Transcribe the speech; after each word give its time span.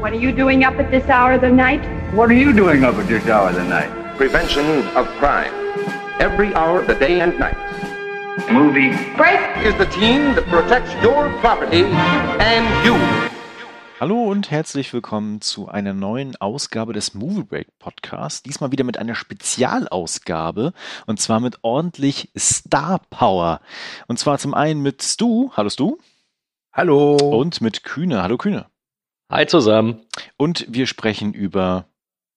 What 0.00 0.12
are 0.12 0.16
you 0.16 0.30
doing 0.30 0.62
up 0.62 0.74
at 0.74 0.92
this 0.92 1.08
hour 1.08 1.32
of 1.32 1.40
the 1.40 1.50
night? 1.50 1.82
What 2.14 2.30
are 2.30 2.38
you 2.44 2.52
doing 2.52 2.84
up 2.84 2.94
at 2.94 3.08
this 3.08 3.26
hour 3.26 3.48
of 3.48 3.56
the 3.56 3.64
night? 3.64 3.90
Prevention 4.16 4.86
of 4.96 5.08
crime. 5.18 5.52
Every 6.20 6.54
hour 6.54 6.78
of 6.78 6.86
the 6.86 6.94
day 6.94 7.20
and 7.20 7.36
night. 7.36 7.56
Movie. 8.48 8.90
Break! 9.16 9.40
Is 9.66 9.74
the 9.74 9.86
team 9.86 10.36
that 10.36 10.46
protects 10.46 10.94
your 11.02 11.28
property 11.40 11.82
and 11.82 12.86
you. 12.86 12.94
Hallo 13.98 14.22
und 14.30 14.52
herzlich 14.52 14.92
willkommen 14.92 15.40
zu 15.40 15.68
einer 15.68 15.94
neuen 15.94 16.36
Ausgabe 16.36 16.92
des 16.92 17.14
Movie 17.14 17.42
Break 17.42 17.76
Podcasts. 17.80 18.44
Diesmal 18.44 18.70
wieder 18.70 18.84
mit 18.84 19.00
einer 19.00 19.16
Spezialausgabe 19.16 20.74
und 21.06 21.18
zwar 21.18 21.40
mit 21.40 21.58
ordentlich 21.62 22.30
Star 22.38 23.00
Power. 23.10 23.60
Und 24.06 24.20
zwar 24.20 24.38
zum 24.38 24.54
einen 24.54 24.80
mit 24.80 25.02
Stu. 25.02 25.50
Hallo 25.56 25.70
Stu. 25.70 25.98
Hallo. 26.72 27.16
Und 27.16 27.60
mit 27.60 27.82
Kühne. 27.82 28.22
Hallo 28.22 28.36
Kühne. 28.36 28.66
Hi 29.30 29.46
zusammen. 29.46 30.06
Und 30.38 30.64
wir 30.70 30.86
sprechen 30.86 31.34
über 31.34 31.84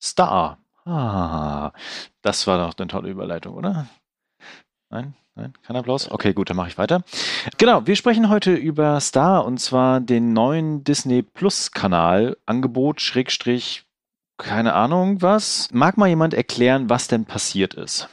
Star. 0.01 0.57
Ah, 0.83 1.71
das 2.21 2.47
war 2.47 2.57
doch 2.57 2.77
eine 2.77 2.87
tolle 2.87 3.09
Überleitung, 3.09 3.55
oder? 3.55 3.87
Nein? 4.89 5.13
Nein? 5.35 5.53
Kein 5.63 5.77
Applaus? 5.77 6.11
Okay, 6.11 6.33
gut, 6.33 6.49
dann 6.49 6.57
mache 6.57 6.67
ich 6.67 6.77
weiter. 6.77 7.03
Genau, 7.57 7.87
wir 7.87 7.95
sprechen 7.95 8.27
heute 8.27 8.53
über 8.53 8.99
Star 8.99 9.45
und 9.45 9.59
zwar 9.59 10.01
den 10.01 10.33
neuen 10.33 10.83
Disney 10.83 11.21
Plus 11.21 11.71
Kanal. 11.71 12.35
Angebot, 12.45 12.99
Schrägstrich, 12.99 13.85
keine 14.37 14.73
Ahnung 14.73 15.21
was. 15.21 15.69
Mag 15.71 15.95
mal 15.97 16.09
jemand 16.09 16.33
erklären, 16.33 16.89
was 16.89 17.07
denn 17.07 17.23
passiert 17.23 17.73
ist? 17.73 18.09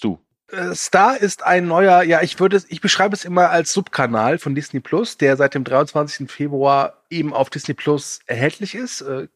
Du. 0.00 0.20
Äh, 0.52 0.74
Star 0.74 1.18
ist 1.18 1.44
ein 1.44 1.66
neuer, 1.66 2.02
ja, 2.02 2.22
ich 2.22 2.38
würde 2.38 2.62
ich 2.68 2.80
beschreibe 2.80 3.14
es 3.14 3.24
immer 3.24 3.50
als 3.50 3.72
Subkanal 3.72 4.38
von 4.38 4.54
Disney 4.54 4.80
Plus, 4.80 5.16
der 5.16 5.36
seit 5.36 5.54
dem 5.54 5.64
23. 5.64 6.30
Februar 6.30 7.02
eben 7.10 7.32
auf 7.32 7.50
Disney 7.50 7.74
Plus 7.74 8.20
erhältlich 8.26 8.74
ist. 8.74 9.00
Äh, 9.00 9.28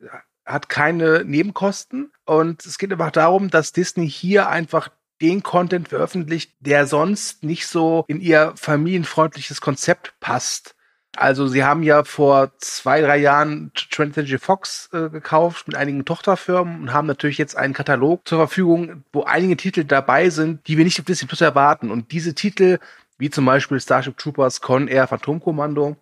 hat 0.45 0.69
keine 0.69 1.25
Nebenkosten 1.25 2.13
und 2.25 2.65
es 2.65 2.79
geht 2.79 2.93
einfach 2.93 3.11
darum, 3.11 3.51
dass 3.51 3.73
Disney 3.73 4.09
hier 4.09 4.49
einfach 4.49 4.91
den 5.21 5.43
Content 5.43 5.89
veröffentlicht, 5.89 6.53
der 6.61 6.87
sonst 6.87 7.43
nicht 7.43 7.67
so 7.67 8.05
in 8.07 8.21
ihr 8.21 8.53
familienfreundliches 8.57 9.61
Konzept 9.61 10.15
passt. 10.21 10.76
Also 11.17 11.47
sie 11.47 11.65
haben 11.65 11.83
ja 11.83 12.05
vor 12.05 12.53
zwei, 12.59 13.01
drei 13.01 13.17
Jahren 13.17 13.73
20th 13.75 14.15
Century 14.15 14.39
Fox 14.39 14.91
äh, 14.93 15.09
gekauft 15.09 15.67
mit 15.67 15.77
einigen 15.77 16.05
Tochterfirmen 16.05 16.81
und 16.83 16.93
haben 16.93 17.07
natürlich 17.07 17.39
jetzt 17.39 17.57
einen 17.57 17.75
Katalog 17.75 18.27
zur 18.29 18.39
Verfügung, 18.39 19.05
wo 19.13 19.23
einige 19.25 19.57
Titel 19.57 19.85
dabei 19.85 20.31
sind, 20.31 20.67
die 20.69 20.77
wir 20.77 20.85
nicht 20.85 20.99
auf 21.01 21.07
Disney 21.07 21.27
Plus 21.27 21.41
erwarten. 21.41 21.91
Und 21.91 22.13
diese 22.13 22.35
Titel, 22.35 22.79
wie 23.19 23.31
zum 23.31 23.47
Beispiel 23.47 23.81
Starship 23.81 24.19
Troopers, 24.19 24.61
Con 24.61 24.89
Air, 24.89 25.07
Phantomkommando, 25.07 25.97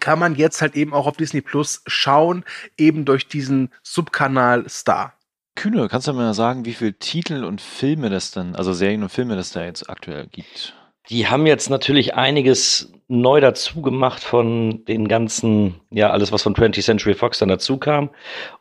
kann 0.00 0.18
man 0.18 0.34
jetzt 0.34 0.62
halt 0.62 0.76
eben 0.76 0.94
auch 0.94 1.06
auf 1.06 1.16
Disney 1.16 1.40
Plus 1.40 1.82
schauen, 1.86 2.44
eben 2.76 3.04
durch 3.04 3.28
diesen 3.28 3.70
Subkanal 3.82 4.68
Star. 4.68 5.14
Kühne, 5.56 5.88
kannst 5.88 6.06
du 6.06 6.12
mir 6.12 6.34
sagen, 6.34 6.64
wie 6.64 6.74
viele 6.74 6.94
Titel 6.94 7.44
und 7.44 7.60
Filme 7.60 8.10
das 8.10 8.30
dann, 8.30 8.54
also 8.54 8.72
Serien 8.72 9.02
und 9.02 9.08
Filme 9.08 9.34
das 9.34 9.50
da 9.50 9.64
jetzt 9.64 9.90
aktuell 9.90 10.26
gibt? 10.28 10.74
Die 11.08 11.26
haben 11.28 11.46
jetzt 11.46 11.70
natürlich 11.70 12.14
einiges 12.14 12.92
neu 13.08 13.40
dazu 13.40 13.80
gemacht 13.80 14.22
von 14.22 14.84
den 14.84 15.08
ganzen, 15.08 15.80
ja, 15.90 16.10
alles, 16.10 16.30
was 16.30 16.42
von 16.42 16.54
20th 16.54 16.84
Century 16.84 17.14
Fox 17.14 17.38
dann 17.38 17.48
dazu 17.48 17.78
kam. 17.78 18.10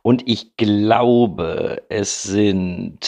Und 0.02 0.24
ich 0.26 0.56
glaube, 0.56 1.84
es 1.90 2.24
sind, 2.24 3.00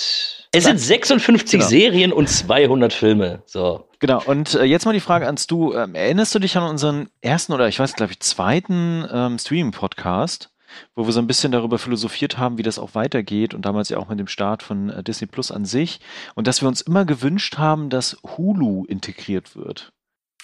es 0.51 0.63
sind 0.65 0.79
56 0.79 1.59
genau. 1.59 1.69
Serien 1.69 2.11
und 2.11 2.27
200 2.27 2.91
Filme. 2.91 3.41
So. 3.45 3.87
Genau. 3.99 4.21
Und 4.25 4.55
äh, 4.55 4.63
jetzt 4.63 4.85
mal 4.85 4.93
die 4.93 4.99
Frage 4.99 5.25
ans 5.25 5.47
Du. 5.47 5.73
Ähm, 5.73 5.95
erinnerst 5.95 6.35
du 6.35 6.39
dich 6.39 6.57
an 6.57 6.69
unseren 6.69 7.09
ersten 7.21 7.53
oder 7.53 7.69
ich 7.69 7.79
weiß, 7.79 7.95
glaube 7.95 8.11
ich, 8.11 8.19
zweiten 8.19 9.07
ähm, 9.11 9.39
Streaming-Podcast? 9.39 10.49
Wo 10.95 11.05
wir 11.05 11.13
so 11.13 11.19
ein 11.19 11.27
bisschen 11.27 11.51
darüber 11.51 11.79
philosophiert 11.79 12.37
haben, 12.37 12.57
wie 12.57 12.63
das 12.63 12.79
auch 12.79 12.95
weitergeht 12.95 13.53
und 13.53 13.63
damals 13.63 13.89
ja 13.89 13.97
auch 13.97 14.09
mit 14.09 14.19
dem 14.19 14.27
Start 14.27 14.63
von 14.63 14.89
äh, 14.89 15.03
Disney 15.03 15.27
Plus 15.27 15.51
an 15.51 15.65
sich 15.65 15.99
und 16.35 16.47
dass 16.47 16.61
wir 16.61 16.67
uns 16.67 16.81
immer 16.81 17.05
gewünscht 17.05 17.57
haben, 17.57 17.89
dass 17.89 18.17
Hulu 18.23 18.85
integriert 18.85 19.55
wird. 19.55 19.91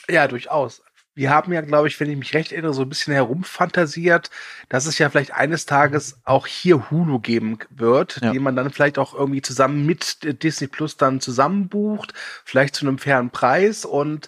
Ja, 0.09 0.27
durchaus. 0.27 0.81
Wir 1.17 1.29
haben 1.29 1.53
ja, 1.53 1.61
glaube 1.61 1.87
ich, 1.87 1.97
wenn 2.01 2.09
ich 2.09 2.17
mich 2.17 2.33
recht 2.33 2.51
erinnere, 2.51 2.73
so 2.73 2.81
ein 2.81 2.89
bisschen 2.89 3.13
herumfantasiert, 3.13 4.29
dass 4.67 4.85
es 4.85 4.99
ja 4.99 5.09
vielleicht 5.09 5.33
eines 5.33 5.65
Tages 5.65 6.19
auch 6.25 6.45
hier 6.45 6.91
Hulu 6.91 7.19
geben 7.19 7.57
wird, 7.69 8.19
ja. 8.21 8.33
den 8.33 8.43
man 8.43 8.57
dann 8.57 8.69
vielleicht 8.69 8.99
auch 8.99 9.13
irgendwie 9.13 9.41
zusammen 9.41 9.85
mit 9.85 10.43
Disney 10.43 10.67
Plus 10.67 10.97
dann 10.97 11.21
zusammenbucht, 11.21 12.13
vielleicht 12.43 12.75
zu 12.75 12.85
einem 12.85 12.97
fairen 12.97 13.29
Preis. 13.29 13.85
Und 13.85 14.27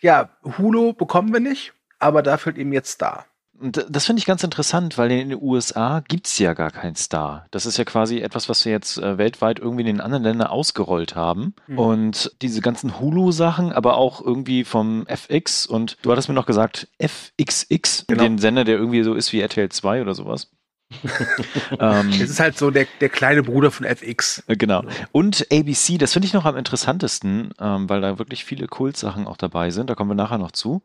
ja, 0.00 0.30
Hulu 0.58 0.92
bekommen 0.92 1.32
wir 1.32 1.38
nicht, 1.38 1.72
aber 2.00 2.20
dafür 2.22 2.56
eben 2.56 2.72
jetzt 2.72 3.00
da. 3.00 3.26
Und 3.64 3.86
das 3.88 4.04
finde 4.04 4.20
ich 4.20 4.26
ganz 4.26 4.44
interessant, 4.44 4.98
weil 4.98 5.10
in 5.10 5.30
den 5.30 5.42
USA 5.42 6.00
gibt 6.06 6.26
es 6.26 6.38
ja 6.38 6.52
gar 6.52 6.70
keinen 6.70 6.96
Star. 6.96 7.46
Das 7.50 7.64
ist 7.64 7.78
ja 7.78 7.86
quasi 7.86 8.18
etwas, 8.18 8.50
was 8.50 8.62
wir 8.66 8.72
jetzt 8.72 8.98
äh, 8.98 9.16
weltweit 9.16 9.58
irgendwie 9.58 9.80
in 9.80 9.86
den 9.86 10.00
anderen 10.02 10.22
Ländern 10.22 10.48
ausgerollt 10.48 11.16
haben. 11.16 11.54
Mhm. 11.66 11.78
Und 11.78 12.32
diese 12.42 12.60
ganzen 12.60 13.00
Hulu-Sachen, 13.00 13.72
aber 13.72 13.96
auch 13.96 14.20
irgendwie 14.20 14.64
vom 14.64 15.06
FX 15.06 15.64
und 15.64 15.96
du 16.02 16.12
hattest 16.12 16.28
mir 16.28 16.34
noch 16.34 16.44
gesagt, 16.44 16.88
FXX, 17.00 18.04
genau. 18.06 18.22
den 18.22 18.36
Sender, 18.36 18.64
der 18.64 18.76
irgendwie 18.76 19.02
so 19.02 19.14
ist 19.14 19.32
wie 19.32 19.40
RTL 19.40 19.70
2 19.70 20.02
oder 20.02 20.14
sowas 20.14 20.50
ähm, 21.80 22.08
es 22.10 22.30
ist 22.30 22.40
halt 22.40 22.58
so 22.58 22.70
der, 22.70 22.86
der 23.00 23.08
kleine 23.08 23.42
Bruder 23.42 23.70
von 23.70 23.86
FX. 23.86 24.42
Äh, 24.46 24.56
genau. 24.56 24.82
Und 25.12 25.46
ABC, 25.52 25.98
das 25.98 26.12
finde 26.12 26.26
ich 26.26 26.34
noch 26.34 26.44
am 26.44 26.56
interessantesten, 26.56 27.52
ähm, 27.60 27.88
weil 27.88 28.00
da 28.00 28.18
wirklich 28.18 28.44
viele 28.44 28.66
Kultsachen 28.66 29.26
auch 29.26 29.36
dabei 29.36 29.70
sind. 29.70 29.90
Da 29.90 29.94
kommen 29.94 30.10
wir 30.10 30.14
nachher 30.14 30.38
noch 30.38 30.52
zu. 30.52 30.82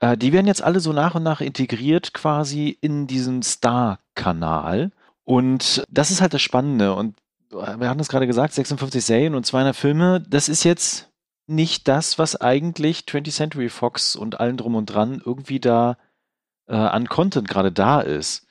Äh, 0.00 0.16
die 0.16 0.32
werden 0.32 0.46
jetzt 0.46 0.62
alle 0.62 0.80
so 0.80 0.92
nach 0.92 1.14
und 1.14 1.22
nach 1.22 1.40
integriert 1.40 2.14
quasi 2.14 2.76
in 2.80 3.06
diesen 3.06 3.42
Star-Kanal. 3.42 4.90
Und 5.24 5.84
das 5.88 6.10
ist 6.10 6.20
halt 6.20 6.34
das 6.34 6.42
Spannende. 6.42 6.94
Und 6.94 7.16
äh, 7.52 7.78
wir 7.78 7.88
hatten 7.88 8.00
es 8.00 8.08
gerade 8.08 8.26
gesagt, 8.26 8.54
56 8.54 9.04
Serien 9.04 9.34
und 9.34 9.46
200 9.46 9.76
Filme. 9.76 10.20
Das 10.28 10.48
ist 10.48 10.64
jetzt 10.64 11.08
nicht 11.46 11.88
das, 11.88 12.18
was 12.18 12.40
eigentlich 12.40 13.00
20th 13.00 13.32
Century 13.32 13.68
Fox 13.68 14.16
und 14.16 14.40
allen 14.40 14.56
drum 14.56 14.74
und 14.74 14.86
dran 14.86 15.20
irgendwie 15.24 15.60
da 15.60 15.96
äh, 16.68 16.74
an 16.74 17.08
Content 17.08 17.48
gerade 17.48 17.72
da 17.72 18.00
ist. 18.00 18.46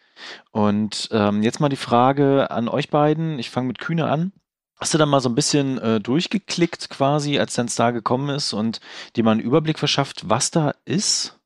Und 0.51 1.09
ähm, 1.11 1.43
jetzt 1.43 1.59
mal 1.59 1.69
die 1.69 1.75
Frage 1.75 2.51
an 2.51 2.67
euch 2.67 2.89
beiden. 2.89 3.39
Ich 3.39 3.49
fange 3.49 3.67
mit 3.67 3.79
Kühne 3.79 4.05
an. 4.05 4.31
Hast 4.79 4.93
du 4.93 4.97
da 4.97 5.05
mal 5.05 5.19
so 5.19 5.29
ein 5.29 5.35
bisschen 5.35 5.77
äh, 5.77 5.99
durchgeklickt 5.99 6.89
quasi, 6.89 7.37
als 7.37 7.53
dein 7.53 7.67
Star 7.67 7.93
gekommen 7.93 8.29
ist 8.35 8.51
und 8.51 8.79
dir 9.15 9.23
mal 9.23 9.33
einen 9.33 9.39
Überblick 9.39 9.77
verschafft, 9.77 10.27
was 10.27 10.49
da 10.49 10.73
ist? 10.85 11.39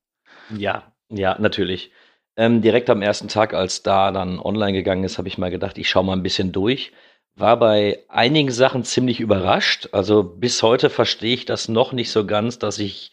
Ja, 0.56 0.84
ja, 1.10 1.36
natürlich. 1.38 1.90
Ähm, 2.36 2.62
direkt 2.62 2.88
am 2.90 3.02
ersten 3.02 3.28
Tag, 3.28 3.54
als 3.54 3.82
da 3.82 4.10
dann 4.10 4.38
online 4.38 4.72
gegangen 4.72 5.04
ist, 5.04 5.18
habe 5.18 5.28
ich 5.28 5.38
mal 5.38 5.50
gedacht, 5.50 5.78
ich 5.78 5.88
schaue 5.88 6.04
mal 6.04 6.14
ein 6.14 6.22
bisschen 6.22 6.52
durch. 6.52 6.92
War 7.34 7.58
bei 7.58 8.04
einigen 8.08 8.50
Sachen 8.50 8.84
ziemlich 8.84 9.20
überrascht. 9.20 9.90
Also 9.92 10.22
bis 10.22 10.62
heute 10.62 10.88
verstehe 10.88 11.34
ich 11.34 11.44
das 11.44 11.68
noch 11.68 11.92
nicht 11.92 12.10
so 12.10 12.24
ganz, 12.26 12.58
dass 12.58 12.78
ich 12.78 13.12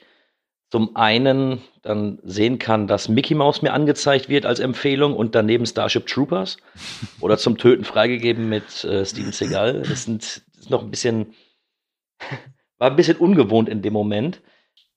zum 0.73 0.95
einen 0.95 1.61
dann 1.83 2.17
sehen 2.23 2.57
kann, 2.57 2.87
dass 2.87 3.07
Mickey 3.07 3.35
Mouse 3.35 3.61
mir 3.61 3.73
angezeigt 3.73 4.27
wird 4.27 4.47
als 4.47 4.59
Empfehlung 4.59 5.15
und 5.15 5.35
daneben 5.35 5.67
Starship 5.67 6.07
Troopers 6.07 6.57
oder 7.19 7.37
zum 7.37 7.59
Töten 7.59 7.83
freigegeben 7.83 8.49
mit 8.49 8.83
äh, 8.83 9.05
Steven 9.05 9.31
Seagal. 9.31 9.83
Das, 9.87 10.05
sind, 10.05 10.23
das 10.23 10.61
ist 10.61 10.71
noch 10.71 10.81
ein 10.81 10.89
bisschen, 10.89 11.35
war 12.79 12.89
ein 12.89 12.95
bisschen 12.95 13.17
ungewohnt 13.17 13.69
in 13.69 13.83
dem 13.83 13.93
Moment. 13.93 14.41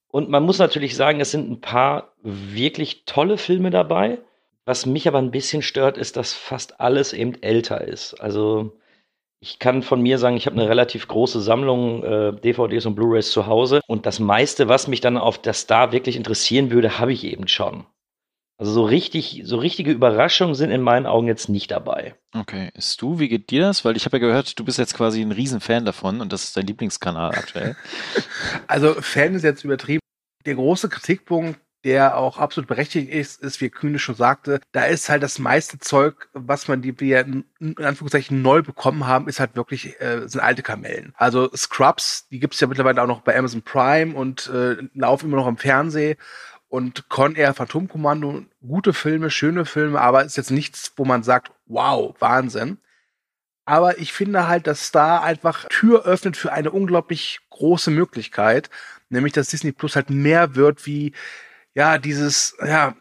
Und 0.08 0.30
man 0.30 0.44
muss 0.44 0.58
natürlich 0.58 0.96
sagen, 0.96 1.20
es 1.20 1.32
sind 1.32 1.50
ein 1.50 1.60
paar 1.60 2.14
wirklich 2.22 3.04
tolle 3.04 3.36
Filme 3.36 3.68
dabei. 3.68 4.20
Was 4.64 4.86
mich 4.86 5.06
aber 5.06 5.18
ein 5.18 5.30
bisschen 5.30 5.60
stört, 5.60 5.98
ist, 5.98 6.16
dass 6.16 6.32
fast 6.32 6.80
alles 6.80 7.12
eben 7.12 7.34
älter 7.42 7.82
ist. 7.82 8.14
Also 8.14 8.78
ich 9.46 9.60
kann 9.60 9.82
von 9.82 10.02
mir 10.02 10.18
sagen, 10.18 10.36
ich 10.36 10.46
habe 10.46 10.56
eine 10.56 10.68
relativ 10.68 11.06
große 11.06 11.40
Sammlung 11.40 12.02
äh, 12.02 12.32
DVDs 12.32 12.84
und 12.84 12.96
Blu-rays 12.96 13.30
zu 13.30 13.46
Hause 13.46 13.80
und 13.86 14.04
das 14.04 14.18
meiste, 14.18 14.68
was 14.68 14.88
mich 14.88 15.00
dann 15.00 15.16
auf 15.16 15.38
der 15.40 15.52
Star 15.52 15.92
wirklich 15.92 16.16
interessieren 16.16 16.72
würde, 16.72 16.98
habe 16.98 17.12
ich 17.12 17.22
eben 17.22 17.46
schon. 17.46 17.86
Also 18.58 18.72
so 18.72 18.84
richtig, 18.84 19.42
so 19.44 19.58
richtige 19.58 19.92
Überraschungen 19.92 20.56
sind 20.56 20.72
in 20.72 20.80
meinen 20.80 21.06
Augen 21.06 21.28
jetzt 21.28 21.48
nicht 21.48 21.70
dabei. 21.70 22.16
Okay, 22.34 22.70
ist 22.74 23.00
du, 23.00 23.20
wie 23.20 23.28
geht 23.28 23.50
dir 23.50 23.60
das? 23.60 23.84
Weil 23.84 23.96
ich 23.96 24.04
habe 24.04 24.16
ja 24.16 24.26
gehört, 24.26 24.58
du 24.58 24.64
bist 24.64 24.78
jetzt 24.78 24.94
quasi 24.94 25.20
ein 25.20 25.30
Riesenfan 25.30 25.84
davon 25.84 26.20
und 26.20 26.32
das 26.32 26.44
ist 26.44 26.56
dein 26.56 26.66
Lieblingskanal 26.66 27.30
aktuell. 27.30 27.76
also 28.66 28.94
Fan 28.94 29.34
ist 29.34 29.44
jetzt 29.44 29.62
übertrieben. 29.62 30.00
Der 30.44 30.54
große 30.54 30.88
Kritikpunkt 30.88 31.60
der 31.86 32.16
auch 32.16 32.38
absolut 32.38 32.66
berechtigt 32.66 33.08
ist, 33.12 33.40
ist, 33.40 33.60
wie 33.60 33.70
Kühne 33.70 34.00
schon 34.00 34.16
sagte, 34.16 34.60
da 34.72 34.86
ist 34.86 35.08
halt 35.08 35.22
das 35.22 35.38
meiste 35.38 35.78
Zeug, 35.78 36.28
was 36.32 36.66
man 36.66 36.82
die 36.82 36.98
wir 36.98 37.20
in 37.20 37.44
Anführungszeichen 37.78 38.42
neu 38.42 38.60
bekommen 38.62 39.06
haben, 39.06 39.28
ist 39.28 39.38
halt 39.38 39.54
wirklich, 39.54 40.00
äh, 40.00 40.26
sind 40.26 40.40
alte 40.40 40.64
Kamellen. 40.64 41.14
Also 41.16 41.48
Scrubs, 41.54 42.26
die 42.28 42.40
gibt's 42.40 42.58
ja 42.58 42.66
mittlerweile 42.66 43.00
auch 43.00 43.06
noch 43.06 43.20
bei 43.20 43.38
Amazon 43.38 43.62
Prime 43.62 44.16
und 44.16 44.48
äh, 44.48 44.78
laufen 44.94 45.26
immer 45.26 45.36
noch 45.36 45.46
im 45.46 45.58
Fernsehen. 45.58 46.18
Und 46.68 47.08
Con 47.08 47.36
Air 47.36 47.54
Phantomkommando, 47.54 48.42
gute 48.66 48.92
Filme, 48.92 49.30
schöne 49.30 49.64
Filme, 49.64 50.00
aber 50.00 50.24
ist 50.24 50.36
jetzt 50.36 50.50
nichts, 50.50 50.92
wo 50.96 51.04
man 51.04 51.22
sagt, 51.22 51.52
wow, 51.66 52.16
Wahnsinn. 52.18 52.78
Aber 53.64 53.98
ich 53.98 54.12
finde 54.12 54.48
halt, 54.48 54.66
dass 54.66 54.88
Star 54.88 55.22
einfach 55.22 55.66
Tür 55.68 56.04
öffnet 56.04 56.36
für 56.36 56.52
eine 56.52 56.72
unglaublich 56.72 57.38
große 57.50 57.92
Möglichkeit, 57.92 58.70
nämlich 59.08 59.32
dass 59.32 59.48
Disney 59.48 59.70
Plus 59.70 59.94
halt 59.94 60.10
mehr 60.10 60.56
wird 60.56 60.84
wie 60.84 61.12
ja, 61.76 61.98
dieses, 61.98 62.56
ja, 62.64 62.96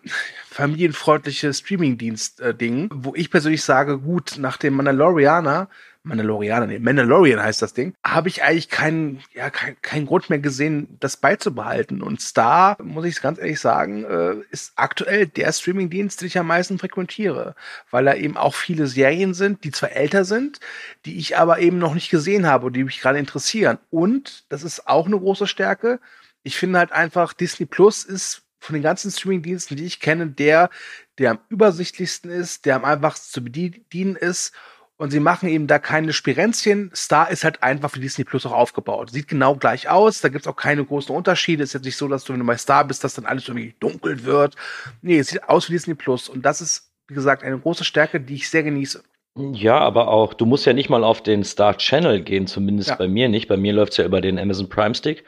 familienfreundliche 0.51 1.53
Streaming-Dienst-Ding, 1.53 2.89
wo 2.93 3.15
ich 3.15 3.31
persönlich 3.31 3.63
sage, 3.63 3.99
gut, 3.99 4.35
nach 4.37 4.57
dem 4.57 4.75
Mandalorianer 4.75 5.69
Mandalorianer, 6.05 6.67
nee, 6.67 6.77
Mandalorian 6.77 7.41
heißt 7.41 7.63
das 7.63 7.73
Ding, 7.73 7.95
habe 8.05 8.29
ich 8.29 8.43
eigentlich 8.43 8.69
keinen, 8.69 9.23
ja, 9.33 9.49
keinen 9.49 9.81
kein 9.81 10.05
Grund 10.05 10.29
mehr 10.29 10.37
gesehen, 10.37 10.97
das 10.99 11.17
beizubehalten. 11.17 12.03
Und 12.03 12.21
Star, 12.21 12.77
muss 12.83 13.05
ich 13.05 13.21
ganz 13.21 13.39
ehrlich 13.39 13.59
sagen, 13.59 14.03
äh, 14.03 14.35
ist 14.51 14.73
aktuell 14.75 15.25
der 15.25 15.51
Streamingdienst, 15.51 16.21
den 16.21 16.27
ich 16.27 16.37
am 16.37 16.45
meisten 16.47 16.77
frequentiere, 16.77 17.55
weil 17.89 18.05
da 18.05 18.13
eben 18.13 18.37
auch 18.37 18.53
viele 18.53 18.85
Serien 18.85 19.33
sind, 19.33 19.63
die 19.63 19.71
zwar 19.71 19.93
älter 19.93 20.25
sind, 20.25 20.59
die 21.05 21.17
ich 21.17 21.37
aber 21.37 21.57
eben 21.59 21.79
noch 21.79 21.95
nicht 21.95 22.11
gesehen 22.11 22.45
habe 22.45 22.67
und 22.67 22.73
die 22.73 22.83
mich 22.83 23.01
gerade 23.01 23.17
interessieren. 23.17 23.79
Und, 23.89 24.45
das 24.49 24.63
ist 24.63 24.87
auch 24.87 25.07
eine 25.07 25.17
große 25.17 25.47
Stärke, 25.47 25.99
ich 26.45 26.57
finde 26.57 26.77
halt 26.77 26.91
einfach, 26.91 27.33
Disney 27.33 27.65
Plus 27.65 28.03
ist 28.03 28.43
von 28.65 28.73
den 28.73 28.83
ganzen 28.83 29.11
Streamingdiensten, 29.11 29.77
die 29.77 29.85
ich 29.85 29.99
kenne, 29.99 30.27
der, 30.27 30.69
der 31.17 31.31
am 31.31 31.39
übersichtlichsten 31.49 32.29
ist, 32.29 32.65
der 32.65 32.75
am 32.75 32.85
einfachsten 32.85 33.31
zu 33.31 33.43
bedienen 33.43 34.15
ist 34.15 34.53
und 34.97 35.11
sie 35.11 35.19
machen 35.19 35.49
eben 35.49 35.67
da 35.67 35.77
keine 35.77 36.13
Spirenzchen. 36.13 36.89
Star 36.95 37.29
ist 37.29 37.43
halt 37.43 37.61
einfach 37.63 37.91
für 37.91 37.99
Disney 37.99 38.23
Plus 38.23 38.45
auch 38.45 38.53
aufgebaut. 38.53 39.11
Sieht 39.11 39.27
genau 39.27 39.55
gleich 39.55 39.89
aus. 39.89 40.21
Da 40.21 40.29
gibt's 40.29 40.47
auch 40.47 40.55
keine 40.55 40.85
großen 40.85 41.13
Unterschiede. 41.13 41.63
Ist 41.63 41.73
jetzt 41.73 41.83
nicht 41.83 41.97
so, 41.97 42.07
dass 42.07 42.23
du, 42.23 42.33
wenn 42.33 42.39
du 42.39 42.45
bei 42.45 42.57
Star 42.57 42.85
bist, 42.85 43.03
dass 43.03 43.15
dann 43.15 43.25
alles 43.25 43.47
irgendwie 43.47 43.75
dunkel 43.79 44.23
wird. 44.23 44.55
Nee, 45.01 45.19
es 45.19 45.27
sieht 45.27 45.43
aus 45.49 45.67
wie 45.67 45.73
Disney 45.73 45.95
Plus. 45.95 46.29
Und 46.29 46.43
das 46.43 46.61
ist, 46.61 46.91
wie 47.07 47.13
gesagt, 47.13 47.43
eine 47.43 47.59
große 47.59 47.83
Stärke, 47.83 48.21
die 48.21 48.35
ich 48.35 48.49
sehr 48.49 48.63
genieße. 48.63 49.03
Ja, 49.37 49.79
aber 49.79 50.07
auch, 50.07 50.33
du 50.33 50.45
musst 50.45 50.65
ja 50.65 50.71
nicht 50.71 50.89
mal 50.89 51.03
auf 51.03 51.21
den 51.21 51.43
Star 51.43 51.75
Channel 51.75 52.21
gehen, 52.21 52.47
zumindest 52.47 52.89
ja. 52.91 52.95
bei 52.95 53.09
mir 53.09 53.27
nicht. 53.27 53.49
Bei 53.49 53.57
mir 53.57 53.73
läuft's 53.73 53.97
ja 53.97 54.05
über 54.05 54.21
den 54.21 54.39
Amazon 54.39 54.69
Prime 54.69 54.95
Stick. 54.95 55.25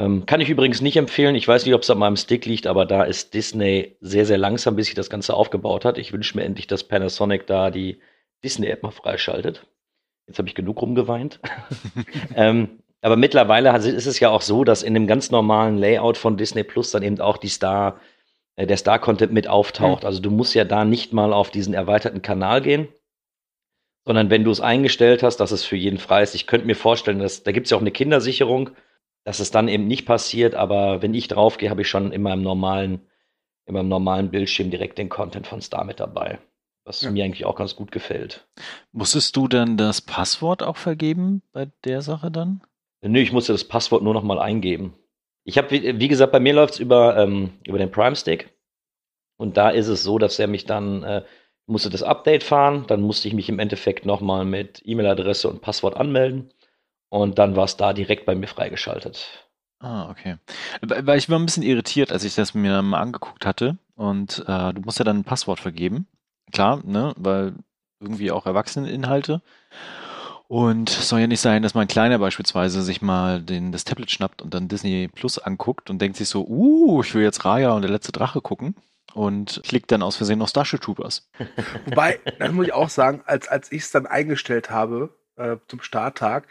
Ähm, 0.00 0.24
kann 0.24 0.40
ich 0.40 0.48
übrigens 0.48 0.80
nicht 0.80 0.96
empfehlen. 0.96 1.34
Ich 1.34 1.46
weiß 1.46 1.66
nicht, 1.66 1.74
ob 1.74 1.82
es 1.82 1.90
an 1.90 1.98
meinem 1.98 2.16
Stick 2.16 2.46
liegt, 2.46 2.66
aber 2.66 2.86
da 2.86 3.02
ist 3.02 3.34
Disney 3.34 3.96
sehr, 4.00 4.24
sehr 4.24 4.38
langsam, 4.38 4.74
bis 4.74 4.86
sich 4.86 4.94
das 4.94 5.10
Ganze 5.10 5.34
aufgebaut 5.34 5.84
hat. 5.84 5.98
Ich 5.98 6.14
wünsche 6.14 6.38
mir 6.38 6.44
endlich, 6.44 6.66
dass 6.66 6.84
Panasonic 6.84 7.46
da 7.46 7.70
die 7.70 8.00
Disney-App 8.42 8.82
mal 8.82 8.92
freischaltet. 8.92 9.66
Jetzt 10.26 10.38
habe 10.38 10.48
ich 10.48 10.54
genug 10.54 10.80
rumgeweint. 10.80 11.38
ähm, 12.34 12.78
aber 13.02 13.16
mittlerweile 13.16 13.76
ist 13.76 14.06
es 14.06 14.20
ja 14.20 14.30
auch 14.30 14.40
so, 14.40 14.64
dass 14.64 14.82
in 14.82 14.94
dem 14.94 15.06
ganz 15.06 15.30
normalen 15.30 15.76
Layout 15.76 16.16
von 16.16 16.38
Disney 16.38 16.64
Plus 16.64 16.92
dann 16.92 17.02
eben 17.02 17.20
auch 17.20 17.36
die 17.36 17.48
Star, 17.48 18.00
äh, 18.56 18.66
der 18.66 18.78
Star-Content 18.78 19.34
mit 19.34 19.48
auftaucht. 19.48 20.04
Mhm. 20.04 20.06
Also 20.06 20.22
du 20.22 20.30
musst 20.30 20.54
ja 20.54 20.64
da 20.64 20.86
nicht 20.86 21.12
mal 21.12 21.34
auf 21.34 21.50
diesen 21.50 21.74
erweiterten 21.74 22.22
Kanal 22.22 22.62
gehen, 22.62 22.88
sondern 24.06 24.30
wenn 24.30 24.44
du 24.44 24.50
es 24.50 24.62
eingestellt 24.62 25.22
hast, 25.22 25.36
dass 25.38 25.50
es 25.50 25.62
für 25.62 25.76
jeden 25.76 25.98
frei 25.98 26.22
ist. 26.22 26.34
Ich 26.34 26.46
könnte 26.46 26.66
mir 26.66 26.76
vorstellen, 26.76 27.18
dass 27.18 27.42
da 27.42 27.52
gibt 27.52 27.66
es 27.66 27.70
ja 27.70 27.76
auch 27.76 27.82
eine 27.82 27.90
Kindersicherung, 27.90 28.70
dass 29.24 29.40
es 29.40 29.50
dann 29.50 29.68
eben 29.68 29.86
nicht 29.86 30.06
passiert, 30.06 30.54
aber 30.54 31.02
wenn 31.02 31.14
ich 31.14 31.28
draufgehe, 31.28 31.70
habe 31.70 31.82
ich 31.82 31.88
schon 31.88 32.12
in 32.12 32.22
meinem 32.22 32.42
normalen, 32.42 33.00
in 33.66 33.74
meinem 33.74 33.88
normalen 33.88 34.30
Bildschirm 34.30 34.70
direkt 34.70 34.98
den 34.98 35.08
Content 35.08 35.46
von 35.46 35.60
Star 35.60 35.84
mit 35.84 36.00
dabei 36.00 36.38
was 36.84 37.02
ja. 37.02 37.10
mir 37.10 37.24
eigentlich 37.24 37.44
auch 37.44 37.56
ganz 37.56 37.76
gut 37.76 37.92
gefällt. 37.92 38.46
Musstest 38.92 39.36
du 39.36 39.48
denn 39.48 39.76
das 39.76 40.00
Passwort 40.00 40.62
auch 40.62 40.76
vergeben 40.76 41.42
bei 41.52 41.68
der 41.84 42.02
Sache 42.02 42.30
dann? 42.30 42.62
Nö, 43.02 43.20
ich 43.20 43.32
musste 43.32 43.52
das 43.52 43.64
Passwort 43.64 44.02
nur 44.02 44.12
noch 44.14 44.22
mal 44.24 44.38
eingeben. 44.38 44.94
Ich 45.44 45.56
habe, 45.56 45.70
wie, 45.70 46.00
wie, 46.00 46.08
gesagt, 46.08 46.32
bei 46.32 46.40
mir 46.40 46.52
läuft 46.52 46.74
es 46.74 46.80
über, 46.80 47.16
ähm, 47.16 47.52
über 47.64 47.78
den 47.78 47.90
Prime 47.90 48.16
Stick. 48.16 48.52
Und 49.36 49.56
da 49.56 49.70
ist 49.70 49.86
es 49.86 50.02
so, 50.02 50.18
dass 50.18 50.38
er 50.38 50.48
mich 50.48 50.66
dann, 50.66 51.02
äh, 51.02 51.22
musste 51.66 51.88
das 51.88 52.02
Update 52.02 52.42
fahren, 52.42 52.84
dann 52.88 53.00
musste 53.00 53.28
ich 53.28 53.34
mich 53.34 53.48
im 53.48 53.58
Endeffekt 53.58 54.04
noch 54.04 54.20
mal 54.20 54.44
mit 54.44 54.82
E-Mail-Adresse 54.84 55.48
und 55.48 55.62
Passwort 55.62 55.96
anmelden. 55.96 56.52
Und 57.10 57.38
dann 57.38 57.56
war 57.56 57.64
es 57.64 57.76
da 57.76 57.92
direkt 57.92 58.24
bei 58.24 58.34
mir 58.34 58.46
freigeschaltet. 58.46 59.46
Ah, 59.80 60.10
okay. 60.10 60.36
Weil 60.82 61.18
ich 61.18 61.28
war 61.28 61.38
ein 61.38 61.46
bisschen 61.46 61.62
irritiert, 61.62 62.12
als 62.12 62.24
ich 62.24 62.34
das 62.34 62.54
mir 62.54 62.82
mal 62.82 63.00
angeguckt 63.00 63.44
hatte. 63.44 63.78
Und 63.96 64.44
äh, 64.46 64.72
du 64.72 64.80
musst 64.82 64.98
ja 64.98 65.04
dann 65.04 65.18
ein 65.18 65.24
Passwort 65.24 65.60
vergeben. 65.60 66.06
Klar, 66.52 66.80
ne, 66.84 67.12
weil 67.16 67.54
irgendwie 68.00 68.30
auch 68.30 68.46
Erwachseneninhalte. 68.46 69.42
Und 70.48 70.90
es 70.90 71.08
soll 71.08 71.20
ja 71.20 71.26
nicht 71.28 71.40
sein, 71.40 71.62
dass 71.62 71.74
mein 71.74 71.86
Kleiner 71.86 72.18
beispielsweise 72.18 72.82
sich 72.82 73.02
mal 73.02 73.40
den, 73.40 73.70
das 73.70 73.84
Tablet 73.84 74.10
schnappt 74.10 74.42
und 74.42 74.52
dann 74.52 74.66
Disney 74.66 75.08
Plus 75.08 75.38
anguckt 75.38 75.90
und 75.90 76.00
denkt 76.00 76.16
sich 76.16 76.28
so, 76.28 76.44
uh, 76.44 77.02
ich 77.02 77.14
will 77.14 77.22
jetzt 77.22 77.44
Raya 77.44 77.72
und 77.72 77.82
der 77.82 77.90
letzte 77.90 78.10
Drache 78.10 78.40
gucken 78.40 78.74
und 79.14 79.60
klickt 79.64 79.92
dann 79.92 80.02
aus 80.02 80.16
Versehen 80.16 80.42
auf 80.42 80.48
Starship 80.48 80.80
Troopers. 80.80 81.30
Wobei, 81.84 82.18
das 82.38 82.52
muss 82.52 82.66
ich 82.66 82.72
auch 82.72 82.88
sagen, 82.88 83.22
als, 83.26 83.46
als 83.48 83.70
ich 83.70 83.82
es 83.82 83.90
dann 83.92 84.06
eingestellt 84.06 84.70
habe 84.70 85.14
äh, 85.36 85.56
zum 85.68 85.82
Starttag, 85.82 86.48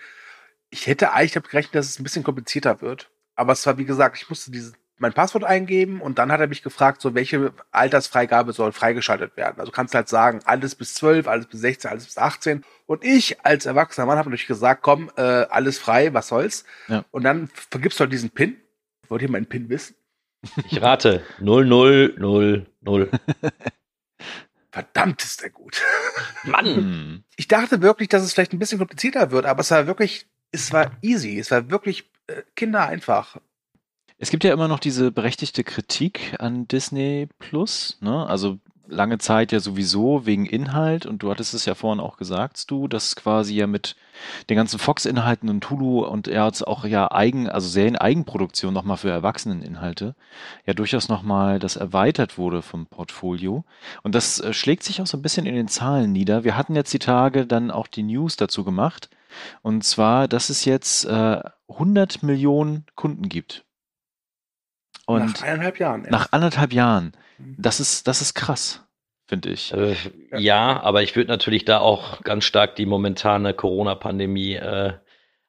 ich 0.70 0.88
hätte 0.88 1.14
eigentlich 1.14 1.34
damit 1.34 1.50
gerechnet, 1.50 1.76
dass 1.76 1.88
es 1.88 2.00
ein 2.00 2.04
bisschen 2.04 2.24
komplizierter 2.24 2.82
wird. 2.82 3.10
Aber 3.36 3.54
es 3.54 3.66
war, 3.66 3.78
wie 3.78 3.86
gesagt, 3.86 4.18
ich 4.18 4.30
musste 4.30 4.52
diese 4.52 4.74
mein 5.00 5.14
Passwort 5.14 5.46
eingeben 5.46 6.02
und 6.02 6.20
dann 6.20 6.32
hat 6.32 6.42
er 6.42 6.48
mich 6.48 6.62
gefragt, 6.62 7.02
so 7.02 7.16
welche 7.16 7.54
Altersfreigabe 7.72 8.54
soll 8.54 8.74
freigeschaltet 8.74 9.38
werden. 9.38 9.60
Also 9.60 9.72
kannst 9.72 9.96
halt 9.96 10.10
sagen, 10.10 10.42
alles 10.44 10.76
bis 10.76 10.94
12, 10.96 11.28
alles 11.28 11.48
bis 11.48 11.62
16, 11.62 11.90
alles 11.90 12.06
bis 12.06 12.18
18. 12.18 12.64
Und 12.86 13.04
ich 13.04 13.44
als 13.46 13.66
erwachsener 13.66 14.06
Mann 14.06 14.18
habe 14.18 14.30
natürlich 14.30 14.48
gesagt, 14.48 14.82
komm, 14.82 15.10
äh, 15.16 15.22
alles 15.22 15.80
frei, 15.80 16.14
was 16.14 16.28
soll's. 16.28 16.66
Ja. 16.90 17.06
Und 17.12 17.24
dann 17.24 17.48
vergibst 17.48 18.00
du 18.00 18.02
halt 18.02 18.12
diesen 18.12 18.30
PIN. 18.30 18.58
Wollt 19.08 19.22
ihr 19.22 19.32
meinen 19.32 19.48
PIN 19.48 19.70
wissen? 19.70 19.96
Ich 20.70 20.82
rate 20.82 21.24
0000. 21.40 22.68
Verdammt 24.72 25.24
ist 25.24 25.42
der 25.42 25.50
gut. 25.50 25.82
Mann! 26.44 27.24
Ich 27.36 27.48
dachte 27.48 27.82
wirklich, 27.82 28.10
dass 28.10 28.24
es 28.24 28.34
vielleicht 28.34 28.54
ein 28.54 28.60
bisschen 28.60 28.78
komplizierter 28.78 29.32
wird, 29.32 29.46
aber 29.46 29.62
es 29.62 29.72
war 29.72 29.88
wirklich, 29.88 30.28
es 30.52 30.72
war 30.74 30.92
easy, 31.02 31.40
es 31.40 31.52
war 31.52 31.70
wirklich 31.70 32.10
äh, 32.28 32.42
kindereinfach. 32.56 33.38
Es 34.18 34.32
gibt 34.32 34.44
ja 34.44 34.54
immer 34.54 34.68
noch 34.68 34.80
diese 34.80 35.12
berechtigte 35.12 35.64
Kritik 35.64 36.36
an 36.40 36.68
Disney 36.68 37.30
Plus, 37.40 37.98
ne? 38.02 38.28
Also 38.28 38.60
lange 38.90 39.18
Zeit 39.20 39.52
ja 39.52 39.60
sowieso 39.60 40.26
wegen 40.26 40.46
Inhalt 40.46 41.06
und 41.06 41.24
du 41.24 41.30
hattest 41.30 41.54
es 41.54 41.66
ja 41.66 41.76
vorhin 41.76 42.00
auch 42.00 42.18
gesagt, 42.18 42.70
du, 42.72 42.88
dass 42.88 43.16
quasi 43.16 43.56
ja 43.56 43.68
mit 43.68 43.96
den 44.50 44.58
ganzen 44.58 44.80
Fox-Inhalten 44.80 45.50
und 45.50 45.70
Hulu 45.70 46.04
und 46.06 46.28
er 46.28 46.44
hat 46.44 46.64
auch 46.68 46.86
ja 46.86 47.12
eigen, 47.12 47.50
also 47.50 47.68
Serien-Eigenproduktion 47.68 48.74
nochmal 48.74 48.98
für 48.98 49.10
Erwachseneninhalte, 49.12 50.16
ja 50.66 50.74
durchaus 50.74 51.08
nochmal 51.08 51.60
das 51.60 51.76
erweitert 51.76 52.38
wurde 52.38 52.62
vom 52.62 52.88
Portfolio. 52.88 53.64
Und 54.04 54.16
das 54.16 54.40
äh, 54.40 54.54
schlägt 54.54 54.84
sich 54.84 55.02
auch 55.02 55.08
so 55.08 55.18
ein 55.18 55.22
bisschen 55.22 55.46
in 55.46 55.56
den 55.56 55.68
Zahlen 55.68 56.12
nieder. 56.12 56.44
Wir 56.44 56.58
hatten 56.58 56.76
jetzt 56.76 56.94
die 56.94 57.00
Tage 57.00 57.46
dann 57.46 57.72
auch 57.72 57.88
die 57.88 58.04
News 58.04 58.36
dazu 58.36 58.64
gemacht. 58.64 59.10
Und 59.62 59.84
zwar, 59.84 60.28
dass 60.28 60.50
es 60.50 60.66
jetzt 60.66 61.06
äh, 61.06 61.42
100 61.68 62.24
Millionen 62.24 62.86
Kunden 62.96 63.30
gibt 63.30 63.66
und 65.10 65.26
nach 65.26 65.42
eineinhalb 65.42 65.80
Jahren. 65.80 66.02
Erst. 66.02 66.12
Nach 66.12 66.28
anderthalb 66.32 66.72
Jahren. 66.72 67.14
Mhm. 67.40 67.56
Das 67.58 67.80
ist, 67.80 68.08
das 68.08 68.22
ist 68.22 68.36
krass, 68.36 68.86
finde 69.26 69.50
ich. 69.50 69.74
Äh, 69.74 69.96
ja, 70.38 70.80
aber 70.82 71.02
ich 71.02 71.16
würde 71.16 71.32
natürlich 71.32 71.66
da 71.66 71.80
auch 71.80 72.22
ganz 72.22 72.46
stark 72.46 72.76
die 72.76 72.86
momentane 72.86 73.56
Corona-Pandemie 73.56 74.54
äh, 74.54 74.94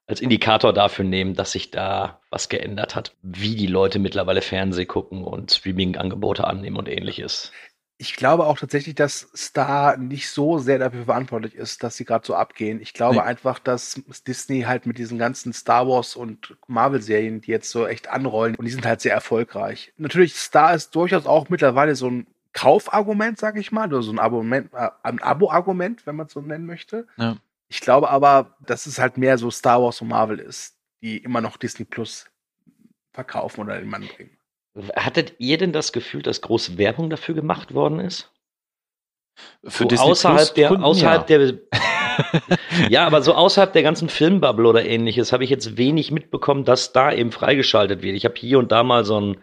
als 0.06 0.20
Indikator 0.22 0.72
dafür 0.72 1.04
nehmen, 1.04 1.34
dass 1.34 1.52
sich 1.52 1.70
da 1.70 2.20
was 2.30 2.48
geändert 2.48 2.96
hat, 2.96 3.14
wie 3.22 3.54
die 3.54 3.66
Leute 3.66 3.98
mittlerweile 3.98 4.40
Fernseh 4.40 4.86
gucken 4.86 5.24
und 5.24 5.52
Streaming-Angebote 5.52 6.46
annehmen 6.46 6.76
und 6.76 6.88
ähnliches 6.88 7.52
ich 8.00 8.16
glaube 8.16 8.46
auch 8.46 8.58
tatsächlich, 8.58 8.94
dass 8.94 9.30
Star 9.36 9.98
nicht 9.98 10.30
so 10.30 10.56
sehr 10.56 10.78
dafür 10.78 11.04
verantwortlich 11.04 11.54
ist, 11.54 11.82
dass 11.82 11.98
sie 11.98 12.06
gerade 12.06 12.26
so 12.26 12.34
abgehen. 12.34 12.80
Ich 12.80 12.94
glaube 12.94 13.16
nee. 13.16 13.20
einfach, 13.20 13.58
dass 13.58 14.00
Disney 14.26 14.62
halt 14.62 14.86
mit 14.86 14.96
diesen 14.96 15.18
ganzen 15.18 15.52
Star 15.52 15.86
Wars 15.86 16.16
und 16.16 16.56
Marvel-Serien, 16.66 17.42
die 17.42 17.50
jetzt 17.50 17.68
so 17.68 17.86
echt 17.86 18.08
anrollen, 18.08 18.54
und 18.54 18.64
die 18.64 18.70
sind 18.70 18.86
halt 18.86 19.02
sehr 19.02 19.12
erfolgreich. 19.12 19.92
Natürlich, 19.98 20.34
Star 20.34 20.72
ist 20.74 20.94
durchaus 20.94 21.26
auch 21.26 21.50
mittlerweile 21.50 21.94
so 21.94 22.08
ein 22.08 22.26
Kaufargument, 22.54 23.38
sag 23.38 23.58
ich 23.58 23.70
mal, 23.70 23.88
oder 23.88 24.02
so 24.02 24.12
ein 24.12 24.18
Argument, 24.18 24.72
äh, 24.72 24.88
ein 25.02 25.20
Abo-Argument, 25.20 26.06
wenn 26.06 26.16
man 26.16 26.26
es 26.26 26.32
so 26.32 26.40
nennen 26.40 26.64
möchte. 26.64 27.06
Ja. 27.18 27.36
Ich 27.68 27.82
glaube 27.82 28.08
aber, 28.08 28.56
dass 28.60 28.86
es 28.86 28.98
halt 28.98 29.18
mehr 29.18 29.36
so 29.36 29.50
Star 29.50 29.82
Wars 29.82 30.00
und 30.00 30.08
Marvel 30.08 30.38
ist, 30.38 30.74
die 31.02 31.18
immer 31.18 31.42
noch 31.42 31.58
Disney 31.58 31.84
Plus 31.84 32.30
verkaufen 33.12 33.60
oder 33.60 33.74
in 33.74 33.82
den 33.82 33.90
Mann 33.90 34.08
bringen. 34.08 34.38
Hattet 34.96 35.34
ihr 35.38 35.58
denn 35.58 35.72
das 35.72 35.92
Gefühl, 35.92 36.22
dass 36.22 36.40
große 36.40 36.78
Werbung 36.78 37.10
dafür 37.10 37.34
gemacht 37.34 37.74
worden 37.74 38.00
ist? 38.00 38.32
Für 39.64 39.84
so 39.84 39.88
Disney 39.88 40.10
außerhalb 40.10 40.54
der, 40.54 40.68
Kunden, 40.68 40.84
außerhalb 40.84 41.30
ja. 41.30 41.38
der, 41.38 41.58
ja, 42.90 43.06
aber 43.06 43.22
so 43.22 43.34
außerhalb 43.34 43.72
der 43.72 43.82
ganzen 43.82 44.08
Filmbubble 44.08 44.68
oder 44.68 44.84
ähnliches 44.84 45.32
habe 45.32 45.44
ich 45.44 45.50
jetzt 45.50 45.76
wenig 45.76 46.10
mitbekommen, 46.10 46.64
dass 46.64 46.92
da 46.92 47.12
eben 47.12 47.32
freigeschaltet 47.32 48.02
wird. 48.02 48.16
Ich 48.16 48.24
habe 48.24 48.34
hier 48.36 48.58
und 48.58 48.72
da 48.72 48.82
mal 48.82 49.04
so 49.04 49.20
ein, 49.20 49.36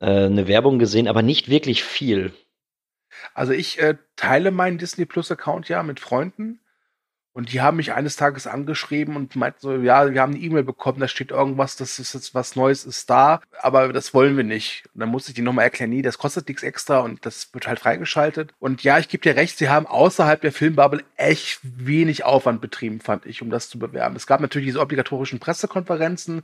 äh, 0.00 0.26
eine 0.26 0.48
Werbung 0.48 0.78
gesehen, 0.78 1.08
aber 1.08 1.22
nicht 1.22 1.48
wirklich 1.48 1.84
viel. 1.84 2.32
Also 3.34 3.52
ich 3.52 3.78
äh, 3.78 3.96
teile 4.16 4.50
meinen 4.50 4.78
Disney 4.78 5.04
Plus 5.04 5.30
Account 5.30 5.68
ja 5.68 5.82
mit 5.82 6.00
Freunden 6.00 6.61
und 7.34 7.52
die 7.52 7.62
haben 7.62 7.78
mich 7.78 7.92
eines 7.92 8.16
Tages 8.16 8.46
angeschrieben 8.46 9.16
und 9.16 9.34
meinten 9.36 9.60
so, 9.60 9.72
ja, 9.76 10.12
wir 10.12 10.20
haben 10.20 10.34
eine 10.34 10.42
E-Mail 10.42 10.64
bekommen, 10.64 11.00
da 11.00 11.08
steht 11.08 11.30
irgendwas, 11.30 11.76
das 11.76 11.98
ist 11.98 12.12
jetzt 12.12 12.34
was 12.34 12.56
Neues 12.56 12.84
ist 12.84 13.08
da, 13.08 13.40
aber 13.60 13.92
das 13.92 14.12
wollen 14.12 14.36
wir 14.36 14.44
nicht. 14.44 14.84
Und 14.94 15.00
dann 15.00 15.08
musste 15.08 15.30
ich 15.30 15.34
die 15.34 15.42
nochmal 15.42 15.64
erklären, 15.64 15.90
nee, 15.90 16.02
das 16.02 16.18
kostet 16.18 16.48
nichts 16.48 16.62
extra 16.62 16.98
und 16.98 17.24
das 17.24 17.52
wird 17.54 17.66
halt 17.66 17.80
freigeschaltet. 17.80 18.52
Und 18.58 18.84
ja, 18.84 18.98
ich 18.98 19.08
gebe 19.08 19.22
dir 19.22 19.36
recht, 19.36 19.56
sie 19.56 19.70
haben 19.70 19.86
außerhalb 19.86 20.42
der 20.42 20.52
Filmbubble 20.52 21.04
echt 21.16 21.60
wenig 21.62 22.24
Aufwand 22.24 22.60
betrieben, 22.60 23.00
fand 23.00 23.24
ich, 23.24 23.40
um 23.40 23.48
das 23.48 23.70
zu 23.70 23.78
bewerben. 23.78 24.14
Es 24.16 24.26
gab 24.26 24.40
natürlich 24.40 24.68
diese 24.68 24.80
obligatorischen 24.80 25.40
Pressekonferenzen, 25.40 26.42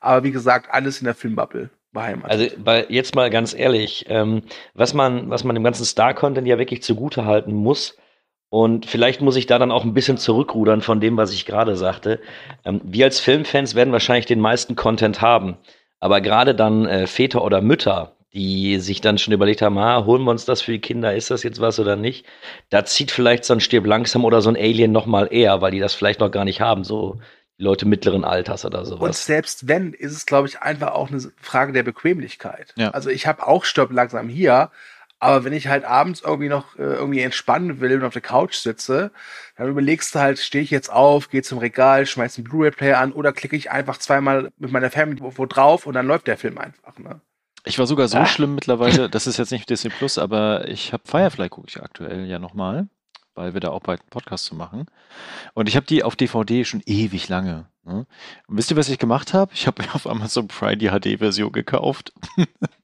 aber 0.00 0.24
wie 0.24 0.32
gesagt, 0.32 0.68
alles 0.70 0.98
in 0.98 1.04
der 1.04 1.14
Filmbubble. 1.14 1.70
beheimatet. 1.92 2.30
Also 2.30 2.56
bei, 2.62 2.86
jetzt 2.88 3.14
mal 3.14 3.30
ganz 3.30 3.54
ehrlich, 3.54 4.04
ähm, 4.08 4.42
was 4.74 4.92
man, 4.94 5.30
was 5.30 5.44
man 5.44 5.54
dem 5.54 5.64
ganzen 5.64 5.84
Star-Content 5.84 6.46
ja 6.46 6.58
wirklich 6.58 6.82
zugute 6.82 7.24
halten 7.24 7.54
muss, 7.54 7.96
und 8.54 8.86
vielleicht 8.86 9.20
muss 9.20 9.34
ich 9.34 9.46
da 9.46 9.58
dann 9.58 9.72
auch 9.72 9.82
ein 9.82 9.94
bisschen 9.94 10.16
zurückrudern 10.16 10.80
von 10.80 11.00
dem, 11.00 11.16
was 11.16 11.32
ich 11.32 11.44
gerade 11.44 11.74
sagte. 11.74 12.20
Ähm, 12.64 12.80
wir 12.84 13.06
als 13.06 13.18
Filmfans 13.18 13.74
werden 13.74 13.92
wahrscheinlich 13.92 14.26
den 14.26 14.38
meisten 14.38 14.76
Content 14.76 15.20
haben. 15.20 15.56
Aber 15.98 16.20
gerade 16.20 16.54
dann 16.54 16.86
äh, 16.86 17.08
Väter 17.08 17.42
oder 17.42 17.60
Mütter, 17.60 18.12
die 18.32 18.78
sich 18.78 19.00
dann 19.00 19.18
schon 19.18 19.34
überlegt 19.34 19.60
haben, 19.60 19.76
ah, 19.76 20.04
holen 20.04 20.22
wir 20.22 20.30
uns 20.30 20.44
das 20.44 20.62
für 20.62 20.70
die 20.70 20.80
Kinder, 20.80 21.16
ist 21.16 21.32
das 21.32 21.42
jetzt 21.42 21.60
was 21.60 21.80
oder 21.80 21.96
nicht? 21.96 22.26
Da 22.70 22.84
zieht 22.84 23.10
vielleicht 23.10 23.44
so 23.44 23.54
ein 23.54 23.60
Stirb 23.60 23.86
langsam 23.86 24.24
oder 24.24 24.40
so 24.40 24.50
ein 24.50 24.56
Alien 24.56 24.92
noch 24.92 25.06
mal 25.06 25.26
eher, 25.32 25.60
weil 25.60 25.72
die 25.72 25.80
das 25.80 25.94
vielleicht 25.94 26.20
noch 26.20 26.30
gar 26.30 26.44
nicht 26.44 26.60
haben, 26.60 26.84
so 26.84 27.18
die 27.58 27.64
Leute 27.64 27.88
mittleren 27.88 28.24
Alters 28.24 28.64
oder 28.64 28.84
sowas. 28.84 29.02
Und 29.02 29.16
selbst 29.16 29.66
wenn, 29.66 29.94
ist 29.94 30.12
es, 30.12 30.26
glaube 30.26 30.46
ich, 30.46 30.60
einfach 30.60 30.92
auch 30.92 31.10
eine 31.10 31.20
Frage 31.40 31.72
der 31.72 31.82
Bequemlichkeit. 31.82 32.72
Ja. 32.76 32.90
Also 32.90 33.10
ich 33.10 33.26
habe 33.26 33.44
auch 33.44 33.64
Stirb 33.64 33.90
langsam 33.90 34.28
hier, 34.28 34.70
aber 35.24 35.44
wenn 35.44 35.52
ich 35.52 35.68
halt 35.68 35.84
abends 35.84 36.20
irgendwie 36.20 36.48
noch 36.48 36.76
äh, 36.76 36.82
irgendwie 36.82 37.20
entspannen 37.20 37.80
will 37.80 37.94
und 37.96 38.04
auf 38.04 38.12
der 38.12 38.22
Couch 38.22 38.54
sitze, 38.56 39.10
dann 39.56 39.68
überlegst 39.68 40.14
du 40.14 40.18
halt, 40.20 40.38
stehe 40.38 40.62
ich 40.62 40.70
jetzt 40.70 40.90
auf, 40.92 41.30
gehe 41.30 41.42
zum 41.42 41.58
Regal, 41.58 42.06
schmeiß 42.06 42.36
einen 42.36 42.44
Blu-ray-Player 42.44 42.98
an 42.98 43.12
oder 43.12 43.32
klicke 43.32 43.56
ich 43.56 43.70
einfach 43.70 43.98
zweimal 43.98 44.50
mit 44.58 44.70
meiner 44.70 44.90
Family 44.90 45.20
wo, 45.20 45.46
drauf 45.46 45.86
und 45.86 45.94
dann 45.94 46.06
läuft 46.06 46.26
der 46.26 46.36
Film 46.36 46.58
einfach. 46.58 46.98
Ne? 46.98 47.20
Ich 47.64 47.78
war 47.78 47.86
sogar 47.86 48.08
so 48.08 48.18
Ah. 48.18 48.26
schlimm 48.26 48.54
mittlerweile, 48.54 49.08
das 49.08 49.26
ist 49.26 49.38
jetzt 49.38 49.50
nicht 49.52 49.70
Disney 49.70 49.90
Plus, 49.90 50.18
aber 50.18 50.68
ich 50.68 50.92
habe 50.92 51.02
Firefly 51.06 51.48
gucke 51.48 51.68
ich 51.68 51.82
aktuell 51.82 52.26
ja 52.26 52.38
nochmal, 52.38 52.88
weil 53.34 53.54
wir 53.54 53.60
da 53.60 53.70
auch 53.70 53.80
bald 53.80 54.00
einen 54.00 54.10
Podcast 54.10 54.44
zu 54.44 54.54
machen. 54.54 54.86
Und 55.54 55.68
ich 55.68 55.76
habe 55.76 55.86
die 55.86 56.02
auf 56.04 56.16
DVD 56.16 56.64
schon 56.64 56.82
ewig 56.84 57.28
lange. 57.28 57.66
Ne? 57.84 58.06
Und 58.46 58.56
wisst 58.56 58.70
ihr, 58.70 58.76
was 58.76 58.88
ich 58.88 58.98
gemacht 58.98 59.32
habe? 59.34 59.52
Ich 59.54 59.66
habe 59.66 59.82
mir 59.82 59.94
auf 59.94 60.06
Amazon 60.06 60.48
Prime 60.48 60.76
die 60.76 60.90
HD-Version 60.90 61.52
gekauft. 61.52 62.12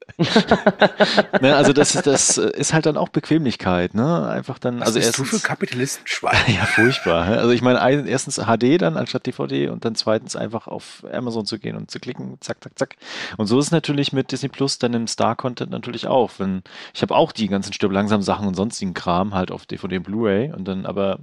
ne, 1.40 1.56
also 1.56 1.72
das, 1.72 1.94
ist- 1.94 2.06
das 2.06 2.38
ist 2.38 2.72
halt 2.72 2.86
dann 2.86 2.96
auch 2.96 3.08
Bequemlichkeit, 3.08 3.94
ne? 3.94 4.28
Einfach 4.28 4.58
dann, 4.58 4.80
Was 4.80 4.88
also 4.88 4.98
bist 5.00 5.18
du 5.18 5.24
für 5.24 5.36
erstens, 5.36 5.42
Kapitalistenschwein? 5.42 6.36
ja, 6.54 6.64
furchtbar. 6.66 7.24
Also 7.26 7.50
ich 7.50 7.62
meine, 7.62 7.80
ein, 7.80 8.06
erstens 8.06 8.36
HD 8.36 8.80
dann 8.80 8.96
anstatt 8.96 9.26
DVD 9.26 9.68
und 9.68 9.84
dann 9.84 9.94
zweitens 9.94 10.36
einfach 10.36 10.66
auf 10.66 11.04
Amazon 11.12 11.46
zu 11.46 11.58
gehen 11.58 11.76
und 11.76 11.90
zu 11.90 11.98
klicken, 12.00 12.36
zack, 12.40 12.62
zack, 12.62 12.78
zack. 12.78 12.96
Und 13.36 13.46
so 13.46 13.58
ist 13.58 13.66
es 13.66 13.70
natürlich 13.72 14.12
mit 14.12 14.32
Disney 14.32 14.48
Plus 14.48 14.78
dann 14.78 14.94
im 14.94 15.06
Star-Content 15.06 15.70
natürlich 15.70 16.06
auch. 16.06 16.32
Wenn, 16.38 16.62
ich 16.94 17.02
habe 17.02 17.14
auch 17.14 17.32
die 17.32 17.48
ganzen 17.48 17.72
Stirb 17.72 17.92
langsam 17.92 18.22
Sachen 18.22 18.46
und 18.46 18.54
sonstigen 18.54 18.94
Kram 18.94 19.34
halt 19.34 19.50
auf 19.50 19.66
DVD 19.66 19.98
und 19.98 20.02
Blu-ray 20.04 20.52
und 20.52 20.66
dann 20.66 20.86
aber 20.86 21.18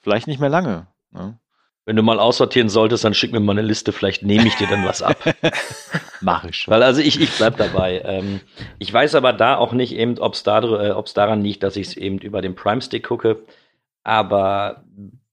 vielleicht 0.00 0.26
nicht 0.26 0.40
mehr 0.40 0.48
lange. 0.50 0.86
Ne? 1.12 1.38
Wenn 1.84 1.96
du 1.96 2.02
mal 2.02 2.20
aussortieren 2.20 2.68
solltest, 2.68 3.04
dann 3.04 3.14
schick 3.14 3.32
mir 3.32 3.40
mal 3.40 3.52
eine 3.52 3.62
Liste, 3.62 3.92
vielleicht 3.92 4.22
nehme 4.22 4.46
ich 4.46 4.54
dir 4.54 4.68
dann 4.68 4.84
was 4.84 5.02
ab. 5.02 5.16
Mach 6.20 6.44
ich 6.44 6.56
schon. 6.56 6.72
Weil 6.72 6.82
also 6.84 7.00
ich, 7.00 7.20
ich 7.20 7.36
bleib 7.36 7.56
dabei. 7.56 8.02
Ähm, 8.04 8.40
ich 8.78 8.92
weiß 8.92 9.16
aber 9.16 9.32
da 9.32 9.56
auch 9.56 9.72
nicht 9.72 9.92
eben, 9.92 10.18
ob 10.18 10.34
es 10.34 10.44
da, 10.44 10.60
äh, 10.60 10.92
ob's 10.92 11.12
daran 11.12 11.42
liegt, 11.42 11.64
dass 11.64 11.76
ich 11.76 11.88
es 11.88 11.96
eben 11.96 12.18
über 12.18 12.40
den 12.40 12.54
Prime-Stick 12.54 13.04
gucke. 13.04 13.44
Aber 14.04 14.84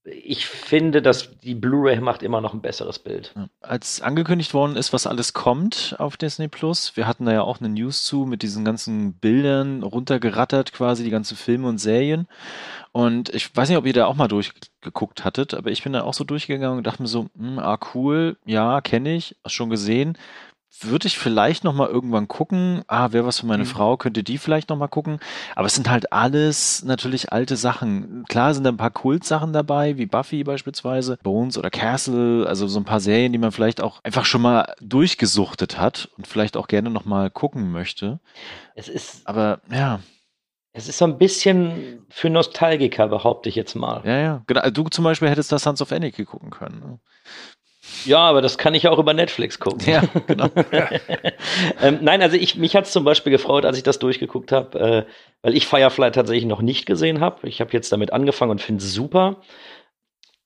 ich 0.04 0.46
finde, 0.46 1.02
dass 1.02 1.38
die 1.40 1.54
Blu-ray 1.54 2.00
macht 2.00 2.22
immer 2.22 2.40
noch 2.40 2.54
ein 2.54 2.62
besseres 2.62 2.98
Bild. 2.98 3.34
Als 3.60 4.00
angekündigt 4.00 4.54
worden 4.54 4.76
ist, 4.76 4.94
was 4.94 5.06
alles 5.06 5.34
kommt 5.34 5.94
auf 5.98 6.16
Disney 6.16 6.48
Plus, 6.48 6.96
wir 6.96 7.06
hatten 7.06 7.26
da 7.26 7.32
ja 7.32 7.42
auch 7.42 7.60
eine 7.60 7.68
News 7.68 8.04
zu 8.04 8.24
mit 8.24 8.42
diesen 8.42 8.64
ganzen 8.64 9.12
Bildern 9.14 9.82
runtergerattert, 9.82 10.72
quasi 10.72 11.04
die 11.04 11.10
ganzen 11.10 11.36
Filme 11.36 11.68
und 11.68 11.78
Serien. 11.78 12.28
Und 12.92 13.28
ich 13.34 13.54
weiß 13.54 13.68
nicht, 13.68 13.78
ob 13.78 13.86
ihr 13.86 13.92
da 13.92 14.06
auch 14.06 14.16
mal 14.16 14.28
durchgeguckt 14.28 15.24
hattet, 15.24 15.52
aber 15.54 15.70
ich 15.70 15.82
bin 15.84 15.92
da 15.92 16.02
auch 16.02 16.14
so 16.14 16.24
durchgegangen 16.24 16.78
und 16.78 16.86
dachte 16.86 17.02
mir 17.02 17.08
so, 17.08 17.28
hm, 17.36 17.58
ah, 17.58 17.78
cool, 17.94 18.38
ja, 18.46 18.80
kenne 18.80 19.14
ich, 19.14 19.36
schon 19.46 19.70
gesehen. 19.70 20.16
Würde 20.82 21.08
ich 21.08 21.18
vielleicht 21.18 21.64
noch 21.64 21.74
mal 21.74 21.88
irgendwann 21.88 22.28
gucken. 22.28 22.82
Ah, 22.86 23.12
wäre 23.12 23.26
was 23.26 23.40
für 23.40 23.46
meine 23.46 23.64
Mhm. 23.64 23.68
Frau, 23.68 23.96
könnte 23.96 24.22
die 24.22 24.38
vielleicht 24.38 24.68
noch 24.70 24.76
mal 24.76 24.86
gucken. 24.88 25.18
Aber 25.56 25.66
es 25.66 25.74
sind 25.74 25.90
halt 25.90 26.12
alles 26.12 26.84
natürlich 26.84 27.32
alte 27.32 27.56
Sachen. 27.56 28.24
Klar 28.28 28.54
sind 28.54 28.64
da 28.64 28.70
ein 28.70 28.76
paar 28.76 28.90
Kultsachen 28.92 29.52
dabei, 29.52 29.98
wie 29.98 30.06
Buffy 30.06 30.44
beispielsweise, 30.44 31.18
Bones 31.22 31.58
oder 31.58 31.70
Castle, 31.70 32.46
also 32.46 32.68
so 32.68 32.78
ein 32.78 32.84
paar 32.84 33.00
Serien, 33.00 33.32
die 33.32 33.38
man 33.38 33.52
vielleicht 33.52 33.80
auch 33.80 34.00
einfach 34.04 34.24
schon 34.24 34.42
mal 34.42 34.74
durchgesuchtet 34.80 35.76
hat 35.78 36.08
und 36.16 36.26
vielleicht 36.26 36.56
auch 36.56 36.68
gerne 36.68 36.88
noch 36.90 37.04
mal 37.04 37.30
gucken 37.30 37.72
möchte. 37.72 38.20
Es 38.74 38.88
ist, 38.88 39.26
Aber 39.26 39.60
ja, 39.72 40.00
es 40.72 40.88
ist 40.88 40.98
so 40.98 41.04
ein 41.04 41.18
bisschen 41.18 42.06
für 42.10 42.30
Nostalgiker, 42.30 43.08
behaupte 43.08 43.48
ich 43.48 43.56
jetzt 43.56 43.74
mal. 43.74 44.02
ja, 44.06 44.18
ja. 44.18 44.42
Genau. 44.46 44.70
Du 44.70 44.84
zum 44.88 45.02
Beispiel 45.04 45.28
hättest 45.28 45.50
da 45.50 45.58
Sons 45.58 45.82
of 45.82 45.90
Anarchy 45.90 46.24
gucken 46.24 46.50
können. 46.50 47.00
Ja, 48.04 48.18
aber 48.18 48.40
das 48.42 48.58
kann 48.58 48.74
ich 48.74 48.88
auch 48.88 48.98
über 48.98 49.14
Netflix 49.14 49.58
gucken. 49.58 49.80
Ja, 49.86 50.02
genau. 50.26 50.48
ähm, 51.82 51.98
nein, 52.00 52.22
also 52.22 52.36
ich, 52.36 52.56
mich 52.56 52.76
hat 52.76 52.86
es 52.86 52.92
zum 52.92 53.04
Beispiel 53.04 53.30
gefreut, 53.30 53.64
als 53.64 53.76
ich 53.76 53.82
das 53.82 53.98
durchgeguckt 53.98 54.52
habe, 54.52 54.78
äh, 54.78 55.04
weil 55.42 55.56
ich 55.56 55.66
Firefly 55.66 56.10
tatsächlich 56.12 56.46
noch 56.46 56.62
nicht 56.62 56.86
gesehen 56.86 57.20
habe. 57.20 57.48
Ich 57.48 57.60
habe 57.60 57.72
jetzt 57.72 57.92
damit 57.92 58.12
angefangen 58.12 58.50
und 58.50 58.60
finde 58.60 58.82
es 58.84 58.92
super. 58.92 59.36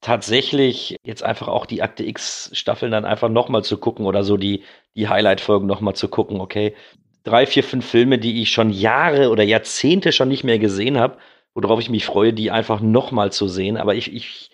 Tatsächlich 0.00 0.96
jetzt 1.02 1.22
einfach 1.22 1.48
auch 1.48 1.66
die 1.66 1.82
Akte 1.82 2.04
X-Staffeln 2.04 2.92
dann 2.92 3.04
einfach 3.04 3.28
nochmal 3.30 3.64
zu 3.64 3.78
gucken 3.78 4.04
oder 4.04 4.22
so 4.22 4.36
die, 4.36 4.62
die 4.96 5.08
Highlight-Folgen 5.08 5.66
nochmal 5.66 5.94
zu 5.94 6.08
gucken, 6.08 6.40
okay. 6.40 6.74
Drei, 7.22 7.46
vier, 7.46 7.64
fünf 7.64 7.86
Filme, 7.88 8.18
die 8.18 8.42
ich 8.42 8.50
schon 8.50 8.68
Jahre 8.68 9.30
oder 9.30 9.42
Jahrzehnte 9.42 10.12
schon 10.12 10.28
nicht 10.28 10.44
mehr 10.44 10.58
gesehen 10.58 10.98
habe, 10.98 11.16
worauf 11.54 11.80
ich 11.80 11.88
mich 11.88 12.04
freue, 12.04 12.34
die 12.34 12.50
einfach 12.50 12.80
nochmal 12.80 13.32
zu 13.32 13.48
sehen. 13.48 13.78
Aber 13.78 13.94
ich, 13.94 14.12
ich, 14.12 14.50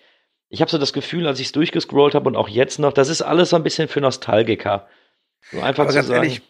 ich 0.51 0.61
habe 0.61 0.69
so 0.69 0.77
das 0.77 0.93
Gefühl, 0.93 1.27
als 1.27 1.39
ich 1.39 1.47
es 1.47 1.51
durchgescrollt 1.53 2.13
habe 2.13 2.27
und 2.27 2.35
auch 2.35 2.49
jetzt 2.49 2.77
noch, 2.77 2.91
das 2.93 3.07
ist 3.09 3.21
alles 3.21 3.49
so 3.49 3.55
ein 3.55 3.63
bisschen 3.63 3.87
für 3.87 4.01
Nostalgiker. 4.01 4.87
So 5.51 5.61
einfach 5.61 5.83
Aber 5.83 5.89
zu 5.91 5.95
ganz 5.95 6.07
sagen, 6.07 6.23
ehrlich, 6.23 6.41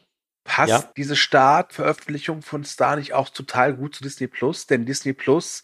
passt 0.44 0.70
Ja. 0.70 0.92
diese 0.98 1.16
Startveröffentlichung 1.16 2.42
von 2.42 2.64
Star 2.64 2.96
nicht 2.96 3.14
auch 3.14 3.30
total 3.30 3.76
gut 3.76 3.96
zu 3.96 4.04
Disney 4.04 4.28
Plus? 4.28 4.66
Denn 4.66 4.86
Disney 4.86 5.14
Plus 5.14 5.62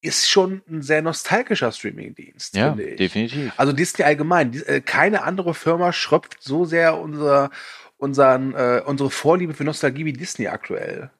ist 0.00 0.28
schon 0.28 0.62
ein 0.68 0.82
sehr 0.82 1.00
nostalgischer 1.00 1.70
Streamingdienst, 1.72 2.56
Ja, 2.56 2.68
finde 2.70 2.84
ich. 2.90 2.96
definitiv. 2.96 3.52
Also 3.56 3.72
Disney 3.72 4.04
allgemein. 4.04 4.50
Die, 4.50 4.58
äh, 4.60 4.80
keine 4.80 5.22
andere 5.22 5.54
Firma 5.54 5.92
schröpft 5.92 6.42
so 6.42 6.64
sehr 6.64 6.98
unser, 6.98 7.50
unseren, 7.98 8.54
äh, 8.54 8.82
unsere 8.84 9.10
Vorliebe 9.10 9.54
für 9.54 9.64
Nostalgie 9.64 10.04
wie 10.04 10.12
Disney 10.12 10.48
aktuell. 10.48 11.10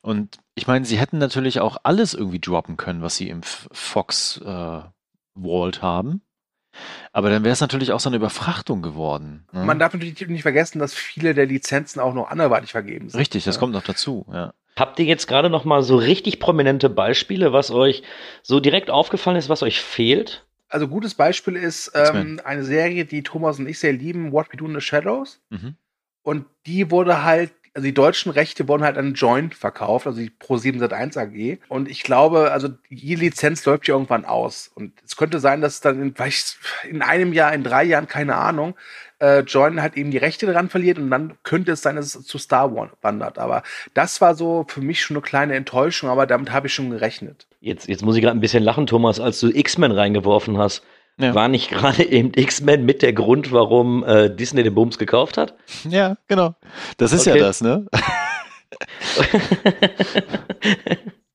Und 0.00 0.38
ich 0.56 0.66
meine, 0.66 0.84
sie 0.84 0.98
hätten 0.98 1.18
natürlich 1.18 1.60
auch 1.60 1.76
alles 1.84 2.12
irgendwie 2.12 2.40
droppen 2.40 2.76
können, 2.76 3.02
was 3.02 3.14
sie 3.16 3.28
im 3.28 3.42
Fox 3.44 4.40
äh, 4.44 4.80
Vault 5.34 5.82
haben. 5.82 6.22
Aber 7.12 7.28
dann 7.28 7.44
wäre 7.44 7.52
es 7.52 7.60
natürlich 7.60 7.92
auch 7.92 8.00
so 8.00 8.08
eine 8.08 8.16
Überfrachtung 8.16 8.80
geworden. 8.80 9.46
Ne? 9.52 9.64
Man 9.64 9.78
darf 9.78 9.92
natürlich 9.92 10.26
nicht 10.28 10.42
vergessen, 10.42 10.78
dass 10.78 10.94
viele 10.94 11.34
der 11.34 11.44
Lizenzen 11.46 12.00
auch 12.00 12.14
noch 12.14 12.30
anderweitig 12.30 12.72
vergeben 12.72 13.10
sind. 13.10 13.20
Richtig, 13.20 13.44
das 13.44 13.56
Ja. 13.56 13.60
kommt 13.60 13.74
noch 13.74 13.82
dazu. 13.82 14.24
Ja. 14.32 14.54
Habt 14.76 14.98
ihr 14.98 15.04
jetzt 15.04 15.26
gerade 15.26 15.50
noch 15.50 15.66
mal 15.66 15.82
so 15.82 15.96
richtig 15.96 16.40
prominente 16.40 16.88
Beispiele, 16.88 17.52
was 17.52 17.70
euch 17.70 18.02
so 18.42 18.58
direkt 18.58 18.88
aufgefallen 18.88 19.36
ist, 19.36 19.50
was 19.50 19.62
euch 19.62 19.80
fehlt? 19.82 20.46
Also 20.70 20.88
gutes 20.88 21.12
Beispiel 21.14 21.56
ist 21.56 21.92
ähm, 21.94 22.40
eine 22.44 22.64
Serie, 22.64 23.04
die 23.04 23.22
Thomas 23.22 23.58
und 23.58 23.68
ich 23.68 23.78
sehr 23.78 23.92
lieben, 23.92 24.32
What 24.32 24.50
We 24.50 24.56
Do 24.56 24.64
in 24.64 24.74
the 24.74 24.80
Shadows. 24.80 25.42
Mhm. 25.50 25.76
Und 26.22 26.46
die 26.64 26.90
wurde 26.90 27.22
halt, 27.22 27.52
also 27.74 27.86
die 27.86 27.94
deutschen 27.94 28.30
Rechte 28.32 28.68
wurden 28.68 28.82
halt 28.82 28.98
an 28.98 29.14
Joint 29.14 29.54
verkauft, 29.54 30.06
also 30.06 30.20
die 30.20 30.30
Pro7 30.30 30.78
Sat1 30.78 31.18
AG. 31.18 31.58
Und 31.68 31.90
ich 31.90 32.02
glaube, 32.02 32.52
also 32.52 32.68
die 32.90 33.14
Lizenz 33.14 33.64
läuft 33.64 33.88
ja 33.88 33.94
irgendwann 33.94 34.26
aus. 34.26 34.70
Und 34.74 34.92
es 35.04 35.16
könnte 35.16 35.40
sein, 35.40 35.62
dass 35.62 35.80
dann 35.80 36.00
in, 36.02 36.14
vielleicht 36.14 36.58
in 36.88 37.00
einem 37.00 37.32
Jahr, 37.32 37.54
in 37.54 37.64
drei 37.64 37.84
Jahren, 37.84 38.08
keine 38.08 38.36
Ahnung, 38.36 38.74
äh, 39.20 39.40
Joint 39.40 39.80
halt 39.80 39.96
eben 39.96 40.10
die 40.10 40.18
Rechte 40.18 40.46
daran 40.46 40.68
verliert 40.68 40.98
und 40.98 41.10
dann 41.10 41.34
könnte 41.44 41.72
es 41.72 41.82
sein, 41.82 41.96
dass 41.96 42.14
es 42.14 42.26
zu 42.26 42.38
Star 42.38 42.74
Wars 42.74 42.90
wandert. 43.00 43.38
Aber 43.38 43.62
das 43.94 44.20
war 44.20 44.34
so 44.34 44.66
für 44.68 44.80
mich 44.80 45.00
schon 45.00 45.16
eine 45.16 45.22
kleine 45.22 45.54
Enttäuschung, 45.54 46.10
aber 46.10 46.26
damit 46.26 46.52
habe 46.52 46.66
ich 46.66 46.74
schon 46.74 46.90
gerechnet. 46.90 47.46
Jetzt, 47.60 47.88
jetzt 47.88 48.02
muss 48.02 48.16
ich 48.16 48.22
gerade 48.22 48.36
ein 48.36 48.40
bisschen 48.40 48.64
lachen, 48.64 48.86
Thomas, 48.86 49.20
als 49.20 49.40
du 49.40 49.48
X-Men 49.48 49.92
reingeworfen 49.92 50.58
hast. 50.58 50.82
Ja. 51.18 51.34
War 51.34 51.48
nicht 51.48 51.68
gerade 51.70 52.04
eben 52.04 52.32
X-Men 52.34 52.84
mit 52.84 53.02
der 53.02 53.12
Grund, 53.12 53.52
warum 53.52 54.02
äh, 54.04 54.34
Disney 54.34 54.62
den 54.62 54.74
Bums 54.74 54.98
gekauft 54.98 55.36
hat? 55.36 55.54
ja, 55.88 56.16
genau. 56.26 56.54
Das 56.96 57.12
ist 57.12 57.26
Okay. 57.28 57.38
ja 57.38 57.44
das, 57.44 57.60
ne? 57.60 57.86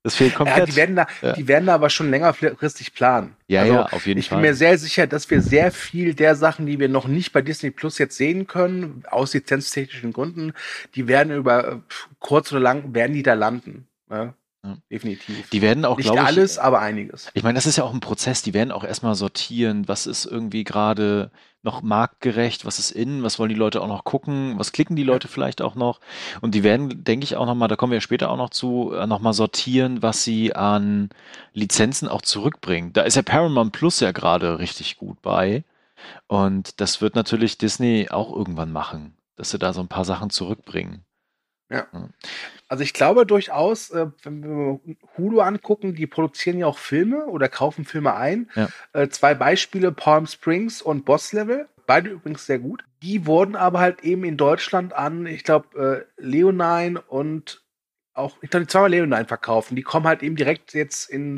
Das 0.03 0.15
fehlt 0.15 0.31
Ja, 0.31 0.37
komplett. 0.37 0.69
die 0.69 0.75
werden 0.77 0.95
da, 0.95 1.07
Ja. 1.21 1.33
die 1.33 1.47
werden 1.49 1.65
da 1.65 1.75
aber 1.75 1.89
schon 1.89 2.09
längerfristig 2.11 2.93
planen. 2.93 3.35
ja, 3.47 3.61
Also, 3.61 3.73
ja, 3.73 3.85
auf 3.87 4.07
jeden 4.07 4.19
ich 4.21 4.29
Fall. 4.29 4.37
bin 4.37 4.49
mir 4.49 4.55
sehr 4.55 4.77
sicher, 4.77 5.05
dass 5.05 5.29
wir 5.29 5.41
sehr 5.41 5.69
viel 5.71 6.13
der 6.13 6.35
Sachen, 6.35 6.65
die 6.65 6.79
wir 6.79 6.87
noch 6.87 7.07
nicht 7.07 7.33
bei 7.33 7.41
Disney 7.41 7.71
Plus 7.71 7.97
jetzt 7.97 8.15
sehen 8.15 8.47
können, 8.47 9.03
aus 9.09 9.33
lizenztechnischen 9.33 10.13
Gründen, 10.13 10.53
die 10.95 11.09
werden 11.09 11.33
über 11.35 11.81
kurz 12.19 12.51
oder 12.53 12.61
lang, 12.61 12.93
werden 12.93 13.13
die 13.13 13.23
da 13.23 13.33
landen. 13.33 13.87
Ne? 14.09 14.33
Definitiv. 14.91 15.49
die 15.49 15.61
werden 15.61 15.85
auch, 15.85 15.97
nicht 15.97 16.05
glaube 16.05 16.19
ich, 16.19 16.25
alles, 16.25 16.57
aber 16.57 16.79
einiges. 16.79 17.29
Ich 17.33 17.43
meine, 17.43 17.55
das 17.55 17.65
ist 17.65 17.77
ja 17.77 17.83
auch 17.83 17.93
ein 17.93 17.99
Prozess. 17.99 18.41
Die 18.41 18.53
werden 18.53 18.71
auch 18.71 18.83
erstmal 18.83 19.15
sortieren, 19.15 19.87
was 19.87 20.07
ist 20.07 20.25
irgendwie 20.25 20.63
gerade 20.63 21.31
noch 21.63 21.81
marktgerecht, 21.81 22.65
was 22.65 22.79
ist 22.79 22.91
in, 22.91 23.23
was 23.23 23.39
wollen 23.39 23.49
die 23.49 23.55
Leute 23.55 23.81
auch 23.81 23.87
noch 23.87 24.03
gucken, 24.03 24.53
was 24.57 24.71
klicken 24.71 24.95
die 24.95 25.03
Leute 25.03 25.27
vielleicht 25.27 25.61
auch 25.61 25.75
noch. 25.75 25.99
Und 26.41 26.55
die 26.55 26.63
werden, 26.63 27.03
denke 27.03 27.23
ich, 27.25 27.35
auch 27.35 27.45
nochmal, 27.45 27.67
da 27.67 27.75
kommen 27.75 27.91
wir 27.91 27.97
ja 27.97 28.01
später 28.01 28.29
auch 28.29 28.37
noch 28.37 28.51
zu, 28.51 28.93
äh, 28.93 29.05
nochmal 29.07 29.33
sortieren, 29.33 30.01
was 30.01 30.23
sie 30.23 30.55
an 30.55 31.09
Lizenzen 31.53 32.07
auch 32.07 32.21
zurückbringen. 32.21 32.93
Da 32.93 33.01
ist 33.03 33.15
ja 33.15 33.21
Paramount 33.21 33.73
Plus 33.73 33.99
ja 33.99 34.11
gerade 34.11 34.59
richtig 34.59 34.97
gut 34.97 35.21
bei. 35.21 35.63
Und 36.27 36.79
das 36.79 37.01
wird 37.01 37.15
natürlich 37.15 37.57
Disney 37.57 38.07
auch 38.09 38.33
irgendwann 38.35 38.71
machen. 38.71 39.13
dass 39.37 39.51
sie 39.51 39.59
da 39.59 39.71
so 39.73 39.81
ein 39.81 39.87
paar 39.87 40.05
Sachen 40.05 40.29
zurückbringen. 40.29 41.03
Ja. 41.69 41.87
Also 42.69 42.83
ich 42.83 42.93
glaube 42.93 43.25
durchaus, 43.25 43.89
äh, 43.91 44.07
wenn 44.23 44.43
wir 44.43 44.79
Hulu 45.17 45.41
angucken, 45.41 45.95
die 45.95 46.07
produzieren 46.07 46.59
ja 46.59 46.67
auch 46.67 46.77
Filme 46.77 47.25
oder 47.25 47.49
kaufen 47.49 47.85
Filme 47.85 48.15
ein. 48.15 48.49
Ja. 48.55 48.69
Äh, 48.93 49.09
zwei 49.09 49.33
Beispiele, 49.33 49.91
Palm 49.91 50.27
Springs 50.27 50.81
und 50.81 51.05
Boss 51.05 51.33
Level. 51.33 51.67
Beide 51.85 52.09
übrigens 52.09 52.45
sehr 52.45 52.59
gut. 52.59 52.83
Die 53.01 53.25
wurden 53.25 53.55
aber 53.55 53.79
halt 53.79 54.03
eben 54.03 54.23
in 54.23 54.37
Deutschland 54.37 54.93
an, 54.93 55.25
ich 55.25 55.43
glaube, 55.43 56.05
äh, 56.17 56.21
Leonine 56.21 57.01
und 57.01 57.61
auch, 58.13 58.37
ich 58.41 58.49
glaube, 58.49 58.65
die 58.65 58.71
zweimal 58.71 58.89
Leonine 58.89 59.25
verkaufen. 59.25 59.75
Die 59.75 59.83
kommen 59.83 60.07
halt 60.07 60.23
eben 60.23 60.35
direkt 60.35 60.73
jetzt 60.73 61.09
in 61.09 61.35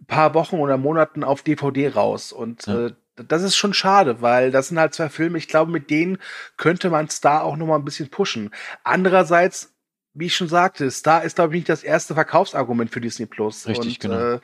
ein 0.00 0.06
paar 0.06 0.34
Wochen 0.34 0.56
oder 0.58 0.78
Monaten 0.78 1.22
auf 1.22 1.42
DVD 1.42 1.88
raus. 1.88 2.32
Und 2.32 2.66
Ja. 2.66 2.86
äh, 2.86 2.92
das 3.16 3.42
ist 3.42 3.56
schon 3.56 3.74
schade, 3.74 4.20
weil 4.22 4.50
das 4.50 4.68
sind 4.68 4.78
halt 4.78 4.94
zwei 4.94 5.08
Filme, 5.08 5.38
ich 5.38 5.48
glaube, 5.48 5.70
mit 5.70 5.90
denen 5.90 6.18
könnte 6.56 6.90
man 6.90 7.08
Star 7.08 7.44
auch 7.44 7.56
noch 7.56 7.66
mal 7.66 7.76
ein 7.76 7.84
bisschen 7.84 8.10
pushen. 8.10 8.50
Andererseits, 8.82 9.72
wie 10.14 10.26
ich 10.26 10.36
schon 10.36 10.48
sagte, 10.48 10.90
Star 10.90 11.22
ist, 11.22 11.36
glaube 11.36 11.54
ich, 11.54 11.60
nicht 11.60 11.68
das 11.68 11.84
erste 11.84 12.14
Verkaufsargument 12.14 12.90
für 12.90 13.00
Disney 13.00 13.26
Plus. 13.26 13.66
Richtig, 13.66 13.94
Und, 13.94 14.00
genau. 14.00 14.34
Äh, 14.34 14.40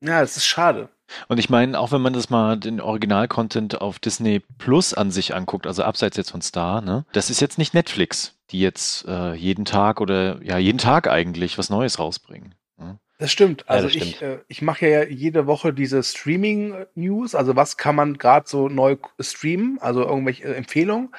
ja, 0.00 0.22
es 0.22 0.36
ist 0.36 0.46
schade. 0.46 0.88
Und 1.28 1.38
ich 1.38 1.50
meine, 1.50 1.78
auch 1.78 1.90
wenn 1.90 2.02
man 2.02 2.12
das 2.12 2.30
mal 2.30 2.56
den 2.56 2.80
Original-Content 2.80 3.80
auf 3.80 3.98
Disney 3.98 4.40
Plus 4.58 4.94
an 4.94 5.10
sich 5.10 5.34
anguckt, 5.34 5.66
also 5.66 5.82
abseits 5.82 6.16
jetzt 6.16 6.30
von 6.30 6.42
Star, 6.42 6.80
ne, 6.80 7.04
das 7.12 7.30
ist 7.30 7.40
jetzt 7.40 7.58
nicht 7.58 7.74
Netflix, 7.74 8.36
die 8.50 8.60
jetzt 8.60 9.06
äh, 9.06 9.34
jeden 9.34 9.64
Tag 9.64 10.00
oder 10.00 10.42
ja 10.42 10.58
jeden 10.58 10.78
Tag 10.78 11.08
eigentlich 11.08 11.58
was 11.58 11.70
Neues 11.70 11.98
rausbringen. 11.98 12.54
Ne? 12.76 12.98
Das 13.18 13.32
stimmt. 13.32 13.62
Ja, 13.62 13.74
Also 13.74 13.86
das 13.88 13.96
ich, 13.96 14.16
stimmt. 14.16 14.22
äh, 14.22 14.38
ich 14.48 14.62
mache 14.62 14.86
ja 14.88 15.04
jede 15.04 15.46
Woche 15.46 15.72
diese 15.72 16.02
Streaming-News, 16.02 17.34
also 17.34 17.56
was 17.56 17.76
kann 17.76 17.96
man 17.96 18.16
gerade 18.16 18.48
so 18.48 18.68
neu 18.68 18.96
streamen, 19.20 19.78
also 19.80 20.02
irgendwelche 20.04 20.44
äh, 20.44 20.54
Empfehlungen. 20.54 21.12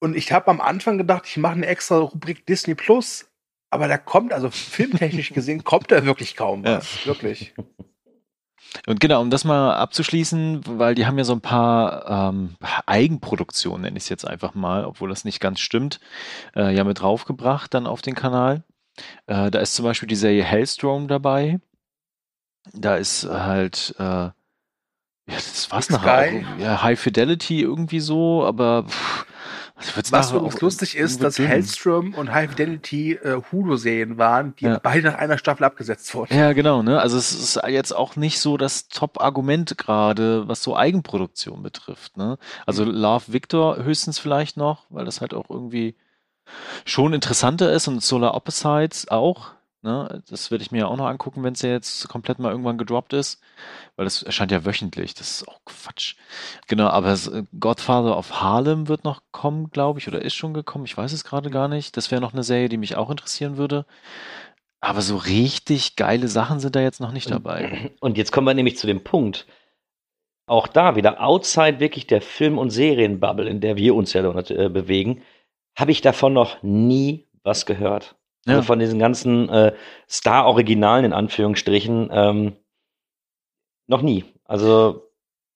Und 0.00 0.16
ich 0.16 0.32
habe 0.32 0.48
am 0.48 0.60
Anfang 0.60 0.98
gedacht, 0.98 1.22
ich 1.26 1.36
mache 1.36 1.54
eine 1.54 1.66
extra 1.66 1.98
Rubrik 1.98 2.44
Disney 2.46 2.74
Plus, 2.74 3.26
aber 3.70 3.88
da 3.88 3.98
kommt, 3.98 4.32
also 4.32 4.50
filmtechnisch 4.50 5.30
gesehen, 5.32 5.64
kommt 5.64 5.90
da 5.90 6.04
wirklich 6.04 6.36
kaum 6.36 6.64
Ja. 6.64 6.78
was. 6.78 7.06
Wirklich. 7.06 7.54
Und 8.86 9.00
genau, 9.00 9.22
um 9.22 9.30
das 9.30 9.44
mal 9.44 9.74
abzuschließen, 9.76 10.62
weil 10.78 10.94
die 10.94 11.06
haben 11.06 11.16
ja 11.16 11.24
so 11.24 11.32
ein 11.32 11.40
paar 11.40 12.30
ähm, 12.30 12.56
Eigenproduktionen, 12.84 13.82
nenne 13.82 13.96
ich 13.96 14.04
es 14.04 14.08
jetzt 14.08 14.26
einfach 14.26 14.54
mal, 14.54 14.84
obwohl 14.84 15.08
das 15.08 15.24
nicht 15.24 15.40
ganz 15.40 15.60
stimmt, 15.60 15.98
äh, 16.54 16.74
ja 16.74 16.84
mit 16.84 17.00
draufgebracht 17.00 17.72
dann 17.72 17.86
auf 17.86 18.02
den 18.02 18.14
Kanal. 18.14 18.64
Äh, 19.26 19.50
da 19.50 19.58
ist 19.60 19.74
zum 19.74 19.84
Beispiel 19.84 20.08
die 20.08 20.16
Serie 20.16 20.44
Hellstrom 20.44 21.08
dabei. 21.08 21.58
Da 22.72 22.96
ist 22.96 23.24
halt, 23.24 23.94
äh, 23.98 24.02
ja, 24.02 24.32
das 25.26 25.70
war's 25.70 25.90
nachher. 25.90 26.42
Ja, 26.58 26.82
High 26.82 26.98
Fidelity 26.98 27.60
irgendwie 27.60 28.00
so, 28.00 28.44
aber 28.44 28.84
pff, 28.88 29.26
was 30.10 30.32
übrigens 30.32 30.56
auch 30.56 30.60
lustig 30.62 30.96
ist, 30.96 31.22
dass 31.22 31.34
dünn. 31.34 31.48
Hellstrom 31.48 32.14
und 32.14 32.32
High 32.32 32.48
Fidelity 32.50 33.12
äh, 33.12 33.42
Hulu-Serien 33.52 34.16
waren, 34.16 34.56
die 34.56 34.64
Ja. 34.64 34.78
beide 34.82 35.02
nach 35.08 35.18
einer 35.18 35.36
Staffel 35.36 35.64
abgesetzt 35.64 36.14
wurden. 36.14 36.34
Ja, 36.34 36.54
genau, 36.54 36.82
ne? 36.82 36.98
Also 36.98 37.18
es 37.18 37.32
ist 37.32 37.60
jetzt 37.68 37.94
auch 37.94 38.16
nicht 38.16 38.40
so 38.40 38.56
das 38.56 38.88
Top-Argument 38.88 39.76
gerade, 39.76 40.48
was 40.48 40.62
so 40.62 40.76
Eigenproduktion 40.76 41.62
betrifft, 41.62 42.16
ne? 42.16 42.38
Also 42.64 42.84
Love 42.84 43.32
Victor 43.32 43.76
höchstens 43.84 44.18
vielleicht 44.18 44.56
noch, 44.56 44.86
weil 44.88 45.04
das 45.04 45.20
halt 45.20 45.34
auch 45.34 45.50
irgendwie 45.50 45.94
schon 46.84 47.12
interessanter 47.12 47.72
ist 47.72 47.88
und 47.88 48.02
Solar 48.02 48.34
Opposites 48.34 49.08
auch, 49.08 49.52
ne? 49.82 50.22
Das 50.28 50.50
werde 50.50 50.62
ich 50.62 50.72
mir 50.72 50.80
ja 50.80 50.86
auch 50.86 50.96
noch 50.96 51.06
angucken, 51.06 51.42
wenn 51.42 51.54
es 51.54 51.62
ja 51.62 51.70
jetzt 51.70 52.08
komplett 52.08 52.38
mal 52.38 52.50
irgendwann 52.50 52.78
gedroppt 52.78 53.12
ist, 53.12 53.40
weil 53.96 54.04
das 54.04 54.22
erscheint 54.22 54.52
ja 54.52 54.64
wöchentlich, 54.64 55.14
das 55.14 55.30
ist 55.30 55.48
auch 55.48 55.60
Quatsch. 55.64 56.16
Genau, 56.66 56.88
aber 56.88 57.12
äh, 57.12 57.44
Godfather 57.58 58.16
of 58.16 58.40
Harlem 58.40 58.88
wird 58.88 59.04
noch 59.04 59.22
kommen, 59.32 59.70
glaube 59.70 59.98
ich, 59.98 60.08
oder 60.08 60.22
ist 60.22 60.34
schon 60.34 60.54
gekommen, 60.54 60.84
ich 60.84 60.96
weiß 60.96 61.12
es 61.12 61.24
gerade 61.24 61.50
gar 61.50 61.68
nicht. 61.68 61.96
Das 61.96 62.10
wäre 62.10 62.20
noch 62.20 62.32
eine 62.32 62.42
Serie, 62.42 62.68
die 62.68 62.76
mich 62.78 62.96
auch 62.96 63.10
interessieren 63.10 63.56
würde. 63.56 63.86
Aber 64.80 65.00
so 65.00 65.16
richtig 65.16 65.96
geile 65.96 66.28
Sachen 66.28 66.60
sind 66.60 66.76
da 66.76 66.80
jetzt 66.80 67.00
noch 67.00 67.12
nicht 67.12 67.30
dabei. 67.30 67.90
Und 68.00 68.18
jetzt 68.18 68.32
kommen 68.32 68.46
wir 68.46 68.54
nämlich 68.54 68.76
zu 68.76 68.86
dem 68.86 69.02
Punkt. 69.02 69.46
Auch 70.48 70.68
da 70.68 70.94
wieder 70.94 71.20
outside 71.20 71.80
wirklich 71.80 72.06
der 72.06 72.22
Film- 72.22 72.58
und 72.58 72.70
Serienbubble, 72.70 73.48
in 73.48 73.60
der 73.60 73.76
wir 73.76 73.96
uns 73.96 74.12
ja 74.12 74.22
äh, 74.22 74.68
bewegen, 74.68 75.22
habe 75.76 75.90
ich 75.90 76.00
davon 76.00 76.32
noch 76.32 76.62
nie 76.62 77.26
was 77.42 77.66
gehört. 77.66 78.16
Also 78.46 78.60
Ja. 78.60 78.62
von 78.62 78.78
diesen 78.78 78.98
ganzen 78.98 79.48
äh, 79.48 79.72
Star-Originalen 80.08 81.04
in 81.04 81.12
Anführungsstrichen 81.12 82.08
ähm, 82.12 82.52
noch 83.86 84.02
nie. 84.02 84.24
Also 84.44 85.02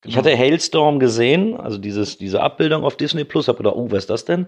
ich 0.05 0.15
Genau. 0.15 0.25
hatte 0.25 0.37
Hailstorm 0.37 0.99
gesehen, 0.99 1.57
also 1.59 1.77
dieses, 1.79 2.17
diese 2.19 2.41
Abbildung 2.43 2.85
auf 2.85 2.97
Disney 2.97 3.25
Plus, 3.25 3.49
habe 3.49 3.59
gedacht, 3.59 3.75
oh, 3.77 3.91
was 3.91 3.99
ist 4.05 4.11
das 4.11 4.25
denn? 4.25 4.47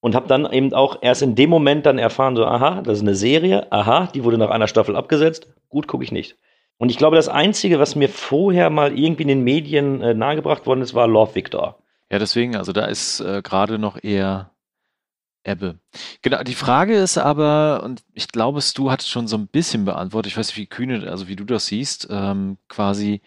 Und 0.00 0.14
habe 0.14 0.28
dann 0.28 0.50
eben 0.52 0.72
auch 0.72 0.98
erst 1.02 1.22
in 1.22 1.34
dem 1.34 1.50
Moment 1.50 1.86
dann 1.86 1.98
erfahren, 1.98 2.36
so, 2.36 2.44
aha, 2.44 2.82
das 2.82 2.98
ist 2.98 3.02
eine 3.02 3.14
Serie, 3.14 3.70
aha, 3.72 4.08
die 4.14 4.22
wurde 4.22 4.38
nach 4.38 4.50
einer 4.50 4.68
Staffel 4.68 4.94
abgesetzt, 4.96 5.48
gut, 5.68 5.88
gucke 5.88 6.04
ich 6.04 6.12
nicht. 6.12 6.36
Und 6.76 6.90
ich 6.90 6.98
glaube, 6.98 7.16
das 7.16 7.28
Einzige, 7.28 7.78
was 7.78 7.96
mir 7.96 8.08
vorher 8.08 8.68
mal 8.70 8.96
irgendwie 8.98 9.22
in 9.22 9.28
den 9.28 9.44
Medien 9.44 10.00
äh, 10.02 10.14
nahegebracht 10.14 10.66
worden 10.66 10.82
ist, 10.82 10.94
war 10.94 11.06
Love 11.08 11.34
Victor. 11.34 11.78
Ja, 12.10 12.18
deswegen, 12.18 12.54
also 12.56 12.72
da 12.72 12.84
ist 12.84 13.20
äh, 13.20 13.40
gerade 13.42 13.78
noch 13.78 14.02
eher 14.02 14.50
Ebbe. 15.44 15.78
Genau, 16.22 16.42
die 16.42 16.54
Frage 16.54 16.94
ist 16.94 17.18
aber, 17.18 17.82
und 17.84 18.02
ich 18.14 18.28
glaube, 18.28 18.62
Stu 18.62 18.90
hat 18.90 19.02
es 19.02 19.08
schon 19.08 19.28
so 19.28 19.36
ein 19.36 19.46
bisschen 19.46 19.84
beantwortet, 19.84 20.32
ich 20.32 20.38
weiß 20.38 20.48
nicht, 20.48 20.56
wie 20.56 20.66
kühne, 20.66 21.08
also 21.10 21.28
wie 21.28 21.36
du 21.36 21.44
das 21.44 21.66
siehst, 21.66 22.08
ähm, 22.10 22.56
quasi, 22.68 23.20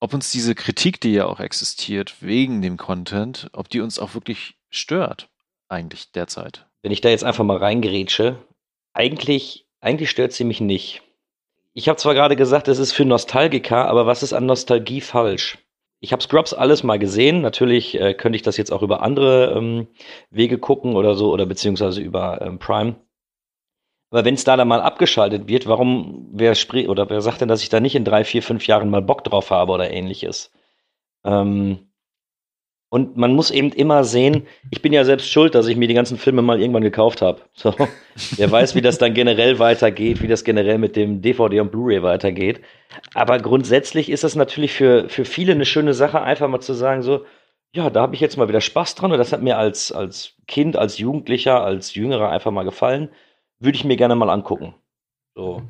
ob 0.00 0.12
uns 0.12 0.32
diese 0.32 0.56
Kritik, 0.56 1.00
die 1.00 1.12
ja 1.12 1.26
auch 1.26 1.38
existiert, 1.38 2.16
wegen 2.20 2.60
dem 2.60 2.76
Content, 2.76 3.50
ob 3.52 3.68
die 3.68 3.80
uns 3.80 4.00
auch 4.00 4.14
wirklich 4.14 4.56
stört, 4.68 5.30
eigentlich 5.68 6.10
derzeit. 6.10 6.66
Wenn 6.82 6.92
ich 6.92 7.02
da 7.02 7.08
jetzt 7.08 7.24
einfach 7.24 7.44
mal 7.44 7.58
reingerätsche, 7.58 8.36
eigentlich, 8.92 9.66
eigentlich 9.80 10.10
stört 10.10 10.32
sie 10.32 10.44
mich 10.44 10.60
nicht. 10.60 11.02
Ich 11.72 11.88
habe 11.88 11.98
zwar 11.98 12.14
gerade 12.14 12.34
gesagt, 12.34 12.66
es 12.66 12.80
ist 12.80 12.92
für 12.92 13.04
Nostalgiker, 13.04 13.86
aber 13.86 14.06
was 14.06 14.24
ist 14.24 14.32
an 14.32 14.46
Nostalgie 14.46 15.00
falsch? 15.00 15.58
Ich 16.00 16.12
habe 16.12 16.22
Scrubs 16.22 16.54
alles 16.54 16.82
mal 16.82 16.98
gesehen. 16.98 17.42
Natürlich 17.42 18.00
äh, 18.00 18.14
könnte 18.14 18.36
ich 18.36 18.42
das 18.42 18.56
jetzt 18.56 18.72
auch 18.72 18.82
über 18.82 19.02
andere 19.02 19.54
ähm, 19.56 19.88
Wege 20.30 20.58
gucken 20.58 20.96
oder 20.96 21.14
so, 21.14 21.30
oder 21.32 21.46
beziehungsweise 21.46 22.00
über 22.00 22.40
ähm, 22.40 22.58
Prime. 22.58 22.96
Aber 24.10 24.24
wenn 24.24 24.34
es 24.34 24.44
da 24.44 24.56
dann 24.56 24.66
mal 24.68 24.80
abgeschaltet 24.80 25.46
wird, 25.46 25.66
warum, 25.66 26.28
wer 26.32 26.54
spricht, 26.54 26.88
oder 26.88 27.08
wer 27.10 27.20
sagt 27.20 27.42
denn, 27.42 27.48
dass 27.48 27.62
ich 27.62 27.68
da 27.68 27.80
nicht 27.80 27.94
in 27.94 28.04
drei, 28.04 28.24
vier, 28.24 28.42
fünf 28.42 28.66
Jahren 28.66 28.90
mal 28.90 29.02
Bock 29.02 29.22
drauf 29.24 29.50
habe 29.50 29.72
oder 29.72 29.90
ähnliches? 29.90 30.52
Ähm, 31.24 31.89
und 32.90 33.16
man 33.16 33.32
muss 33.34 33.52
eben 33.52 33.70
immer 33.70 34.02
sehen, 34.02 34.48
ich 34.70 34.82
bin 34.82 34.92
ja 34.92 35.04
selbst 35.04 35.30
schuld, 35.30 35.54
dass 35.54 35.68
ich 35.68 35.76
mir 35.76 35.86
die 35.86 35.94
ganzen 35.94 36.18
Filme 36.18 36.42
mal 36.42 36.60
irgendwann 36.60 36.82
gekauft 36.82 37.22
habe. 37.22 37.40
So, 37.54 37.72
wer 38.36 38.50
weiß, 38.50 38.74
wie 38.74 38.80
das 38.80 38.98
dann 38.98 39.14
generell 39.14 39.60
weitergeht, 39.60 40.20
wie 40.22 40.26
das 40.26 40.42
generell 40.42 40.78
mit 40.78 40.96
dem 40.96 41.22
DVD 41.22 41.60
und 41.60 41.70
Blu-ray 41.70 42.02
weitergeht. 42.02 42.60
Aber 43.14 43.38
grundsätzlich 43.38 44.10
ist 44.10 44.24
das 44.24 44.34
natürlich 44.34 44.72
für, 44.72 45.08
für 45.08 45.24
viele 45.24 45.52
eine 45.52 45.66
schöne 45.66 45.94
Sache, 45.94 46.20
einfach 46.20 46.48
mal 46.48 46.60
zu 46.60 46.74
sagen, 46.74 47.02
so, 47.02 47.24
ja, 47.72 47.90
da 47.90 48.02
habe 48.02 48.16
ich 48.16 48.20
jetzt 48.20 48.36
mal 48.36 48.48
wieder 48.48 48.60
Spaß 48.60 48.96
dran 48.96 49.12
und 49.12 49.18
das 49.18 49.32
hat 49.32 49.42
mir 49.42 49.56
als, 49.56 49.92
als 49.92 50.34
Kind, 50.48 50.76
als 50.76 50.98
Jugendlicher, 50.98 51.62
als 51.62 51.94
Jüngerer 51.94 52.30
einfach 52.30 52.50
mal 52.50 52.64
gefallen. 52.64 53.10
Würde 53.60 53.76
ich 53.76 53.84
mir 53.84 53.96
gerne 53.96 54.16
mal 54.16 54.30
angucken. 54.30 54.74
So. 55.36 55.62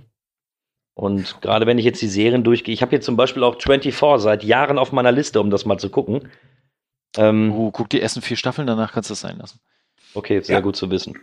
Und 0.94 1.42
gerade 1.42 1.66
wenn 1.66 1.78
ich 1.78 1.85
jetzt 1.85 2.00
die 2.00 2.09
Serien 2.09 2.44
durchgehe, 2.44 2.72
ich 2.72 2.80
habe 2.80 2.92
jetzt 2.92 3.04
zum 3.04 3.16
Beispiel 3.16 3.42
auch 3.42 3.61
24 3.61 4.22
seit 4.22 4.42
Jahren 4.42 4.78
auf 4.78 4.92
meiner 4.92 5.12
Liste, 5.12 5.40
um 5.40 5.50
das 5.50 5.66
mal 5.66 5.78
zu 5.78 5.90
gucken. 5.90 6.30
Ähm, 7.16 7.53
Uh, 7.53 7.70
guck 7.70 7.88
die 7.90 8.01
ersten 8.01 8.23
vier 8.23 8.37
Staffeln, 8.37 8.66
danach 8.66 8.92
kannst 8.92 9.11
du 9.11 9.14
es 9.14 9.20
sein 9.20 9.38
lassen. 9.38 9.61
Okay, 10.14 10.40
sehr 10.40 10.57
Ja. 10.57 10.61
gut 10.61 10.77
zu 10.77 10.90
wissen. 10.90 11.18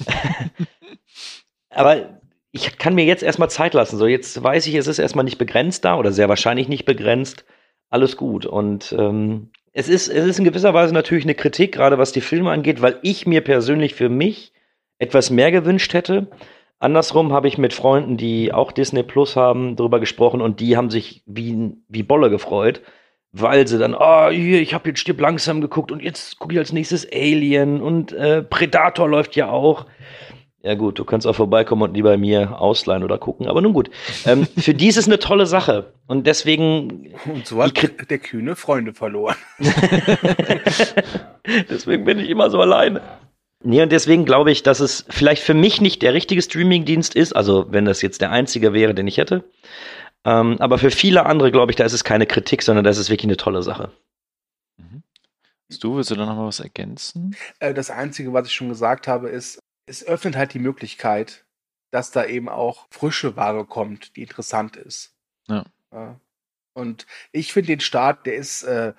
Aber 1.70 2.20
ich 2.52 2.78
kann 2.78 2.94
mir 2.94 3.04
jetzt 3.04 3.22
erstmal 3.22 3.50
Zeit 3.50 3.74
lassen. 3.74 3.96
So, 3.96 4.06
jetzt 4.06 4.42
weiß 4.42 4.66
ich, 4.66 4.74
es 4.74 4.86
ist 4.86 4.98
erstmal 4.98 5.24
nicht 5.24 5.38
begrenzt 5.38 5.84
da 5.84 5.96
oder 5.96 6.12
sehr 6.12 6.28
wahrscheinlich 6.28 6.68
nicht 6.68 6.84
begrenzt. 6.84 7.44
Alles 7.90 8.16
gut. 8.16 8.46
Und 8.46 8.94
ähm, 8.98 9.50
es, 9.72 9.88
ist, 9.88 10.08
es 10.08 10.24
ist 10.24 10.38
in 10.38 10.44
gewisser 10.44 10.74
Weise 10.74 10.92
natürlich 10.94 11.24
eine 11.24 11.34
Kritik, 11.34 11.72
gerade 11.72 11.98
was 11.98 12.12
die 12.12 12.20
Filme 12.20 12.50
angeht, 12.50 12.82
weil 12.82 12.98
ich 13.02 13.26
mir 13.26 13.40
persönlich 13.42 13.94
für 13.94 14.08
mich 14.08 14.52
etwas 14.98 15.30
mehr 15.30 15.50
gewünscht 15.52 15.94
hätte. 15.94 16.28
Andersrum 16.78 17.32
habe 17.32 17.46
ich 17.48 17.58
mit 17.58 17.72
Freunden, 17.72 18.16
die 18.16 18.52
auch 18.52 18.72
Disney 18.72 19.02
Plus 19.02 19.36
haben, 19.36 19.76
darüber 19.76 20.00
gesprochen 20.00 20.40
und 20.40 20.60
die 20.60 20.76
haben 20.76 20.90
sich 20.90 21.22
wie, 21.26 21.72
wie 21.88 22.02
Bolle 22.02 22.30
gefreut, 22.30 22.80
weil 23.32 23.66
sie 23.66 23.78
dann, 23.78 23.94
oh, 23.94 24.30
hier, 24.30 24.60
ich 24.60 24.74
habe 24.74 24.88
jetzt 24.88 25.00
Stirb 25.00 25.20
langsam 25.20 25.60
geguckt 25.60 25.92
und 25.92 26.02
jetzt 26.02 26.38
gucke 26.38 26.54
ich 26.54 26.58
als 26.58 26.72
nächstes 26.72 27.06
Alien 27.12 27.80
und 27.80 28.12
äh, 28.12 28.42
Predator 28.42 29.08
läuft 29.08 29.36
ja 29.36 29.48
auch. 29.48 29.86
Ja 30.62 30.74
gut, 30.74 30.98
du 30.98 31.04
kannst 31.04 31.26
auch 31.26 31.34
vorbeikommen 31.34 31.82
und 31.82 31.94
die 31.94 32.02
bei 32.02 32.18
mir 32.18 32.60
ausleihen 32.60 33.02
oder 33.02 33.16
gucken, 33.16 33.46
aber 33.46 33.62
nun 33.62 33.72
gut. 33.72 33.90
Ähm, 34.26 34.46
für 34.58 34.74
die 34.74 34.88
ist 34.88 34.98
es 34.98 35.06
eine 35.06 35.18
tolle 35.18 35.46
Sache 35.46 35.94
und 36.06 36.26
deswegen, 36.26 37.14
Und 37.26 37.46
so 37.46 37.62
hat 37.62 37.72
der 38.10 38.18
Kühne 38.18 38.56
Freunde 38.56 38.92
verloren. 38.92 39.36
deswegen 41.70 42.04
bin 42.04 42.18
ich 42.18 42.28
immer 42.28 42.50
so 42.50 42.60
alleine. 42.60 43.00
Nee, 43.62 43.82
und 43.82 43.92
deswegen 43.92 44.24
glaube 44.24 44.50
ich, 44.50 44.62
dass 44.62 44.80
es 44.80 45.06
vielleicht 45.08 45.42
für 45.42 45.54
mich 45.54 45.80
nicht 45.80 46.02
der 46.02 46.14
richtige 46.14 46.42
Streamingdienst 46.42 47.14
ist, 47.14 47.34
also 47.34 47.66
wenn 47.70 47.84
das 47.84 48.02
jetzt 48.02 48.20
der 48.20 48.30
einzige 48.30 48.72
wäre, 48.72 48.94
den 48.94 49.06
ich 49.06 49.18
hätte. 49.18 49.44
Ähm, 50.24 50.56
aber 50.60 50.78
für 50.78 50.90
viele 50.90 51.26
andere 51.26 51.50
glaube 51.50 51.72
ich, 51.72 51.76
da 51.76 51.84
ist 51.84 51.92
es 51.92 52.04
keine 52.04 52.26
Kritik, 52.26 52.62
sondern 52.62 52.84
das 52.84 52.98
ist 52.98 53.10
wirklich 53.10 53.24
eine 53.24 53.36
tolle 53.36 53.62
Sache. 53.62 53.92
Du, 55.78 55.96
willst 55.96 56.10
du 56.10 56.16
da 56.16 56.26
noch 56.26 56.34
mal 56.34 56.46
was 56.46 56.60
ergänzen? 56.60 57.36
Äh, 57.60 57.74
das 57.74 57.90
Einzige, 57.90 58.32
was 58.32 58.48
ich 58.48 58.54
schon 58.54 58.68
gesagt 58.68 59.06
habe, 59.06 59.28
ist, 59.28 59.60
es 59.86 60.04
öffnet 60.04 60.36
halt 60.36 60.52
die 60.54 60.58
Möglichkeit, 60.58 61.44
dass 61.92 62.10
da 62.10 62.24
eben 62.24 62.48
auch 62.48 62.88
frische 62.90 63.36
Ware 63.36 63.64
kommt, 63.64 64.16
die 64.16 64.22
interessant 64.22 64.76
ist. 64.76 65.14
Ja. 65.48 65.64
Ja. 65.92 66.20
Und 66.72 67.06
ich 67.32 67.52
finde 67.52 67.68
den 67.68 67.80
Start, 67.80 68.26
der 68.26 68.36
ist 68.36 68.62
äh, 68.62 68.94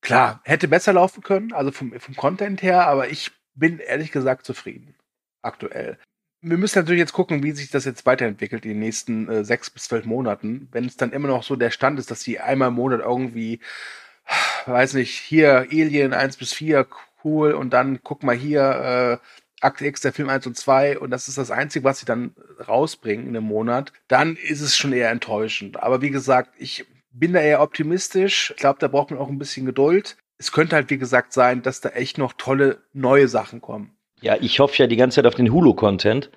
klar, 0.00 0.40
hätte 0.44 0.68
besser 0.68 0.92
laufen 0.92 1.22
können, 1.22 1.52
also 1.52 1.72
vom, 1.72 1.98
vom 1.98 2.16
Content 2.16 2.62
her, 2.62 2.86
aber 2.86 3.08
ich 3.08 3.32
bin 3.54 3.78
ehrlich 3.78 4.12
gesagt 4.12 4.46
zufrieden 4.46 4.94
aktuell. 5.42 5.98
Wir 6.40 6.56
müssen 6.56 6.78
natürlich 6.78 7.00
jetzt 7.00 7.12
gucken, 7.12 7.42
wie 7.42 7.50
sich 7.50 7.70
das 7.70 7.84
jetzt 7.84 8.06
weiterentwickelt 8.06 8.64
in 8.64 8.70
den 8.72 8.78
nächsten 8.78 9.28
äh, 9.28 9.44
sechs 9.44 9.70
bis 9.70 9.84
zwölf 9.84 10.04
Monaten. 10.04 10.68
Wenn 10.70 10.84
es 10.84 10.96
dann 10.96 11.12
immer 11.12 11.28
noch 11.28 11.42
so 11.42 11.56
der 11.56 11.70
Stand 11.70 11.98
ist, 11.98 12.10
dass 12.10 12.22
sie 12.22 12.38
einmal 12.38 12.68
im 12.68 12.74
Monat 12.74 13.00
irgendwie, 13.00 13.60
weiß 14.66 14.94
nicht, 14.94 15.18
hier 15.18 15.66
Alien 15.70 16.12
1 16.12 16.36
bis 16.36 16.52
4, 16.52 16.86
cool, 17.24 17.52
und 17.52 17.70
dann 17.70 18.00
guck 18.04 18.22
mal 18.22 18.36
hier, 18.36 19.20
äh, 19.20 19.26
Akt 19.60 19.80
X, 19.80 20.00
der 20.00 20.12
Film 20.12 20.28
1 20.28 20.46
und 20.46 20.56
2, 20.56 21.00
und 21.00 21.10
das 21.10 21.26
ist 21.26 21.38
das 21.38 21.50
Einzige, 21.50 21.84
was 21.84 21.98
sie 21.98 22.06
dann 22.06 22.36
rausbringen 22.66 23.26
in 23.26 23.36
einem 23.36 23.46
Monat, 23.46 23.92
dann 24.06 24.36
ist 24.36 24.60
es 24.60 24.76
schon 24.76 24.92
eher 24.92 25.10
enttäuschend. 25.10 25.82
Aber 25.82 26.00
wie 26.02 26.10
gesagt, 26.10 26.54
ich 26.58 26.86
bin 27.10 27.32
da 27.32 27.40
eher 27.40 27.60
optimistisch. 27.60 28.52
Ich 28.52 28.56
glaube, 28.56 28.78
da 28.78 28.86
braucht 28.86 29.10
man 29.10 29.18
auch 29.18 29.28
ein 29.28 29.38
bisschen 29.38 29.66
Geduld. 29.66 30.16
Es 30.36 30.52
könnte 30.52 30.76
halt, 30.76 30.90
wie 30.90 30.98
gesagt, 30.98 31.32
sein, 31.32 31.62
dass 31.62 31.80
da 31.80 31.88
echt 31.88 32.18
noch 32.18 32.32
tolle 32.34 32.84
neue 32.92 33.26
Sachen 33.26 33.60
kommen. 33.60 33.97
Ja, 34.20 34.36
ich 34.40 34.60
hoffe 34.60 34.76
ja 34.78 34.86
die 34.86 34.96
ganze 34.96 35.16
Zeit 35.16 35.26
auf 35.26 35.34
den 35.34 35.52
Hulu-Content, 35.52 36.30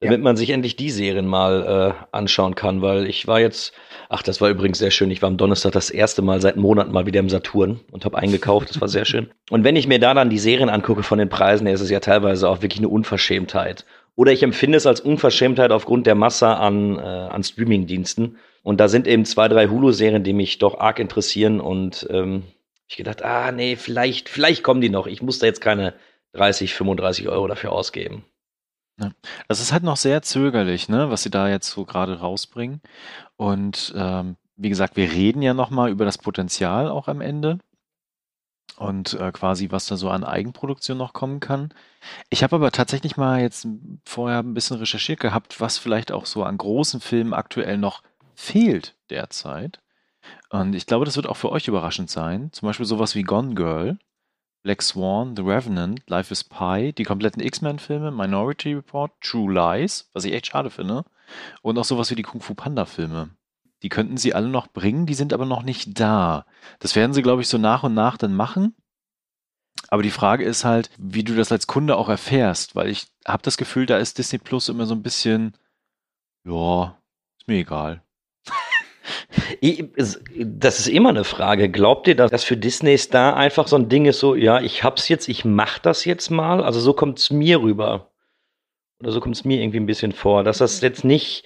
damit 0.00 0.20
man 0.20 0.36
sich 0.36 0.50
endlich 0.50 0.76
die 0.76 0.90
Serien 0.90 1.26
mal 1.26 1.94
äh, 1.94 2.06
anschauen 2.12 2.54
kann, 2.54 2.82
weil 2.82 3.06
ich 3.06 3.26
war 3.26 3.40
jetzt, 3.40 3.72
ach, 4.08 4.22
das 4.22 4.40
war 4.40 4.48
übrigens 4.48 4.78
sehr 4.78 4.92
schön. 4.92 5.10
Ich 5.10 5.22
war 5.22 5.28
am 5.28 5.36
Donnerstag 5.36 5.72
das 5.72 5.90
erste 5.90 6.22
Mal 6.22 6.40
seit 6.40 6.56
Monaten 6.56 6.92
mal 6.92 7.06
wieder 7.06 7.18
im 7.18 7.28
Saturn 7.28 7.80
und 7.90 8.04
habe 8.04 8.16
eingekauft. 8.16 8.70
Das 8.70 8.80
war 8.80 8.88
sehr 8.88 9.04
schön. 9.06 9.30
Und 9.50 9.64
wenn 9.64 9.74
ich 9.74 9.88
mir 9.88 9.98
da 9.98 10.14
dann 10.14 10.30
die 10.30 10.38
Serien 10.38 10.68
angucke 10.68 11.02
von 11.02 11.18
den 11.18 11.28
Preisen, 11.28 11.66
ist 11.66 11.80
es 11.80 11.90
ja 11.90 11.98
teilweise 11.98 12.48
auch 12.48 12.62
wirklich 12.62 12.78
eine 12.78 12.88
Unverschämtheit. 12.88 13.84
Oder 14.14 14.32
ich 14.32 14.42
empfinde 14.42 14.78
es 14.78 14.86
als 14.86 15.00
Unverschämtheit 15.00 15.72
aufgrund 15.72 16.06
der 16.06 16.14
Masse 16.14 16.48
an, 16.48 16.98
äh, 16.98 17.02
an 17.02 17.42
Streaming-Diensten. 17.42 18.38
Und 18.62 18.80
da 18.80 18.88
sind 18.88 19.06
eben 19.06 19.24
zwei, 19.24 19.48
drei 19.48 19.68
Hulu-Serien, 19.68 20.24
die 20.24 20.32
mich 20.32 20.58
doch 20.58 20.78
arg 20.78 20.98
interessieren. 21.00 21.60
Und 21.60 22.06
ähm, 22.10 22.44
ich 22.88 22.96
gedacht, 22.96 23.24
ah, 23.24 23.52
nee, 23.52 23.76
vielleicht, 23.76 24.28
vielleicht 24.28 24.62
kommen 24.62 24.80
die 24.80 24.90
noch. 24.90 25.06
Ich 25.06 25.22
muss 25.22 25.38
da 25.38 25.46
jetzt 25.46 25.60
keine 25.60 25.94
30, 26.32 26.74
35 26.74 27.28
Euro 27.28 27.46
dafür 27.46 27.72
ausgeben. 27.72 28.24
Das 29.46 29.60
ist 29.60 29.72
halt 29.72 29.84
noch 29.84 29.96
sehr 29.96 30.22
zögerlich, 30.22 30.88
ne, 30.88 31.10
was 31.10 31.22
sie 31.22 31.30
da 31.30 31.48
jetzt 31.48 31.70
so 31.70 31.84
gerade 31.84 32.18
rausbringen. 32.18 32.80
Und 33.36 33.94
ähm, 33.96 34.36
wie 34.56 34.68
gesagt, 34.68 34.96
wir 34.96 35.12
reden 35.12 35.40
ja 35.40 35.54
nochmal 35.54 35.90
über 35.90 36.04
das 36.04 36.18
Potenzial 36.18 36.88
auch 36.88 37.06
am 37.06 37.20
Ende 37.20 37.58
und 38.76 39.14
äh, 39.14 39.32
quasi, 39.32 39.70
was 39.70 39.86
da 39.86 39.96
so 39.96 40.10
an 40.10 40.24
Eigenproduktion 40.24 40.98
noch 40.98 41.12
kommen 41.12 41.40
kann. 41.40 41.72
Ich 42.28 42.42
habe 42.42 42.56
aber 42.56 42.70
tatsächlich 42.72 43.16
mal 43.16 43.40
jetzt 43.40 43.66
vorher 44.04 44.40
ein 44.40 44.54
bisschen 44.54 44.78
recherchiert 44.78 45.20
gehabt, 45.20 45.60
was 45.60 45.78
vielleicht 45.78 46.12
auch 46.12 46.26
so 46.26 46.44
an 46.44 46.58
großen 46.58 47.00
Filmen 47.00 47.34
aktuell 47.34 47.78
noch 47.78 48.02
fehlt 48.34 48.96
derzeit. 49.10 49.80
Und 50.50 50.74
ich 50.74 50.86
glaube, 50.86 51.04
das 51.04 51.16
wird 51.16 51.26
auch 51.26 51.36
für 51.36 51.50
euch 51.50 51.68
überraschend 51.68 52.10
sein. 52.10 52.52
Zum 52.52 52.66
Beispiel 52.66 52.86
sowas 52.86 53.14
wie 53.14 53.22
Gone 53.22 53.54
Girl, 53.54 53.98
Black 54.62 54.82
Swan, 54.82 55.36
The 55.36 55.42
Revenant, 55.42 56.02
Life 56.08 56.32
is 56.32 56.44
Pi, 56.44 56.92
die 56.92 57.04
kompletten 57.04 57.42
X-Men-Filme, 57.42 58.10
Minority 58.10 58.74
Report, 58.74 59.12
True 59.20 59.52
Lies, 59.52 60.10
was 60.12 60.24
ich 60.24 60.32
echt 60.32 60.46
schade 60.46 60.70
finde. 60.70 61.04
Und 61.62 61.78
auch 61.78 61.84
sowas 61.84 62.10
wie 62.10 62.16
die 62.16 62.22
Kung 62.22 62.40
Fu 62.40 62.54
Panda-Filme. 62.54 63.30
Die 63.82 63.88
könnten 63.88 64.16
sie 64.16 64.34
alle 64.34 64.48
noch 64.48 64.66
bringen, 64.66 65.06
die 65.06 65.14
sind 65.14 65.32
aber 65.32 65.44
noch 65.44 65.62
nicht 65.62 66.00
da. 66.00 66.46
Das 66.80 66.96
werden 66.96 67.12
sie, 67.12 67.22
glaube 67.22 67.42
ich, 67.42 67.48
so 67.48 67.58
nach 67.58 67.84
und 67.84 67.94
nach 67.94 68.16
dann 68.16 68.34
machen. 68.34 68.74
Aber 69.88 70.02
die 70.02 70.10
Frage 70.10 70.44
ist 70.44 70.64
halt, 70.64 70.90
wie 70.98 71.22
du 71.22 71.36
das 71.36 71.52
als 71.52 71.66
Kunde 71.66 71.96
auch 71.96 72.08
erfährst, 72.08 72.74
weil 72.74 72.88
ich 72.88 73.06
habe 73.26 73.42
das 73.42 73.56
Gefühl, 73.56 73.86
da 73.86 73.98
ist 73.98 74.18
Disney 74.18 74.38
Plus 74.38 74.68
immer 74.68 74.86
so 74.86 74.94
ein 74.94 75.02
bisschen, 75.02 75.56
ja, 76.44 76.98
ist 77.38 77.46
mir 77.46 77.58
egal. 77.58 78.02
Das 79.60 80.78
ist 80.78 80.88
immer 80.88 81.08
eine 81.08 81.24
Frage. 81.24 81.68
Glaubt 81.68 82.06
ihr, 82.08 82.14
dass 82.14 82.30
das 82.30 82.44
für 82.44 82.56
Disney 82.56 82.96
Star 82.96 83.36
einfach 83.36 83.66
so 83.66 83.76
ein 83.76 83.88
Ding 83.88 84.06
ist, 84.06 84.20
so, 84.20 84.34
ja, 84.34 84.60
ich 84.60 84.84
hab's 84.84 85.08
jetzt, 85.08 85.28
ich 85.28 85.44
mach 85.44 85.78
das 85.78 86.04
jetzt 86.04 86.30
mal? 86.30 86.62
Also 86.62 86.80
so 86.80 86.92
kommt's 86.92 87.30
mir 87.30 87.60
rüber. 87.60 88.12
Oder 89.00 89.12
so 89.12 89.20
kommt's 89.20 89.44
mir 89.44 89.60
irgendwie 89.60 89.80
ein 89.80 89.86
bisschen 89.86 90.12
vor, 90.12 90.44
dass 90.44 90.58
das 90.58 90.80
jetzt 90.80 91.04
nicht, 91.04 91.44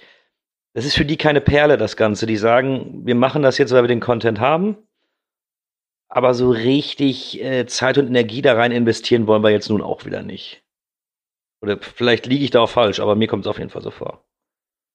das 0.73 0.85
ist 0.85 0.95
für 0.95 1.05
die 1.05 1.17
keine 1.17 1.41
Perle, 1.41 1.77
das 1.77 1.97
Ganze. 1.97 2.25
Die 2.25 2.37
sagen, 2.37 3.05
wir 3.05 3.15
machen 3.15 3.41
das 3.41 3.57
jetzt, 3.57 3.73
weil 3.73 3.83
wir 3.83 3.87
den 3.87 3.99
Content 3.99 4.39
haben. 4.39 4.77
Aber 6.09 6.33
so 6.35 6.51
richtig 6.51 7.41
äh, 7.43 7.65
Zeit 7.65 7.97
und 7.97 8.07
Energie 8.07 8.43
da 8.43 8.53
rein 8.53 8.71
investieren 8.71 9.25
wollen 9.27 9.43
wir 9.43 9.49
jetzt 9.49 9.69
nun 9.69 9.81
auch 9.81 10.05
wieder 10.05 10.21
nicht. 10.21 10.63
Oder 11.61 11.79
vielleicht 11.79 12.27
liege 12.27 12.43
ich 12.43 12.51
da 12.51 12.61
auch 12.61 12.69
falsch, 12.69 12.99
aber 12.99 13.15
mir 13.15 13.27
kommt 13.27 13.45
es 13.45 13.49
auf 13.49 13.57
jeden 13.57 13.71
Fall 13.71 13.81
so 13.81 13.89
vor 13.89 14.23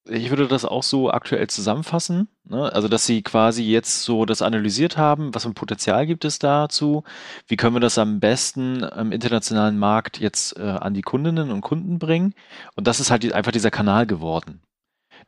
ich 0.09 0.31
würde 0.31 0.49
das 0.49 0.64
auch 0.64 0.83
so 0.83 1.11
aktuell 1.11 1.47
zusammenfassen. 1.49 2.29
Ne? 2.44 2.73
Also, 2.73 2.88
dass 2.88 3.07
sie 3.07 3.23
quasi 3.23 3.62
jetzt 3.62 4.03
so 4.03 4.25
das 4.25 4.42
analysiert 4.42 4.97
haben, 4.97 5.35
was 5.35 5.42
für 5.44 5.51
ein 5.51 5.55
Potenzial 5.55 6.07
gibt 6.07 6.25
es 6.25 6.38
dazu, 6.38 7.05
wie 7.47 7.57
können 7.57 7.77
wir 7.77 7.81
das 7.81 7.99
am 7.99 8.21
besten 8.21 8.83
im 8.83 9.12
internationalen 9.12 9.79
Markt 9.79 10.18
jetzt 10.18 10.57
äh, 10.57 10.62
an 10.62 10.94
die 10.94 11.03
Kundinnen 11.03 11.51
und 11.51 11.61
Kunden 11.61 11.99
bringen. 11.99 12.35
Und 12.75 12.87
das 12.87 13.01
ist 13.01 13.11
halt 13.11 13.33
einfach 13.33 13.53
dieser 13.53 13.71
Kanal 13.71 14.07
geworden. 14.07 14.62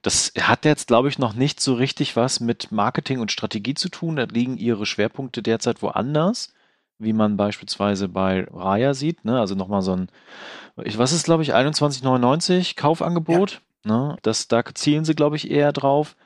Das 0.02 0.32
hat 0.40 0.64
jetzt, 0.64 0.86
glaube 0.86 1.08
ich, 1.08 1.18
noch 1.18 1.34
nicht 1.34 1.60
so 1.60 1.74
richtig 1.74 2.16
was 2.16 2.40
mit 2.40 2.72
Marketing 2.72 3.20
und 3.20 3.32
Strategie 3.32 3.74
zu 3.74 3.90
tun. 3.90 4.16
Da 4.16 4.24
liegen 4.24 4.56
ihre 4.56 4.86
Schwerpunkte 4.86 5.42
derzeit 5.42 5.82
woanders, 5.82 6.54
wie 6.98 7.12
man 7.12 7.36
beispielsweise 7.36 8.08
bei 8.08 8.46
Raya 8.50 8.94
sieht. 8.94 9.24
Ne? 9.24 9.38
Also 9.38 9.54
nochmal 9.54 9.82
so 9.82 9.92
ein, 9.94 10.08
ich, 10.82 10.96
was 10.96 11.12
ist, 11.12 11.24
glaube 11.24 11.42
ich, 11.42 11.54
21,99 11.54 12.76
Kaufangebot. 12.76 13.52
Ja 13.52 13.58
Ne? 13.84 14.16
Das, 14.22 14.48
da 14.48 14.62
zielen 14.74 15.04
sie, 15.04 15.14
glaube 15.14 15.36
ich, 15.36 15.50
eher 15.50 15.72
drauf. 15.72 16.16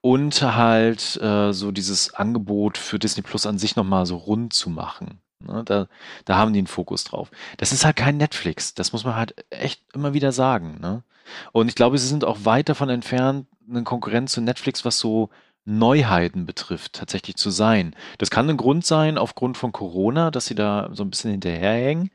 Und 0.00 0.40
halt 0.42 1.20
äh, 1.20 1.52
so 1.52 1.72
dieses 1.72 2.14
Angebot 2.14 2.78
für 2.78 2.98
Disney 2.98 3.22
Plus 3.22 3.46
an 3.46 3.58
sich 3.58 3.74
nochmal 3.76 4.06
so 4.06 4.16
rund 4.16 4.52
zu 4.52 4.70
machen. 4.70 5.20
Ne? 5.40 5.62
Da, 5.64 5.88
da 6.24 6.36
haben 6.36 6.52
die 6.52 6.60
einen 6.60 6.66
Fokus 6.68 7.04
drauf. 7.04 7.30
Das 7.56 7.72
ist 7.72 7.84
halt 7.84 7.96
kein 7.96 8.16
Netflix. 8.16 8.74
Das 8.74 8.92
muss 8.92 9.04
man 9.04 9.16
halt 9.16 9.34
echt 9.50 9.82
immer 9.92 10.14
wieder 10.14 10.32
sagen. 10.32 10.78
Ne? 10.80 11.02
Und 11.52 11.68
ich 11.68 11.74
glaube, 11.74 11.98
sie 11.98 12.06
sind 12.06 12.24
auch 12.24 12.44
weit 12.44 12.68
davon 12.68 12.88
entfernt, 12.88 13.46
eine 13.68 13.82
Konkurrenz 13.82 14.32
zu 14.32 14.40
Netflix, 14.40 14.84
was 14.84 14.98
so 14.98 15.30
Neuheiten 15.64 16.46
betrifft, 16.46 16.92
tatsächlich 16.92 17.36
zu 17.36 17.50
sein. 17.50 17.96
Das 18.18 18.30
kann 18.30 18.48
ein 18.48 18.56
Grund 18.56 18.86
sein, 18.86 19.18
aufgrund 19.18 19.56
von 19.56 19.72
Corona, 19.72 20.30
dass 20.30 20.46
sie 20.46 20.54
da 20.54 20.90
so 20.92 21.02
ein 21.02 21.10
bisschen 21.10 21.32
hinterherhängen. 21.32 22.10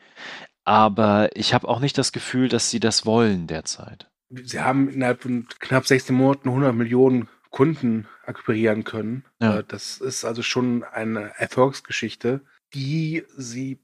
Aber 0.63 1.35
ich 1.35 1.53
habe 1.53 1.67
auch 1.67 1.81
nicht 1.81 1.97
das 1.97 2.13
Gefühl, 2.13 2.47
dass 2.47 2.69
sie 2.69 2.79
das 2.79 3.05
wollen 3.05 3.47
derzeit 3.47 4.10
sie 4.43 4.59
haben 4.59 4.89
innerhalb 4.89 5.21
von 5.21 5.47
knapp 5.59 5.87
16 5.87 6.15
Monaten 6.15 6.49
100 6.49 6.75
Millionen 6.75 7.27
Kunden 7.49 8.07
akquirieren 8.25 8.83
können. 8.83 9.25
Ja. 9.41 9.59
Äh, 9.59 9.63
das 9.67 9.97
ist 9.97 10.25
also 10.25 10.41
schon 10.41 10.83
eine 10.83 11.33
Erfolgsgeschichte, 11.37 12.41
die 12.73 13.23
sie 13.37 13.79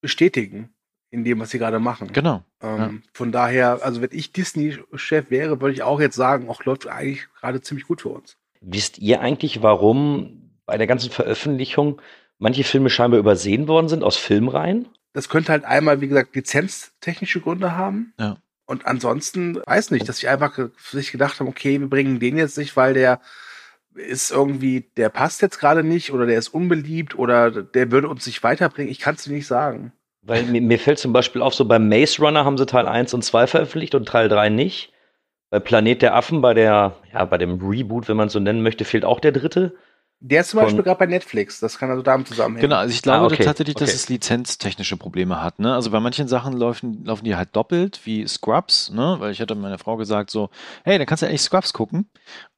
bestätigen 0.00 0.70
in 1.10 1.24
dem, 1.24 1.40
was 1.40 1.50
sie 1.50 1.58
gerade 1.58 1.78
machen. 1.78 2.12
Genau. 2.12 2.44
Ähm, 2.60 2.78
ja. 2.78 2.90
Von 3.14 3.32
daher, 3.32 3.80
also 3.82 4.02
wenn 4.02 4.10
ich 4.12 4.32
Disney-Chef 4.32 5.30
wäre, 5.30 5.60
würde 5.60 5.74
ich 5.74 5.82
auch 5.82 6.00
jetzt 6.00 6.16
sagen, 6.16 6.48
auch 6.48 6.64
läuft 6.64 6.86
eigentlich 6.86 7.26
gerade 7.40 7.60
ziemlich 7.60 7.86
gut 7.86 8.02
für 8.02 8.10
uns. 8.10 8.36
Wisst 8.60 8.98
ihr 8.98 9.20
eigentlich, 9.20 9.62
warum 9.62 10.50
bei 10.66 10.76
der 10.76 10.86
ganzen 10.86 11.10
Veröffentlichung 11.10 12.00
manche 12.38 12.64
Filme 12.64 12.90
scheinbar 12.90 13.20
übersehen 13.20 13.68
worden 13.68 13.88
sind 13.88 14.02
aus 14.02 14.16
Filmreihen? 14.16 14.88
Das 15.12 15.28
könnte 15.30 15.52
halt 15.52 15.64
einmal, 15.64 16.00
wie 16.00 16.08
gesagt, 16.08 16.34
lizenztechnische 16.34 17.40
Gründe 17.40 17.76
haben. 17.76 18.12
Ja. 18.18 18.36
Und 18.66 18.86
ansonsten 18.86 19.60
weiß 19.64 19.92
nicht, 19.92 20.08
dass 20.08 20.18
ich 20.18 20.28
einfach 20.28 20.58
sich 20.90 21.12
gedacht 21.12 21.38
habe, 21.40 21.48
okay, 21.48 21.80
wir 21.80 21.88
bringen 21.88 22.18
den 22.18 22.36
jetzt 22.36 22.58
nicht, 22.58 22.76
weil 22.76 22.94
der 22.94 23.20
ist 23.94 24.30
irgendwie, 24.30 24.90
der 24.96 25.08
passt 25.08 25.40
jetzt 25.40 25.58
gerade 25.58 25.82
nicht 25.82 26.12
oder 26.12 26.26
der 26.26 26.38
ist 26.38 26.48
unbeliebt 26.48 27.16
oder 27.18 27.50
der 27.50 27.90
würde 27.90 28.08
uns 28.08 28.26
nicht 28.26 28.42
weiterbringen. 28.42 28.90
Ich 28.90 28.98
kann 28.98 29.14
es 29.14 29.24
dir 29.24 29.32
nicht 29.32 29.46
sagen. 29.46 29.92
Weil 30.22 30.42
mir, 30.42 30.60
mir 30.60 30.78
fällt 30.78 30.98
zum 30.98 31.12
Beispiel 31.12 31.40
auf, 31.40 31.54
so 31.54 31.64
beim 31.64 31.88
Maze 31.88 32.20
Runner 32.20 32.44
haben 32.44 32.58
sie 32.58 32.66
Teil 32.66 32.86
1 32.86 33.14
und 33.14 33.22
2 33.22 33.46
veröffentlicht 33.46 33.94
und 33.94 34.08
Teil 34.08 34.28
3 34.28 34.48
nicht. 34.48 34.92
Bei 35.50 35.60
Planet 35.60 36.02
der 36.02 36.16
Affen, 36.16 36.40
bei 36.40 36.52
der, 36.52 36.96
ja, 37.12 37.24
bei 37.24 37.38
dem 37.38 37.60
Reboot, 37.60 38.08
wenn 38.08 38.16
man 38.16 38.28
so 38.28 38.40
nennen 38.40 38.62
möchte, 38.62 38.84
fehlt 38.84 39.04
auch 39.04 39.20
der 39.20 39.30
dritte. 39.30 39.76
Der 40.20 40.40
ist 40.40 40.50
zum 40.50 40.60
Beispiel 40.60 40.82
gerade 40.82 40.98
bei 40.98 41.06
Netflix, 41.06 41.60
das 41.60 41.78
kann 41.78 41.90
also 41.90 42.02
damit 42.02 42.26
zusammenhängen. 42.26 42.70
Genau, 42.70 42.80
also 42.80 42.92
ich 42.92 43.02
glaube 43.02 43.24
ah, 43.24 43.26
okay. 43.26 43.44
tatsächlich, 43.44 43.74
dass 43.74 43.90
okay. 43.90 43.96
es 43.96 44.08
lizenztechnische 44.08 44.96
Probleme 44.96 45.42
hat. 45.42 45.58
Ne? 45.58 45.74
Also 45.74 45.90
bei 45.90 46.00
manchen 46.00 46.26
Sachen 46.26 46.54
laufen, 46.54 47.04
laufen 47.04 47.24
die 47.24 47.36
halt 47.36 47.54
doppelt, 47.54 48.00
wie 48.04 48.26
Scrubs, 48.26 48.90
ne? 48.90 49.16
weil 49.18 49.32
ich 49.32 49.42
hatte 49.42 49.54
meiner 49.54 49.76
Frau 49.76 49.98
gesagt 49.98 50.30
so, 50.30 50.48
hey, 50.84 50.96
dann 50.96 51.06
kannst 51.06 51.22
du 51.22 51.26
eigentlich 51.26 51.42
Scrubs 51.42 51.74
gucken. 51.74 52.08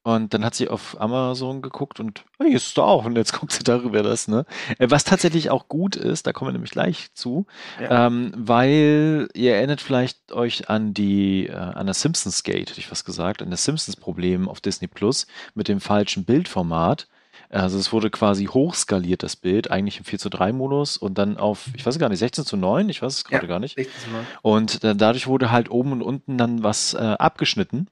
Und 0.03 0.33
dann 0.33 0.45
hat 0.45 0.55
sie 0.55 0.69
auf 0.69 0.99
Amazon 1.01 1.61
geguckt 1.61 1.99
und, 1.99 2.23
hey, 2.39 2.53
ist 2.53 2.67
es 2.67 2.73
da 2.75 2.83
auch. 2.83 3.03
Und 3.03 3.17
jetzt 3.17 3.33
guckt 3.39 3.51
sie 3.51 3.63
darüber 3.63 4.03
das. 4.03 4.29
Ne? 4.29 4.45
Äh, 4.77 4.89
was 4.89 5.03
tatsächlich 5.03 5.49
auch 5.49 5.67
gut 5.67 5.97
ist, 5.97 6.25
da 6.25 6.31
kommen 6.31 6.49
wir 6.49 6.53
nämlich 6.53 6.71
gleich 6.71 7.13
zu, 7.13 7.45
ja. 7.81 8.07
ähm, 8.07 8.31
weil 8.37 9.27
ihr 9.33 9.55
erinnert 9.55 9.81
vielleicht 9.81 10.31
euch 10.31 10.69
an 10.69 10.93
die, 10.93 11.47
äh, 11.47 11.53
an 11.53 11.87
das 11.87 11.99
Simpsons 11.99 12.43
Gate, 12.43 12.69
hätte 12.69 12.79
ich 12.79 12.89
was 12.89 13.03
gesagt, 13.03 13.41
an 13.41 13.51
das 13.51 13.65
Simpsons 13.65 13.97
Problem 13.97 14.47
auf 14.47 14.61
Disney 14.61 14.87
Plus 14.87 15.27
mit 15.55 15.67
dem 15.67 15.81
falschen 15.81 16.23
Bildformat 16.23 17.09
Also 17.49 17.79
es 17.79 17.91
wurde 17.91 18.11
quasi 18.11 18.45
hochskaliert, 18.45 19.23
das 19.23 19.35
Bild, 19.35 19.71
eigentlich 19.71 19.97
im 19.97 20.05
4 20.05 20.19
zu 20.19 20.29
3 20.29 20.53
Modus 20.53 20.97
und 20.97 21.17
dann 21.17 21.37
auf, 21.37 21.65
ich 21.75 21.83
weiß 21.83 21.97
gar 21.97 22.09
nicht, 22.09 22.19
16 22.19 22.45
zu 22.45 22.57
9, 22.57 22.87
ich 22.89 23.01
weiß 23.01 23.13
es 23.13 23.23
gerade 23.25 23.45
Ja, 23.45 23.49
gar 23.49 23.59
nicht. 23.59 23.75
16 23.75 24.01
zu 24.03 24.09
9. 24.11 24.27
Und 24.43 24.83
äh, 24.83 24.95
dadurch 24.95 25.25
wurde 25.25 25.51
halt 25.51 25.71
oben 25.71 25.91
und 25.91 26.03
unten 26.03 26.37
dann 26.37 26.61
was 26.61 26.93
äh, 26.93 26.97
abgeschnitten. 26.97 27.87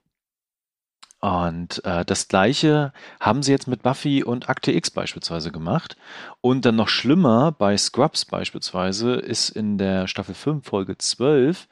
Und 1.19 1.83
äh, 1.83 2.05
das 2.05 2.27
gleiche 2.27 2.93
haben 3.19 3.41
sie 3.41 3.51
jetzt 3.51 3.67
mit 3.67 3.81
Buffy 3.81 4.23
und 4.23 4.49
Akte 4.49 4.71
X 4.71 4.91
beispielsweise 4.91 5.51
gemacht. 5.51 5.97
Und 6.41 6.63
dann 6.63 6.75
noch 6.75 6.89
schlimmer, 6.89 7.51
bei 7.51 7.75
Scrubs 7.75 8.25
beispielsweise, 8.25 9.15
ist 9.15 9.49
in 9.49 9.79
der 9.79 10.07
Staffel 10.07 10.35
5, 10.35 10.67
Folge 10.67 10.97
12, 10.97 11.67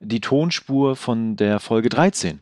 die 0.00 0.20
Tonspur 0.20 0.96
von 0.96 1.36
der 1.36 1.60
Folge 1.60 1.88
13. 1.88 2.40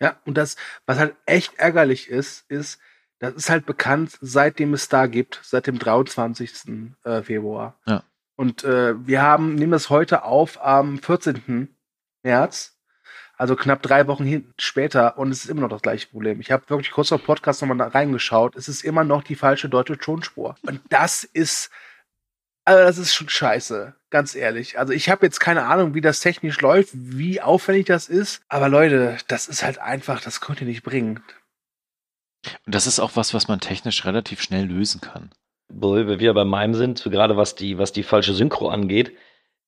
Ja, 0.00 0.16
und 0.24 0.38
das, 0.38 0.56
was 0.86 0.98
halt 0.98 1.16
echt 1.26 1.54
ärgerlich 1.58 2.08
ist, 2.08 2.50
ist, 2.50 2.78
das 3.18 3.34
ist 3.34 3.50
halt 3.50 3.66
bekannt, 3.66 4.18
seitdem 4.20 4.74
es 4.74 4.88
da 4.88 5.06
gibt, 5.06 5.40
seit 5.42 5.66
dem 5.66 5.78
23. 5.78 6.94
äh, 7.04 7.22
Februar. 7.22 7.76
Ja. 7.86 8.02
Und 8.36 8.64
äh, 8.64 8.94
wir 9.06 9.22
haben, 9.22 9.54
nehmen 9.54 9.72
das 9.72 9.90
heute 9.90 10.24
auf 10.24 10.62
am 10.64 10.98
14. 10.98 11.68
März, 12.22 12.76
also 13.36 13.56
knapp 13.56 13.82
drei 13.82 14.06
Wochen 14.06 14.24
hin, 14.24 14.52
später, 14.58 15.18
und 15.18 15.30
es 15.30 15.44
ist 15.44 15.50
immer 15.50 15.62
noch 15.62 15.68
das 15.68 15.82
gleiche 15.82 16.08
Problem. 16.08 16.40
Ich 16.40 16.50
habe 16.50 16.68
wirklich 16.68 16.90
kurz 16.90 17.08
vor 17.08 17.18
dem 17.18 17.24
Podcast 17.24 17.62
nochmal 17.62 17.88
reingeschaut. 17.88 18.56
Es 18.56 18.68
ist 18.68 18.84
immer 18.84 19.04
noch 19.04 19.22
die 19.22 19.34
falsche 19.34 19.68
deutsche 19.68 19.98
Tonspur. 19.98 20.56
Und 20.62 20.80
das 20.88 21.24
ist, 21.24 21.70
also 22.64 22.82
das 22.84 22.98
ist 22.98 23.14
schon 23.14 23.28
scheiße, 23.28 23.94
ganz 24.10 24.34
ehrlich. 24.34 24.78
Also 24.78 24.92
ich 24.92 25.08
habe 25.08 25.26
jetzt 25.26 25.40
keine 25.40 25.64
Ahnung, 25.64 25.94
wie 25.94 26.00
das 26.00 26.20
technisch 26.20 26.60
läuft, 26.60 26.90
wie 26.94 27.40
aufwendig 27.40 27.86
das 27.86 28.08
ist. 28.08 28.42
Aber 28.48 28.68
Leute, 28.68 29.18
das 29.28 29.48
ist 29.48 29.64
halt 29.64 29.78
einfach, 29.78 30.20
das 30.20 30.40
könnt 30.40 30.60
ihr 30.60 30.66
nicht 30.66 30.84
bringen. 30.84 31.22
Und 32.66 32.74
das 32.74 32.86
ist 32.86 33.00
auch 33.00 33.12
was, 33.14 33.34
was 33.34 33.48
man 33.48 33.60
technisch 33.60 34.04
relativ 34.04 34.40
schnell 34.42 34.66
lösen 34.66 35.00
kann. 35.00 35.30
Wo 35.68 35.94
wir 35.94 36.20
wieder 36.20 36.34
bei 36.34 36.44
meinem 36.44 36.74
sind, 36.74 36.98
so 36.98 37.10
gerade 37.10 37.36
was 37.36 37.54
die, 37.54 37.78
was 37.78 37.92
die 37.92 38.02
falsche 38.02 38.34
Synchro 38.34 38.68
angeht, 38.68 39.12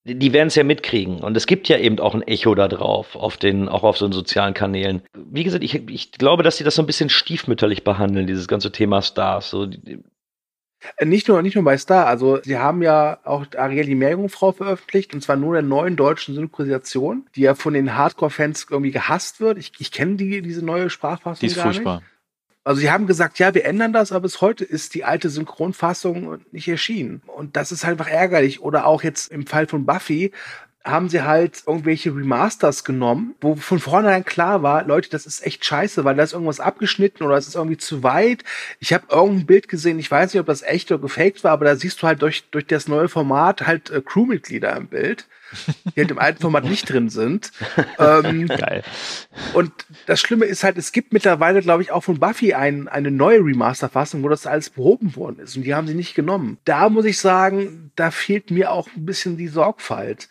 die, 0.05 0.19
die 0.19 0.33
werden 0.33 0.49
es 0.49 0.55
ja 0.55 0.63
mitkriegen. 0.63 1.21
Und 1.21 1.37
es 1.37 1.47
gibt 1.47 1.69
ja 1.69 1.79
eben 1.79 1.99
auch 1.99 2.15
ein 2.15 2.23
Echo 2.23 2.55
da 2.55 2.69
drauf, 2.69 3.17
auf 3.17 3.37
den, 3.39 3.69
auch 3.69 3.83
auf 3.83 3.97
so 3.97 4.07
den 4.07 4.13
sozialen 4.13 4.55
Kanälen. 4.55 5.03
Wie 5.15 5.43
gesagt, 5.43 5.65
ich, 5.65 5.75
ich 5.89 6.13
glaube, 6.13 6.43
dass 6.43 6.59
sie 6.59 6.65
das 6.65 6.75
so 6.77 6.83
ein 6.83 6.87
bisschen 6.87 7.09
stiefmütterlich 7.09 7.83
behandeln, 7.83 8.27
dieses 8.27 8.47
ganze 8.47 8.71
Thema 8.71 9.03
Stars. 9.03 9.51
So, 9.51 9.67
die, 9.67 9.99
Äh, 10.99 11.07
Nicht 11.07 11.27
nur, 11.29 11.43
nicht 11.43 11.55
nur 11.55 11.65
bei 11.65 11.79
Star, 11.79 12.07
also 12.07 12.41
sie 12.43 12.59
haben 12.59 12.83
ja 12.83 13.19
auch 13.25 13.47
Ariel 13.57 13.87
die 13.87 13.95
Meerjungfrau 13.95 14.53
veröffentlicht 14.53 15.15
und 15.15 15.23
zwar 15.23 15.37
nur 15.37 15.55
der 15.55 15.63
neuen 15.63 15.97
deutschen 15.97 16.35
Synchronisation, 16.35 17.27
die 17.35 17.41
ja 17.41 17.55
von 17.55 17.75
den 17.75 17.97
Hardcore-Fans 17.97 18.67
irgendwie 18.71 18.93
gehasst 18.93 19.41
wird. 19.41 19.59
Ich, 19.59 19.73
ich 19.79 19.91
kenne 19.91 20.17
die, 20.17 20.43
diese 20.43 20.65
neue 20.65 20.91
Sprachfassung 20.91 21.41
Die 21.41 21.47
ist 21.47 21.57
gar 21.57 21.65
furchtbar. 21.65 21.97
nicht. 21.97 22.07
Also 22.67 22.81
sie 22.81 22.91
haben 22.91 23.07
gesagt, 23.07 23.39
ja, 23.39 23.55
wir 23.55 23.65
ändern 23.65 23.93
das, 23.93 24.11
aber 24.11 24.23
bis 24.23 24.41
heute 24.41 24.65
ist 24.65 24.97
die 24.97 25.05
alte 25.05 25.31
Synchronfassung 25.31 26.39
nicht 26.51 26.67
erschienen. 26.67 27.23
Und 27.29 27.55
das 27.55 27.71
ist 27.71 27.85
halt 27.85 27.93
einfach 27.93 28.11
ärgerlich. 28.11 28.61
Oder 28.61 28.87
auch 28.87 29.05
jetzt 29.05 29.31
im 29.31 29.47
Fall 29.47 29.69
von 29.69 29.87
Buffy 29.87 30.33
haben 30.87 31.09
sie 31.09 31.23
halt 31.23 31.65
irgendwelche 31.67 32.15
Remasters 32.15 32.85
genommen, 32.85 33.35
wo 33.41 33.57
von 33.57 33.81
vornherein 33.81 34.25
klar 34.25 34.63
war, 34.63 34.85
Leute, 34.85 35.11
das 35.11 35.27
ist 35.27 35.45
echt 35.45 35.65
scheiße, 35.65 36.05
weil 36.05 36.15
da 36.15 36.23
ist 36.23 36.33
irgendwas 36.33 36.61
abgeschnitten 36.61 37.25
oder 37.25 37.37
es 37.37 37.49
ist 37.49 37.57
irgendwie 37.57 37.77
zu 37.77 38.05
weit. 38.05 38.45
Ich 38.79 38.93
habe 38.93 39.07
irgendein 39.11 39.47
Bild 39.47 39.69
gesehen, 39.69 39.99
ich 39.99 40.11
weiß 40.11 40.33
nicht, 40.33 40.41
ob 40.41 40.47
das 40.47 40.63
echt 40.63 40.93
oder 40.93 41.03
gefaked 41.03 41.43
war, 41.43 41.51
aber 41.51 41.65
da 41.65 41.75
siehst 41.75 42.01
du 42.01 42.07
halt 42.07 42.23
durch, 42.23 42.45
durch 42.51 42.67
das 42.69 42.87
neue 42.87 43.09
Format 43.09 43.67
halt 43.67 43.91
äh, 43.91 44.01
Crewmitglieder 44.01 44.77
im 44.77 44.87
Bild, 44.87 45.27
die 45.97 46.01
halt 46.01 46.11
im 46.13 46.21
alten 46.21 46.41
Format 46.41 46.65
nicht 46.69 46.89
drin 46.89 47.09
sind. 47.09 47.51
ähm, 47.99 48.47
Geil. 48.47 48.85
und 49.55 49.73
das 50.07 50.21
Schlimme 50.21 50.45
ist 50.45 50.63
halt, 50.63 50.79
es 50.79 50.93
gibt 50.93 51.13
mittlerweile, 51.13 51.63
glaube 51.63 51.83
ich, 51.83 51.91
auch 51.91 52.05
von 52.05 52.21
Buffy 52.21 52.55
ein, 52.55 52.87
eine 52.87 53.11
neue 53.11 53.41
Remaster-Fassung, 53.41 54.23
wo 54.23 54.29
das 54.29 54.47
alles 54.47 54.71
behoben 54.71 55.17
worden 55.17 55.41
ist. 55.41 55.57
Und 55.57 55.65
die 55.65 55.75
haben 55.75 55.89
sie 55.89 55.95
nicht 55.95 56.15
genommen. 56.15 56.59
Da 56.65 56.89
muss 56.89 57.07
ich 57.07 57.19
sagen, 57.19 57.91
da 57.97 58.13
fehlt 58.13 58.53
mir 58.53 58.71
auch 58.71 58.89
ein 58.97 59.05
bisschen 59.05 59.37
die 59.37 59.49
Sorgfalt. 59.49 60.29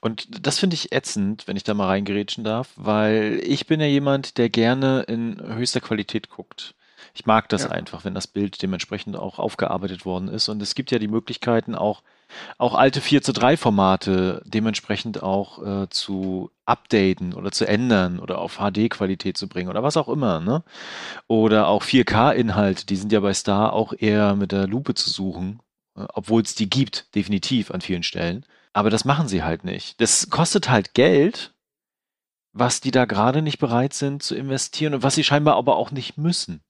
Und 0.00 0.46
das 0.46 0.58
finde 0.58 0.74
ich 0.74 0.92
ätzend, 0.92 1.46
wenn 1.46 1.56
ich 1.56 1.64
da 1.64 1.74
mal 1.74 1.86
reingerätschen 1.86 2.44
darf, 2.44 2.70
weil 2.76 3.40
ich 3.44 3.66
bin 3.66 3.80
ja 3.80 3.86
jemand, 3.86 4.38
der 4.38 4.48
gerne 4.48 5.02
in 5.02 5.40
höchster 5.54 5.80
Qualität 5.80 6.30
guckt. 6.30 6.74
Ich 7.14 7.26
mag 7.26 7.48
das 7.48 7.64
Ja. 7.64 7.70
einfach, 7.70 8.04
wenn 8.04 8.14
das 8.14 8.26
Bild 8.26 8.62
dementsprechend 8.62 9.16
auch 9.16 9.38
aufgearbeitet 9.38 10.04
worden 10.04 10.28
ist. 10.28 10.48
Und 10.48 10.62
es 10.62 10.74
gibt 10.74 10.90
ja 10.90 10.98
die 10.98 11.08
Möglichkeiten, 11.08 11.74
auch, 11.74 12.02
auch 12.58 12.74
alte 12.74 13.00
4 13.00 13.22
zu 13.22 13.32
3 13.32 13.56
Formate 13.56 14.42
dementsprechend 14.44 15.22
auch 15.22 15.64
äh, 15.84 15.88
zu 15.88 16.50
updaten 16.66 17.34
oder 17.34 17.50
zu 17.50 17.66
ändern 17.66 18.20
oder 18.20 18.38
auf 18.38 18.58
HD-Qualität 18.58 19.36
zu 19.36 19.48
bringen 19.48 19.70
oder 19.70 19.82
was 19.82 19.96
auch 19.96 20.08
immer. 20.08 20.40
Ne? 20.40 20.62
Oder 21.26 21.68
auch 21.68 21.82
4K-Inhalte, 21.82 22.86
die 22.86 22.96
sind 22.96 23.12
ja 23.12 23.20
bei 23.20 23.34
Star 23.34 23.72
auch 23.72 23.92
eher 23.96 24.36
mit 24.36 24.52
der 24.52 24.66
Lupe 24.66 24.94
zu 24.94 25.10
suchen, 25.10 25.60
äh, 25.96 26.04
obwohl 26.14 26.42
es 26.42 26.54
die 26.54 26.70
gibt, 26.70 27.14
definitiv 27.14 27.70
an 27.70 27.80
vielen 27.80 28.02
Stellen. 28.02 28.44
Aber 28.72 28.90
das 28.90 29.04
machen 29.04 29.28
sie 29.28 29.42
halt 29.42 29.64
nicht. 29.64 30.00
Das 30.00 30.30
kostet 30.30 30.70
halt 30.70 30.94
Geld, 30.94 31.54
was 32.52 32.80
die 32.80 32.90
da 32.90 33.04
gerade 33.04 33.42
nicht 33.42 33.58
bereit 33.58 33.94
sind 33.94 34.22
zu 34.22 34.34
investieren 34.34 34.94
und 34.94 35.02
was 35.02 35.14
sie 35.14 35.24
scheinbar 35.24 35.56
aber 35.56 35.76
auch 35.76 35.90
nicht 35.90 36.18
müssen. 36.18 36.62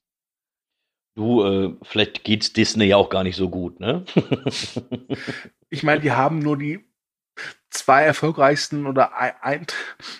du, 1.14 1.44
äh, 1.44 1.76
vielleicht 1.82 2.24
geht's 2.24 2.52
Disney 2.52 2.86
ja 2.86 2.96
auch 2.96 3.10
gar 3.10 3.22
nicht 3.22 3.36
so 3.36 3.48
gut, 3.48 3.80
ne? 3.80 4.04
Ich 5.72 5.84
meine, 5.84 6.00
die 6.00 6.10
haben 6.10 6.40
nur 6.40 6.58
die 6.58 6.84
zwei 7.70 8.02
erfolgreichsten 8.02 8.86
oder 8.86 9.16
ein, 9.16 9.34
ein, 9.40 9.66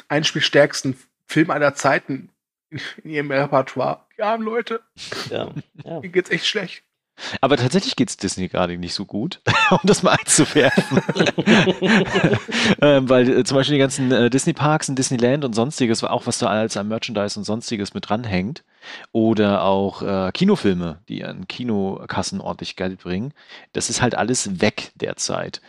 einspielstärksten 0.06 0.96
Filme 1.26 1.52
aller 1.52 1.74
Zeiten 1.74 2.30
in 2.70 3.10
ihrem 3.10 3.32
Repertoire. 3.32 4.06
Die 4.16 4.22
armen 4.22 4.44
Leute, 4.44 4.80
ja, 5.28 5.52
ja. 5.84 6.00
denen 6.00 6.12
geht's 6.12 6.30
echt 6.30 6.46
schlecht. 6.46 6.84
Aber 7.40 7.56
tatsächlich 7.56 7.96
geht's 7.96 8.16
Disney 8.16 8.48
gerade 8.48 8.76
nicht 8.78 8.94
so 8.94 9.04
gut, 9.04 9.40
um 9.70 9.80
das 9.84 10.02
mal 10.02 10.16
einzuwerfen. 10.18 11.02
ähm, 12.80 13.08
weil 13.08 13.28
äh, 13.28 13.44
zum 13.44 13.56
Beispiel 13.56 13.74
die 13.74 13.80
ganzen 13.80 14.12
äh, 14.12 14.30
Disney-Parks 14.30 14.88
und 14.88 14.98
Disneyland 14.98 15.44
und 15.44 15.54
sonstiges, 15.54 16.04
auch 16.04 16.26
was 16.26 16.38
da 16.38 16.48
als 16.48 16.76
an 16.76 16.88
Merchandise 16.88 17.38
und 17.38 17.44
sonstiges 17.44 17.94
mit 17.94 18.08
dranhängt, 18.08 18.64
oder 19.12 19.62
auch 19.62 20.02
äh, 20.02 20.30
Kinofilme, 20.32 21.02
die 21.08 21.24
an 21.24 21.46
Kinokassen 21.48 22.40
ordentlich 22.40 22.76
Geld 22.76 23.00
bringen, 23.00 23.32
das 23.72 23.90
ist 23.90 24.02
halt 24.02 24.14
alles 24.14 24.60
weg 24.60 24.92
derzeit. 24.94 25.60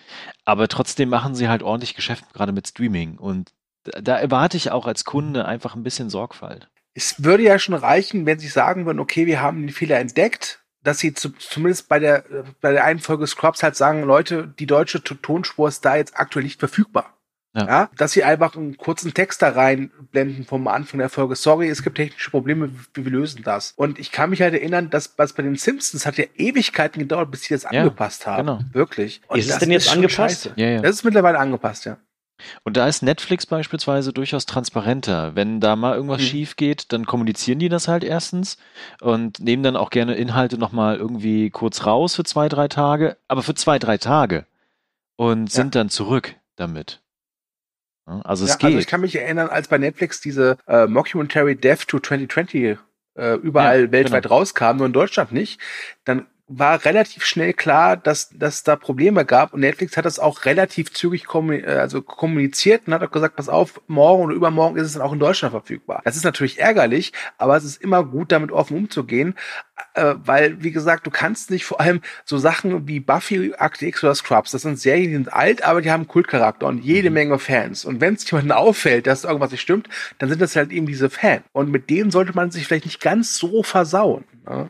Aber 0.46 0.68
trotzdem 0.68 1.10
machen 1.10 1.36
sie 1.36 1.50
halt 1.50 1.64
ordentlich 1.64 1.96
Geschäft, 1.96 2.34
gerade 2.34 2.52
mit 2.52 2.68
Streaming. 2.68 3.18
Und 3.18 3.52
da, 3.84 4.02
da 4.02 4.18
erwarte 4.18 4.58
ich 4.58 4.72
auch 4.72 4.86
als 4.86 5.06
Kunde 5.06 5.46
einfach 5.46 5.76
ein 5.76 5.84
bisschen 5.84 6.10
Sorgfalt. 6.10 6.70
Es 6.94 7.24
würde 7.24 7.44
ja 7.44 7.58
schon 7.58 7.76
reichen, 7.76 8.26
wenn 8.26 8.40
sie 8.40 8.50
sagen 8.50 8.86
würden, 8.86 9.00
okay, 9.00 9.26
wir 9.26 9.42
haben 9.42 9.62
den 9.62 9.70
Fehler 9.70 10.00
entdeckt, 10.00 10.61
dass 10.84 11.00
sie 11.00 11.14
zu, 11.14 11.30
zumindest 11.30 11.90
bei 11.90 12.00
der, 12.00 12.24
bei 12.62 12.72
der 12.72 12.84
einen 12.86 13.00
Folge 13.00 13.28
Scrubs 13.28 13.64
halt 13.64 13.76
sagen, 13.76 14.04
Leute, 14.04 14.54
die 14.60 14.66
deutsche 14.68 15.04
Tonspur 15.04 15.68
ist 15.68 15.86
da 15.86 15.96
jetzt 15.96 16.18
aktuell 16.20 16.44
nicht 16.44 16.60
verfügbar. 16.60 17.18
Ja. 17.54 17.66
Ja. 17.68 17.90
dass 17.98 18.14
sie 18.14 18.24
einfach 18.24 18.56
einen 18.56 18.78
kurzen 18.78 19.14
Text 19.14 19.42
da 19.42 19.50
reinblenden 19.50 20.46
vom 20.46 20.70
Anfang 20.70 21.00
der 21.00 21.10
Folge. 21.10 21.36
Sorry, 21.36 21.68
es 21.68 21.84
gibt 21.84 21.98
technische 21.98 22.32
Probleme, 22.32 22.70
wir, 22.94 23.04
wir 23.04 23.12
lösen 23.12 23.44
das. 23.44 23.74
Und 23.76 24.00
ich 24.00 24.14
kann 24.14 24.30
mich 24.30 24.42
halt 24.42 24.54
erinnern, 24.54 24.90
dass 24.90 25.16
was 25.18 25.34
bei 25.34 25.44
den 25.44 25.58
Simpsons 25.58 26.06
hat 26.06 26.16
ja 26.18 26.24
Ewigkeiten 26.38 27.00
gedauert, 27.02 27.30
bis 27.30 27.42
sie 27.42 27.54
das 27.54 27.64
Ja, 27.64 27.82
angepasst 27.82 28.26
haben. 28.26 28.48
genau. 28.48 28.60
Wirklich. 28.72 29.20
Und 29.28 29.38
Ist 29.40 29.48
es 29.48 29.52
das 29.52 29.60
denn 29.60 29.72
jetzt 29.72 29.92
angepasst? 29.92 30.54
Ja, 30.56 30.66
ja. 30.68 30.82
Das 30.82 30.92
ist 30.96 31.04
mittlerweile 31.04 31.40
angepasst, 31.40 31.84
ja. 31.84 31.98
Und 32.64 32.78
da 32.78 32.88
ist 32.88 33.04
Netflix 33.04 33.46
beispielsweise 33.46 34.14
durchaus 34.14 34.46
transparenter. 34.46 35.36
Wenn 35.36 35.60
da 35.60 35.76
mal 35.76 35.96
irgendwas 35.96 36.22
Mhm. 36.22 36.26
schief 36.26 36.56
geht, 36.56 36.92
dann 36.94 37.06
kommunizieren 37.06 37.60
die 37.60 37.70
das 37.70 37.88
halt 37.88 38.04
erstens 38.04 38.58
und 39.00 39.40
nehmen 39.40 39.64
dann 39.64 39.76
auch 39.76 39.90
gerne 39.90 40.16
Inhalte 40.16 40.58
nochmal 40.58 40.98
irgendwie 40.98 41.50
kurz 41.50 41.86
raus 41.86 42.16
für 42.16 42.24
zwei, 42.24 42.50
drei 42.50 42.68
Tage, 42.68 43.18
aber 43.28 43.44
für 43.44 43.56
zwei, 43.56 43.80
drei 43.80 43.98
Tage 43.98 44.46
und 45.16 45.52
sind 45.52 45.76
dann 45.76 45.90
zurück 45.90 46.36
damit. 46.56 47.02
Also 48.06 48.44
es 48.46 48.52
ja, 48.52 48.56
geht. 48.58 48.66
Also 48.66 48.80
ich 48.80 48.88
kann 48.88 49.02
mich 49.02 49.16
erinnern, 49.16 49.48
als 49.50 49.68
bei 49.68 49.78
Netflix 49.78 50.20
diese 50.22 50.58
äh, 50.68 50.88
Mockumentary 50.88 51.56
Death 51.56 51.88
to 51.88 52.00
2020 52.00 52.78
äh, 53.16 53.34
überall 53.36 53.86
Ja, 53.86 53.92
weltweit 53.92 54.24
genau. 54.24 54.36
rauskam, 54.36 54.78
nur 54.78 54.88
in 54.88 54.94
Deutschland 54.94 55.32
nicht, 55.32 55.60
dann 56.04 56.26
war 56.58 56.84
relativ 56.86 57.24
schnell 57.24 57.54
klar, 57.54 57.98
dass 57.98 58.30
dass 58.30 58.64
da 58.64 58.76
Probleme 58.76 59.26
gab 59.26 59.54
und 59.54 59.62
Netflix 59.62 59.98
hat 59.98 60.06
das 60.06 60.20
auch 60.20 60.46
relativ 60.46 60.92
zügig 60.92 61.26
kommu- 61.26 61.64
äh, 61.64 61.80
also 61.80 62.02
kommuniziert 62.02 62.88
und 62.88 62.94
hat 62.94 63.04
auch 63.04 63.12
gesagt, 63.12 63.36
pass 63.36 63.50
auf, 63.50 63.82
morgen 63.88 64.24
oder 64.24 64.36
übermorgen 64.36 64.78
ist 64.78 64.88
es 64.88 64.94
dann 64.94 65.02
auch 65.02 65.14
in 65.14 65.20
Deutschland 65.20 65.52
verfügbar. 65.52 66.02
Das 66.04 66.16
ist 66.16 66.24
natürlich 66.24 66.60
ärgerlich, 66.60 67.14
aber 67.38 67.56
es 67.58 67.64
ist 67.64 67.82
immer 67.82 68.04
gut, 68.04 68.32
damit 68.32 68.52
offen 68.52 68.78
umzugehen, 68.78 69.36
äh, 69.94 70.16
weil, 70.18 70.64
wie 70.64 70.72
gesagt, 70.72 71.06
du 71.06 71.12
kannst 71.12 71.52
nicht 71.52 71.66
vor 71.66 71.80
allem 71.80 72.02
so 72.26 72.38
Sachen 72.38 72.88
wie 72.88 73.00
Buffy, 73.00 73.54
Akte 73.58 73.86
X 73.88 74.04
oder 74.04 74.16
Scrubs, 74.16 74.52
das 74.52 74.64
sind 74.64 74.80
Serien, 74.80 75.08
die 75.08 75.16
sind 75.16 75.34
alt, 75.34 75.64
aber 75.64 75.82
die 75.82 75.92
haben 75.92 76.08
Kultcharakter 76.08 76.68
und 76.68 76.84
jede 76.84 77.10
Menge 77.10 77.40
Fans. 77.40 77.86
Und 77.86 78.02
wenn 78.02 78.16
es 78.16 78.30
jemandem 78.30 78.52
auffällt, 78.58 79.08
dass 79.08 79.24
irgendwas 79.24 79.52
nicht 79.52 79.62
stimmt, 79.62 79.90
dann 80.20 80.30
sind 80.30 80.42
das 80.42 80.56
halt 80.56 80.72
eben 80.72 80.86
diese 80.86 81.10
Fans. 81.10 81.44
Und 81.52 81.72
mit 81.72 81.90
denen 81.90 82.12
sollte 82.12 82.34
man 82.34 82.52
sich 82.52 82.68
vielleicht 82.68 82.86
nicht 82.86 83.02
ganz 83.02 83.38
so 83.38 83.64
versauen. 83.64 84.26
Ne? 84.48 84.70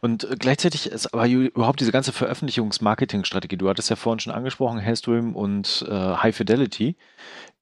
Und 0.00 0.24
äh, 0.24 0.36
gleichzeitig 0.38 0.86
ist 0.86 1.12
aber 1.12 1.26
überhaupt 1.28 1.80
diese 1.80 1.92
ganze 1.92 2.12
Veröffentlichungs-Marketing-Strategie, 2.12 3.56
du 3.56 3.68
hattest 3.68 3.90
ja 3.90 3.96
vorhin 3.96 4.20
schon 4.20 4.32
angesprochen, 4.32 4.78
Hellstream 4.78 5.34
und 5.36 5.84
äh, 5.88 5.92
High 6.16 6.34
Fidelity, 6.36 6.96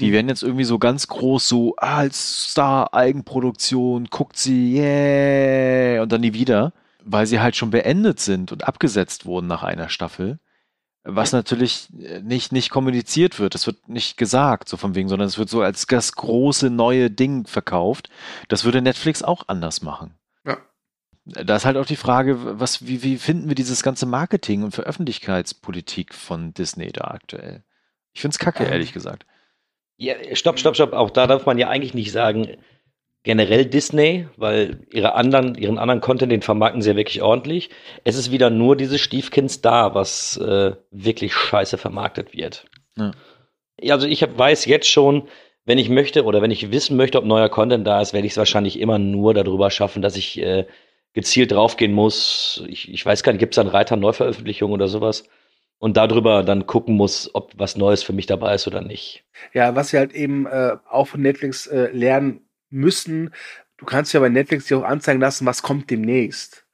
die 0.00 0.08
Mhm. 0.08 0.12
werden 0.12 0.28
jetzt 0.28 0.42
irgendwie 0.42 0.64
so 0.64 0.78
ganz 0.78 1.08
groß 1.08 1.46
so 1.48 1.74
ah, 1.78 1.98
als 1.98 2.50
Star-Eigenproduktion, 2.52 4.06
guckt 4.10 4.36
sie, 4.36 4.74
yeah, 4.76 6.02
und 6.02 6.10
dann 6.12 6.20
nie 6.22 6.32
wieder, 6.34 6.72
weil 7.04 7.26
sie 7.26 7.40
halt 7.40 7.56
schon 7.56 7.70
beendet 7.70 8.20
sind 8.20 8.52
und 8.52 8.64
abgesetzt 8.66 9.26
wurden 9.26 9.46
nach 9.46 9.62
einer 9.62 9.88
Staffel. 9.88 10.38
Was 11.02 11.32
natürlich 11.32 11.88
äh, 11.98 12.20
nicht, 12.20 12.52
nicht 12.52 12.70
kommuniziert 12.70 13.38
wird, 13.38 13.54
es 13.54 13.66
wird 13.66 13.88
nicht 13.88 14.16
gesagt, 14.18 14.68
so 14.68 14.76
von 14.76 14.94
wegen, 14.94 15.08
sondern 15.08 15.28
es 15.28 15.38
wird 15.38 15.48
so 15.48 15.62
als 15.62 15.86
das 15.86 16.12
große 16.12 16.68
neue 16.70 17.10
Ding 17.10 17.46
verkauft. 17.46 18.10
Das 18.48 18.64
würde 18.64 18.82
Netflix 18.82 19.22
auch 19.22 19.44
anders 19.48 19.80
machen. 19.82 20.14
Da 21.32 21.56
ist 21.56 21.64
halt 21.64 21.76
auch 21.76 21.86
die 21.86 21.96
Frage, 21.96 22.60
was, 22.60 22.86
wie, 22.86 23.02
wie 23.02 23.16
finden 23.16 23.48
wir 23.48 23.54
dieses 23.54 23.82
ganze 23.82 24.06
Marketing 24.06 24.62
und 24.62 24.72
Veröffentlichkeitspolitik 24.72 26.14
von 26.14 26.52
Disney 26.54 26.92
da 26.92 27.04
aktuell? 27.04 27.62
Ich 28.12 28.20
finde 28.20 28.34
es 28.34 28.38
kacke, 28.38 28.64
Ähm. 28.64 28.72
ehrlich 28.72 28.92
gesagt. 28.92 29.26
Ja, 29.96 30.14
stopp, 30.34 30.58
stopp, 30.58 30.74
stopp. 30.74 30.92
Auch 30.92 31.10
da 31.10 31.26
darf 31.26 31.46
man 31.46 31.58
ja 31.58 31.68
eigentlich 31.68 31.94
nicht 31.94 32.10
sagen, 32.10 32.56
generell 33.22 33.66
Disney, 33.66 34.26
weil 34.36 34.86
ihre 34.92 35.14
anderen, 35.14 35.54
ihren 35.54 35.78
anderen 35.78 36.00
Content, 36.00 36.32
den 36.32 36.42
vermarkten 36.42 36.80
sie 36.80 36.90
ja 36.90 36.96
wirklich 36.96 37.22
ordentlich. 37.22 37.70
Es 38.04 38.16
ist 38.16 38.30
wieder 38.30 38.48
nur 38.48 38.76
dieses 38.76 39.00
Stiefkind 39.00 39.50
Star, 39.50 39.94
was 39.94 40.38
äh, 40.38 40.72
wirklich 40.90 41.34
scheiße 41.34 41.76
vermarktet 41.76 42.32
wird. 42.34 42.64
Ja. 42.96 43.12
Ja, 43.78 43.94
Also 43.94 44.06
ich 44.06 44.22
hab, 44.22 44.36
weiß 44.38 44.64
jetzt 44.64 44.88
schon, 44.88 45.28
wenn 45.66 45.78
ich 45.78 45.90
möchte 45.90 46.24
oder 46.24 46.40
wenn 46.40 46.50
ich 46.50 46.70
wissen 46.72 46.96
möchte, 46.96 47.18
ob 47.18 47.24
neuer 47.26 47.50
Content 47.50 47.86
da 47.86 48.00
ist, 48.00 48.12
werde 48.14 48.26
ich 48.26 48.32
es 48.32 48.38
wahrscheinlich 48.38 48.80
immer 48.80 48.98
nur 48.98 49.34
darüber 49.34 49.70
schaffen, 49.70 50.00
dass 50.02 50.16
ich 50.16 50.40
äh, 50.40 50.66
gezielt 51.12 51.52
draufgehen 51.52 51.92
muss. 51.92 52.62
Ich, 52.68 52.92
ich 52.92 53.04
weiß 53.04 53.22
gar 53.22 53.32
nicht, 53.32 53.40
gibt 53.40 53.54
es 53.54 53.56
da 53.56 53.62
einen 53.62 53.70
Reiter 53.70 53.96
Neuveröffentlichung 53.96 54.72
oder 54.72 54.88
sowas? 54.88 55.24
Und 55.78 55.96
darüber 55.96 56.42
dann 56.42 56.66
gucken 56.66 56.96
muss, 56.96 57.34
ob 57.34 57.52
was 57.56 57.76
Neues 57.76 58.02
für 58.02 58.12
mich 58.12 58.26
dabei 58.26 58.54
ist 58.54 58.66
oder 58.66 58.82
nicht. 58.82 59.24
Ja, 59.54 59.74
was 59.74 59.88
sie 59.88 59.98
halt 59.98 60.12
eben 60.12 60.46
äh, 60.46 60.76
auch 60.88 61.06
von 61.06 61.22
Netflix 61.22 61.66
äh, 61.66 61.90
lernen 61.92 62.42
müssen, 62.68 63.30
du 63.78 63.86
kannst 63.86 64.12
ja 64.12 64.20
bei 64.20 64.28
Netflix 64.28 64.66
dir 64.66 64.78
auch 64.78 64.84
anzeigen 64.84 65.20
lassen, 65.20 65.46
was 65.46 65.62
kommt 65.62 65.90
demnächst. 65.90 66.66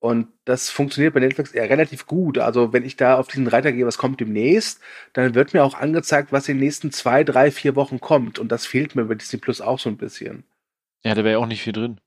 Und 0.00 0.28
das 0.46 0.70
funktioniert 0.70 1.12
bei 1.12 1.20
Netflix 1.20 1.52
eher 1.52 1.68
relativ 1.68 2.06
gut. 2.06 2.38
Also 2.38 2.72
wenn 2.72 2.84
ich 2.84 2.96
da 2.96 3.18
auf 3.18 3.28
diesen 3.28 3.46
Reiter 3.46 3.70
gehe, 3.70 3.86
was 3.86 3.98
kommt 3.98 4.18
demnächst, 4.18 4.80
dann 5.12 5.34
wird 5.34 5.52
mir 5.52 5.62
auch 5.62 5.74
angezeigt, 5.74 6.32
was 6.32 6.48
in 6.48 6.56
den 6.56 6.64
nächsten 6.64 6.90
zwei, 6.90 7.22
drei, 7.22 7.50
vier 7.50 7.76
Wochen 7.76 8.00
kommt. 8.00 8.38
Und 8.38 8.50
das 8.50 8.64
fehlt 8.66 8.96
mir 8.96 9.04
bei 9.04 9.14
Disney 9.14 9.38
Plus 9.38 9.60
auch 9.60 9.78
so 9.78 9.90
ein 9.90 9.98
bisschen. 9.98 10.44
Ja, 11.04 11.14
da 11.14 11.22
wäre 11.22 11.32
ja 11.32 11.38
auch 11.38 11.46
nicht 11.46 11.62
viel 11.62 11.74
drin. 11.74 12.00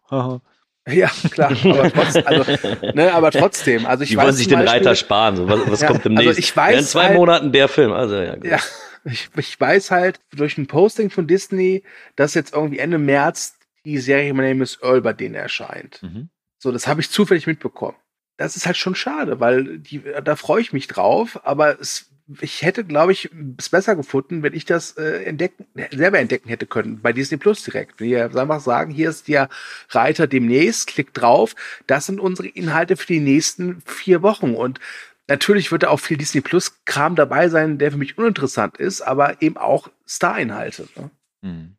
Ja, 0.88 1.10
klar, 1.32 1.52
aber, 1.64 1.92
trotz, 1.92 2.16
also, 2.26 2.52
ne, 2.94 3.14
aber 3.14 3.32
trotzdem. 3.32 3.86
Also 3.86 4.04
ich 4.04 4.10
Die 4.10 4.18
weiß 4.18 4.26
wollen 4.26 4.36
sich 4.36 4.48
den 4.50 4.60
Beispiel- 4.60 4.74
Reiter 4.80 4.96
sparen. 4.96 5.38
So, 5.38 5.48
was, 5.48 5.60
was 5.72 5.82
Ja, 5.82 5.88
kommt 5.88 6.00
also 6.06 6.10
demnächst? 6.10 6.40
ich 6.40 6.56
weiß 6.58 6.74
Ja, 6.74 6.80
in 6.80 6.86
zwei 6.86 7.06
halt- 7.06 7.16
Monaten 7.18 7.52
der 7.54 7.68
Film. 7.70 7.94
Also 7.94 8.16
ja, 8.16 8.36
gut. 8.36 8.46
Ja, 8.46 8.60
ich, 9.06 9.30
ich 9.38 9.60
weiß 9.60 9.92
halt 9.92 10.20
durch 10.36 10.58
ein 10.58 10.68
Posting 10.68 11.10
von 11.10 11.26
Disney, 11.28 11.84
dass 12.18 12.34
jetzt 12.34 12.54
irgendwie 12.54 12.80
Ende 12.80 12.98
März 12.98 13.56
die 13.86 13.98
Serie 13.98 14.34
My 14.34 14.42
Name 14.48 14.64
is 14.64 14.80
Earl 14.82 15.02
bei 15.02 15.14
denen 15.14 15.36
erscheint. 15.36 16.02
Mhm. 16.04 16.30
So, 16.60 16.72
das 16.72 16.88
habe 16.88 17.02
ich 17.02 17.10
zufällig 17.10 17.48
mitbekommen. 17.48 17.98
Das 18.38 18.56
ist 18.56 18.66
halt 18.66 18.78
schon 18.78 18.96
schade, 18.96 19.40
weil 19.40 19.78
die, 19.80 20.02
da 20.24 20.36
freue 20.36 20.62
ich 20.62 20.74
mich 20.74 20.88
drauf, 20.88 21.40
aber 21.46 21.80
es, 21.80 22.10
ich 22.40 22.62
hätte, 22.62 22.86
glaube 22.86 23.12
ich, 23.12 23.30
es 23.58 23.70
besser 23.70 23.96
gefunden, 23.96 24.44
wenn 24.44 24.54
ich 24.54 24.66
das 24.66 24.94
äh, 24.98 25.24
entdecken, 25.24 25.66
selber 25.92 26.20
entdecken 26.20 26.50
hätte 26.50 26.66
können, 26.66 27.02
bei 27.02 27.12
Disney 27.12 27.38
Plus 27.38 27.64
direkt. 27.64 28.00
Wenn 28.00 28.10
wir 28.10 28.42
einfach 28.42 28.62
sagen, 28.62 28.92
hier 28.92 29.10
ist 29.10 29.28
der 29.28 29.50
Reiter 29.90 30.28
demnächst, 30.28 30.88
klick 30.88 31.14
drauf, 31.14 31.56
das 31.86 32.06
sind 32.06 32.20
unsere 32.20 32.48
Inhalte 32.48 32.96
für 32.96 33.08
die 33.08 33.20
nächsten 33.20 33.82
vier 33.82 34.22
Wochen. 34.22 34.56
Und 34.56 34.80
natürlich 35.28 35.72
wird 35.72 35.84
da 35.84 35.90
auch 35.90 36.00
viel 36.00 36.18
Disney 36.18 36.42
Plus 36.42 36.84
Kram 36.86 37.16
dabei 37.16 37.50
sein, 37.50 37.78
der 37.78 37.92
für 37.92 37.98
mich 37.98 38.18
uninteressant 38.18 38.78
ist, 38.78 39.02
aber 39.02 39.42
eben 39.42 39.58
auch 39.58 39.90
Star-Inhalte. 40.08 40.88
Ne? 40.96 41.12
Hm. 41.44 41.76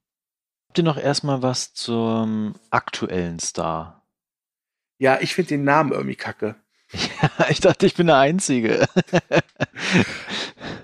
Habt 0.68 0.78
ihr 0.78 0.84
noch 0.84 0.98
erstmal 0.98 1.40
was 1.40 1.72
zum 1.72 2.54
aktuellen 2.70 3.38
Star? 3.38 4.02
Ja, 4.98 5.20
ich 5.20 5.34
finde 5.34 5.50
den 5.50 5.64
Namen 5.64 5.92
irgendwie 5.92 6.16
kacke. 6.16 6.56
ich 7.50 7.60
dachte, 7.60 7.86
ich 7.86 7.94
bin 7.94 8.06
der 8.08 8.16
Einzige. 8.16 8.86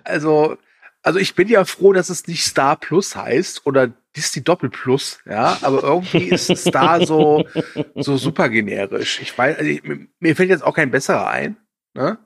Also, 0.05 0.57
also 1.03 1.19
ich 1.19 1.35
bin 1.35 1.49
ja 1.49 1.65
froh, 1.65 1.93
dass 1.93 2.11
es 2.11 2.27
nicht 2.27 2.45
Star 2.45 2.77
Plus 2.77 3.15
heißt 3.15 3.65
oder 3.67 3.93
Disney 4.17 4.43
Doppel 4.43 4.71
Plus, 4.71 5.21
ja, 5.25 5.57
aber 5.63 5.83
irgendwie 5.83 6.31
ist 6.31 6.55
Star 6.57 7.07
so, 7.07 7.45
so 7.95 8.17
super 8.17 8.49
generisch. 8.49 9.21
Ich 9.23 9.37
weiß, 9.37 9.59
also 9.59 9.71
ich, 9.71 9.83
mir 10.19 10.35
fällt 10.37 10.51
jetzt 10.51 10.65
auch 10.65 10.75
kein 10.75 10.91
besserer 10.91 11.29
ein, 11.29 11.57
ne? 11.95 12.19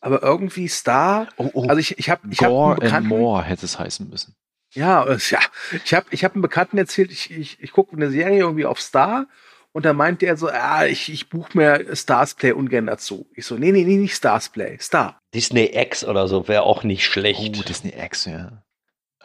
Aber 0.00 0.22
irgendwie 0.22 0.68
Star, 0.68 1.26
Oh, 1.38 1.50
oh. 1.54 1.66
also 1.66 1.80
ich, 1.80 1.98
ich 1.98 2.08
habe 2.08 2.28
ich 2.30 2.38
hab 2.40 2.50
Gore 2.50 2.72
and 2.74 2.80
Bekannten, 2.82 3.08
More 3.08 3.42
hätte 3.42 3.66
es 3.66 3.78
heißen 3.80 4.08
müssen. 4.08 4.36
ja, 4.74 5.04
äh, 5.04 5.18
ja, 5.30 5.40
ich 5.84 5.92
habe 5.92 6.06
ich 6.10 6.22
hab 6.24 6.34
einen 6.34 6.42
Bekannten 6.42 6.78
erzählt, 6.78 7.10
ich, 7.10 7.32
ich, 7.32 7.60
ich 7.60 7.72
gucke 7.72 7.96
eine 7.96 8.10
Serie 8.10 8.38
irgendwie 8.38 8.66
auf 8.66 8.80
Star 8.80 9.26
und 9.72 9.84
da 9.84 9.92
meinte 9.92 10.26
er 10.26 10.36
so, 10.36 10.48
ah, 10.48 10.86
ich, 10.86 11.12
ich 11.12 11.28
buche 11.28 11.56
mir 11.56 11.94
Stars 11.94 12.34
Play 12.34 12.52
ungern 12.52 12.86
dazu. 12.86 13.28
Ich 13.34 13.46
so, 13.46 13.56
nee, 13.56 13.72
nee, 13.72 13.84
nee, 13.84 13.96
nicht 13.96 14.14
Stars 14.14 14.48
Play, 14.48 14.78
Star. 14.80 15.18
Disney 15.34 15.70
X 15.72 16.04
oder 16.04 16.26
so 16.28 16.48
wäre 16.48 16.62
auch 16.62 16.82
nicht 16.82 17.04
schlecht. 17.04 17.56
Oh, 17.58 17.62
Disney 17.62 17.92
X, 17.96 18.24
ja. 18.24 18.62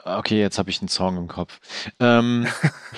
Okay, 0.06 0.40
jetzt 0.40 0.58
habe 0.58 0.70
ich 0.70 0.82
einen 0.82 0.90
Song 0.90 1.18
im 1.18 1.28
Kopf. 1.28 1.60
Ähm, 2.00 2.46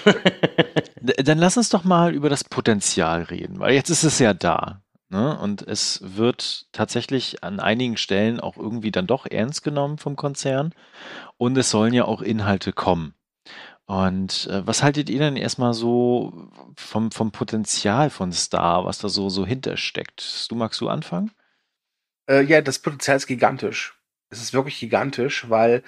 dann 1.01 1.38
lass 1.38 1.55
uns 1.55 1.69
doch 1.69 1.84
mal 1.84 2.15
über 2.15 2.29
das 2.29 2.43
Potenzial 2.43 3.23
reden, 3.23 3.60
weil 3.60 3.75
jetzt 3.75 3.91
ist 3.91 4.03
es 4.03 4.17
ja 4.17 4.34
da. 4.34 4.81
Ne? 5.10 5.38
Und 5.38 5.62
es 5.62 5.99
wird 6.03 6.65
tatsächlich 6.71 7.43
an 7.43 7.60
einigen 7.60 7.97
Stellen 7.97 8.39
auch 8.39 8.58
irgendwie 8.58 8.91
dann 8.91 9.05
doch 9.05 9.27
ernst 9.27 9.63
genommen 9.63 9.99
vom 9.99 10.15
Konzern. 10.15 10.73
Und 11.38 11.58
es 11.58 11.69
sollen 11.69 11.93
ja 11.93 12.05
auch 12.05 12.21
Inhalte 12.21 12.73
kommen. 12.73 13.13
Und 13.88 14.48
äh, 14.48 14.65
was 14.65 14.82
haltet 14.82 15.10
ihr 15.10 15.19
denn 15.19 15.38
erstmal 15.38 15.74
so 15.74 16.50
vom, 16.76 17.12
vom 17.12 17.32
Potenzial 17.32 18.10
von 18.10 18.32
Star, 18.32 18.86
was 18.86 18.98
da 18.98 19.10
so, 19.10 19.30
so 19.30 19.45
hintersteckt? 19.45 20.48
Du 20.50 20.56
magst 20.56 20.82
du 20.82 20.89
anfangen? 20.89 21.32
Äh, 22.28 22.41
ja, 22.41 22.62
das 22.62 22.80
Potenzial 22.80 23.17
ist 23.17 23.28
gigantisch. 23.28 23.93
Es 24.30 24.41
ist 24.41 24.54
wirklich 24.54 24.80
gigantisch, 24.80 25.50
weil 25.50 25.84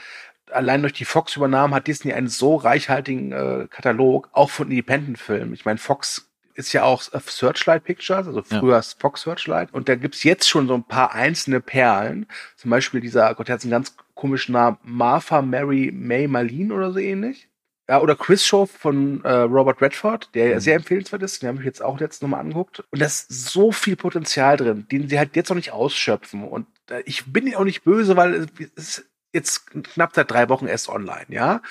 allein 0.52 0.82
durch 0.82 0.94
die 0.94 1.06
Fox-Übernahme 1.06 1.76
hat 1.76 1.88
Disney 1.88 2.14
einen 2.14 2.28
so 2.30 2.56
reichhaltigen 2.56 3.32
äh, 3.32 3.68
Katalog, 3.70 4.30
auch 4.32 4.52
von 4.52 4.70
Independent-Filmen. 4.70 5.54
Ich 5.54 5.66
meine, 5.66 5.80
Fox 5.80 6.30
ist 6.54 6.74
ja 6.74 6.84
auch 6.84 7.02
äh, 7.14 7.20
Searchlight 7.26 7.84
Pictures, 7.84 8.28
also 8.28 8.44
Ja. 8.50 8.60
früher 8.60 8.78
ist 8.78 9.02
Fox 9.02 9.24
Searchlight. 9.24 9.74
Und 9.74 9.90
da 9.90 9.96
gibt's 9.96 10.24
jetzt 10.24 10.48
schon 10.48 10.68
so 10.68 10.76
ein 10.76 10.84
paar 10.84 11.14
einzelne 11.14 11.62
Perlen. 11.62 12.28
Zum 12.56 12.70
Beispiel 12.70 13.02
dieser, 13.02 13.34
Gott, 13.34 13.48
der 13.48 13.56
hat 13.56 13.64
einen 13.64 13.72
ganz 13.72 13.96
komischen 14.14 14.54
Namen, 14.54 14.78
Martha 14.84 15.42
Mary 15.42 15.92
May 15.92 16.28
Marlene 16.28 16.74
oder 16.74 16.92
so 16.92 17.00
ähnlich. 17.00 17.50
Ja, 17.90 18.02
oder 18.02 18.16
Quiz 18.16 18.44
Show 18.44 18.66
von 18.66 19.24
äh, 19.24 19.32
Robert 19.32 19.82
Redford, 19.82 20.30
der 20.36 20.56
Mhm. 20.56 20.60
sehr 20.60 20.76
empfehlenswert 20.76 21.24
ist. 21.24 21.42
Den 21.42 21.50
habe 21.50 21.60
ich 21.60 21.66
jetzt 21.66 21.82
auch 21.82 22.00
letztens 22.00 22.24
nochmal 22.24 22.42
angeguckt. 22.42 22.80
Und 22.92 23.00
da 23.00 23.06
ist 23.06 23.30
so 23.30 23.72
viel 23.72 23.96
Potenzial 23.96 24.58
drin, 24.58 24.86
den 24.92 25.08
sie 25.08 25.18
halt 25.18 25.36
jetzt 25.36 25.50
noch 25.50 25.56
nicht 25.56 25.72
ausschöpfen. 25.72 26.44
Und 26.44 26.68
äh, 26.90 27.02
ich 27.06 27.32
bin 27.32 27.54
auch 27.56 27.64
nicht 27.64 27.84
böse, 27.84 28.18
weil 28.18 28.48
es 28.76 28.98
ist 29.00 29.06
jetzt 29.34 29.68
knapp 29.94 30.16
seit 30.16 30.32
drei 30.32 30.50
Wochen 30.50 30.68
erst 30.68 30.90
online, 30.90 31.26
ja. 31.30 31.62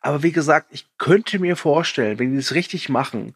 Aber 0.00 0.22
wie 0.22 0.32
gesagt, 0.32 0.68
ich 0.70 0.86
könnte 0.98 1.38
mir 1.38 1.56
vorstellen, 1.56 2.18
wenn 2.18 2.32
die 2.32 2.38
es 2.38 2.54
richtig 2.54 2.88
machen, 2.88 3.34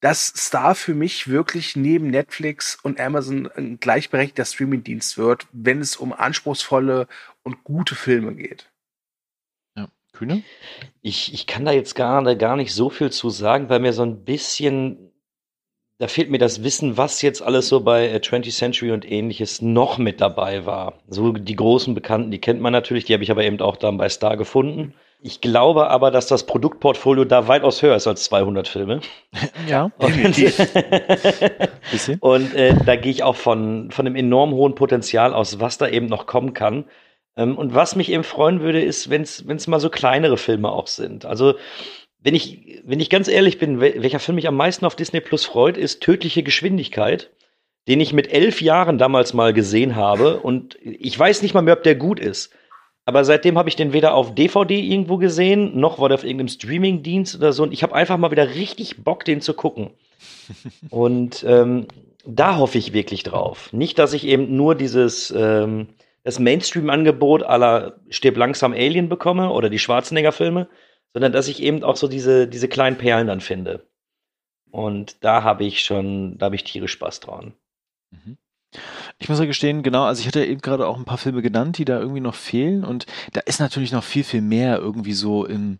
dass 0.00 0.26
Star 0.26 0.74
für 0.76 0.94
mich 0.94 1.28
wirklich 1.28 1.74
neben 1.74 2.08
Netflix 2.08 2.76
und 2.82 3.00
Amazon 3.00 3.48
ein 3.56 3.80
gleichberechtigter 3.80 4.44
Streamingdienst 4.44 5.18
wird, 5.18 5.46
wenn 5.52 5.80
es 5.80 5.96
um 5.96 6.12
anspruchsvolle 6.12 7.08
und 7.42 7.64
gute 7.64 7.96
Filme 7.96 8.34
geht. 8.34 8.70
Kühne? 10.18 10.42
Ich, 11.00 11.32
ich 11.32 11.46
kann 11.46 11.64
da 11.64 11.72
jetzt 11.72 11.94
gar, 11.94 12.22
gar 12.34 12.56
nicht 12.56 12.74
so 12.74 12.90
viel 12.90 13.10
zu 13.10 13.30
sagen, 13.30 13.68
weil 13.68 13.80
mir 13.80 13.92
so 13.92 14.02
ein 14.02 14.24
bisschen, 14.24 15.12
da 15.98 16.08
fehlt 16.08 16.30
mir 16.30 16.38
das 16.38 16.64
Wissen, 16.64 16.96
was 16.96 17.22
jetzt 17.22 17.40
alles 17.42 17.68
so 17.68 17.80
bei 17.80 18.08
äh, 18.08 18.16
20th 18.16 18.56
Century 18.56 18.90
und 18.90 19.10
ähnliches 19.10 19.62
noch 19.62 19.98
mit 19.98 20.20
dabei 20.20 20.66
war. 20.66 20.94
So 21.08 21.32
die 21.32 21.56
großen 21.56 21.94
Bekannten, 21.94 22.30
die 22.30 22.40
kennt 22.40 22.60
man 22.60 22.72
natürlich, 22.72 23.04
die 23.04 23.14
habe 23.14 23.22
ich 23.22 23.30
aber 23.30 23.44
eben 23.44 23.60
auch 23.60 23.76
dann 23.76 23.96
bei 23.96 24.08
Star 24.08 24.36
gefunden. 24.36 24.94
Ich 25.20 25.40
glaube 25.40 25.90
aber, 25.90 26.12
dass 26.12 26.28
das 26.28 26.46
Produktportfolio 26.46 27.24
da 27.24 27.48
weitaus 27.48 27.82
höher 27.82 27.96
ist 27.96 28.06
als 28.06 28.24
200 28.24 28.68
Filme. 28.68 29.00
Ja, 29.66 29.90
Und, 29.98 30.36
bisschen. 31.90 32.18
und 32.20 32.54
äh, 32.54 32.74
da 32.86 32.94
gehe 32.94 33.10
ich 33.10 33.24
auch 33.24 33.34
von, 33.34 33.90
von 33.90 34.06
einem 34.06 34.14
enorm 34.14 34.52
hohen 34.52 34.76
Potenzial 34.76 35.34
aus, 35.34 35.58
was 35.58 35.78
da 35.78 35.88
eben 35.88 36.06
noch 36.06 36.26
kommen 36.26 36.54
kann. 36.54 36.84
Ähm, 37.38 37.56
und 37.56 37.74
was 37.74 37.96
mich 37.96 38.10
eben 38.12 38.24
freuen 38.24 38.60
würde, 38.60 38.82
ist, 38.82 39.08
wenn 39.08 39.22
es 39.22 39.66
mal 39.66 39.80
so 39.80 39.88
kleinere 39.88 40.36
Filme 40.36 40.70
auch 40.70 40.88
sind. 40.88 41.24
Also, 41.24 41.54
wenn 42.20 42.34
ich, 42.34 42.82
wenn 42.84 43.00
ich 43.00 43.10
ganz 43.10 43.28
ehrlich 43.28 43.58
bin, 43.58 43.80
wel- 43.80 44.02
welcher 44.02 44.18
Film 44.18 44.34
mich 44.34 44.48
am 44.48 44.56
meisten 44.56 44.84
auf 44.84 44.96
Disney 44.96 45.20
Plus 45.20 45.46
freut, 45.46 45.78
ist 45.78 46.02
Tödliche 46.02 46.42
Geschwindigkeit, 46.42 47.30
den 47.86 48.00
ich 48.00 48.12
mit 48.12 48.32
elf 48.32 48.60
Jahren 48.60 48.98
damals 48.98 49.32
mal 49.32 49.52
gesehen 49.54 49.94
habe. 49.94 50.40
Und 50.40 50.76
ich 50.82 51.16
weiß 51.16 51.42
nicht 51.42 51.54
mal 51.54 51.62
mehr, 51.62 51.76
ob 51.76 51.84
der 51.84 51.94
gut 51.94 52.18
ist. 52.18 52.50
Aber 53.06 53.24
seitdem 53.24 53.56
habe 53.56 53.70
ich 53.70 53.76
den 53.76 53.94
weder 53.94 54.14
auf 54.14 54.34
DVD 54.34 54.78
irgendwo 54.78 55.16
gesehen, 55.16 55.78
noch 55.80 55.98
war 55.98 56.08
der 56.08 56.16
auf 56.16 56.24
irgendeinem 56.24 56.48
Streamingdienst 56.48 57.36
oder 57.36 57.52
so. 57.54 57.62
Und 57.62 57.72
ich 57.72 57.82
habe 57.82 57.94
einfach 57.94 58.18
mal 58.18 58.32
wieder 58.32 58.54
richtig 58.56 59.02
Bock, 59.02 59.24
den 59.24 59.40
zu 59.40 59.54
gucken. 59.54 59.90
Und 60.90 61.44
ähm, 61.48 61.86
da 62.26 62.58
hoffe 62.58 62.76
ich 62.76 62.92
wirklich 62.92 63.22
drauf. 63.22 63.72
Nicht, 63.72 63.98
dass 63.98 64.12
ich 64.12 64.26
eben 64.26 64.56
nur 64.56 64.74
dieses 64.74 65.32
ähm, 65.34 65.86
das 66.28 66.38
Mainstream-Angebot 66.38 67.42
aller 67.42 68.00
Stirb 68.10 68.36
langsam 68.36 68.74
Alien 68.74 69.08
bekomme 69.08 69.48
oder 69.48 69.70
die 69.70 69.78
Schwarzenegger-Filme, 69.78 70.68
sondern 71.14 71.32
dass 71.32 71.48
ich 71.48 71.62
eben 71.62 71.82
auch 71.82 71.96
so 71.96 72.06
diese, 72.06 72.46
diese 72.46 72.68
kleinen 72.68 72.98
Perlen 72.98 73.28
dann 73.28 73.40
finde. 73.40 73.88
Und 74.70 75.24
da 75.24 75.42
habe 75.42 75.64
ich 75.64 75.80
schon, 75.80 76.36
da 76.36 76.46
habe 76.46 76.56
ich 76.56 76.64
tierisch 76.64 76.92
Spaß 76.92 77.20
dran. 77.20 77.54
Mhm. 78.10 78.36
Ich 79.18 79.30
muss 79.30 79.38
ja 79.38 79.46
gestehen, 79.46 79.82
genau, 79.82 80.04
also 80.04 80.20
ich 80.20 80.26
hatte 80.26 80.40
ja 80.40 80.50
eben 80.50 80.60
gerade 80.60 80.86
auch 80.86 80.98
ein 80.98 81.06
paar 81.06 81.16
Filme 81.16 81.40
genannt, 81.40 81.78
die 81.78 81.86
da 81.86 81.98
irgendwie 81.98 82.20
noch 82.20 82.34
fehlen 82.34 82.84
und 82.84 83.06
da 83.32 83.40
ist 83.40 83.58
natürlich 83.58 83.92
noch 83.92 84.04
viel, 84.04 84.22
viel 84.22 84.42
mehr 84.42 84.76
irgendwie 84.76 85.14
so 85.14 85.46
im, 85.46 85.78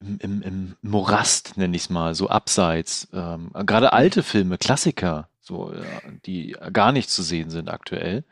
im, 0.00 0.18
im, 0.20 0.42
im 0.42 0.76
Morast, 0.82 1.56
nenne 1.56 1.74
ich 1.74 1.82
es 1.82 1.90
mal, 1.90 2.14
so 2.14 2.28
abseits. 2.28 3.08
Ähm, 3.12 3.50
gerade 3.66 3.92
alte 3.92 4.22
Filme, 4.22 4.58
Klassiker, 4.58 5.28
so, 5.40 5.72
ja, 5.72 6.12
die 6.24 6.56
gar 6.72 6.92
nicht 6.92 7.10
zu 7.10 7.24
sehen 7.24 7.50
sind 7.50 7.68
aktuell. 7.68 8.22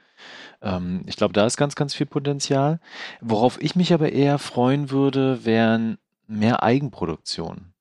Ähm, 0.62 1.02
ich 1.06 1.16
glaube, 1.16 1.32
da 1.32 1.46
ist 1.46 1.56
ganz, 1.56 1.74
ganz 1.74 1.94
viel 1.94 2.06
Potenzial. 2.06 2.80
Worauf 3.20 3.60
ich 3.60 3.76
mich 3.76 3.92
aber 3.92 4.12
eher 4.12 4.38
freuen 4.38 4.90
würde, 4.90 5.44
wären 5.44 5.98
mehr 6.26 6.62
Eigenproduktionen. 6.62 7.72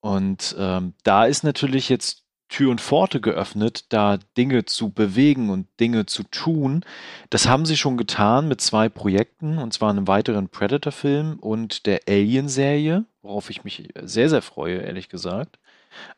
Und 0.00 0.54
ähm, 0.58 0.94
da 1.02 1.24
ist 1.24 1.44
natürlich 1.44 1.88
jetzt 1.88 2.24
Tür 2.48 2.70
und 2.70 2.80
Pforte 2.80 3.20
geöffnet, 3.20 3.92
da 3.92 4.18
Dinge 4.36 4.64
zu 4.64 4.90
bewegen 4.90 5.50
und 5.50 5.66
Dinge 5.80 6.06
zu 6.06 6.22
tun. 6.22 6.84
Das 7.30 7.46
haben 7.46 7.66
sie 7.66 7.76
schon 7.76 7.98
getan 7.98 8.48
mit 8.48 8.60
zwei 8.60 8.88
Projekten, 8.88 9.58
und 9.58 9.72
zwar 9.74 9.90
einem 9.90 10.08
weiteren 10.08 10.48
Predator-Film 10.48 11.38
und 11.38 11.84
der 11.86 12.00
Alien-Serie, 12.08 13.04
worauf 13.22 13.50
ich 13.50 13.64
mich 13.64 13.92
sehr, 14.02 14.30
sehr 14.30 14.42
freue, 14.42 14.78
ehrlich 14.78 15.08
gesagt. 15.10 15.58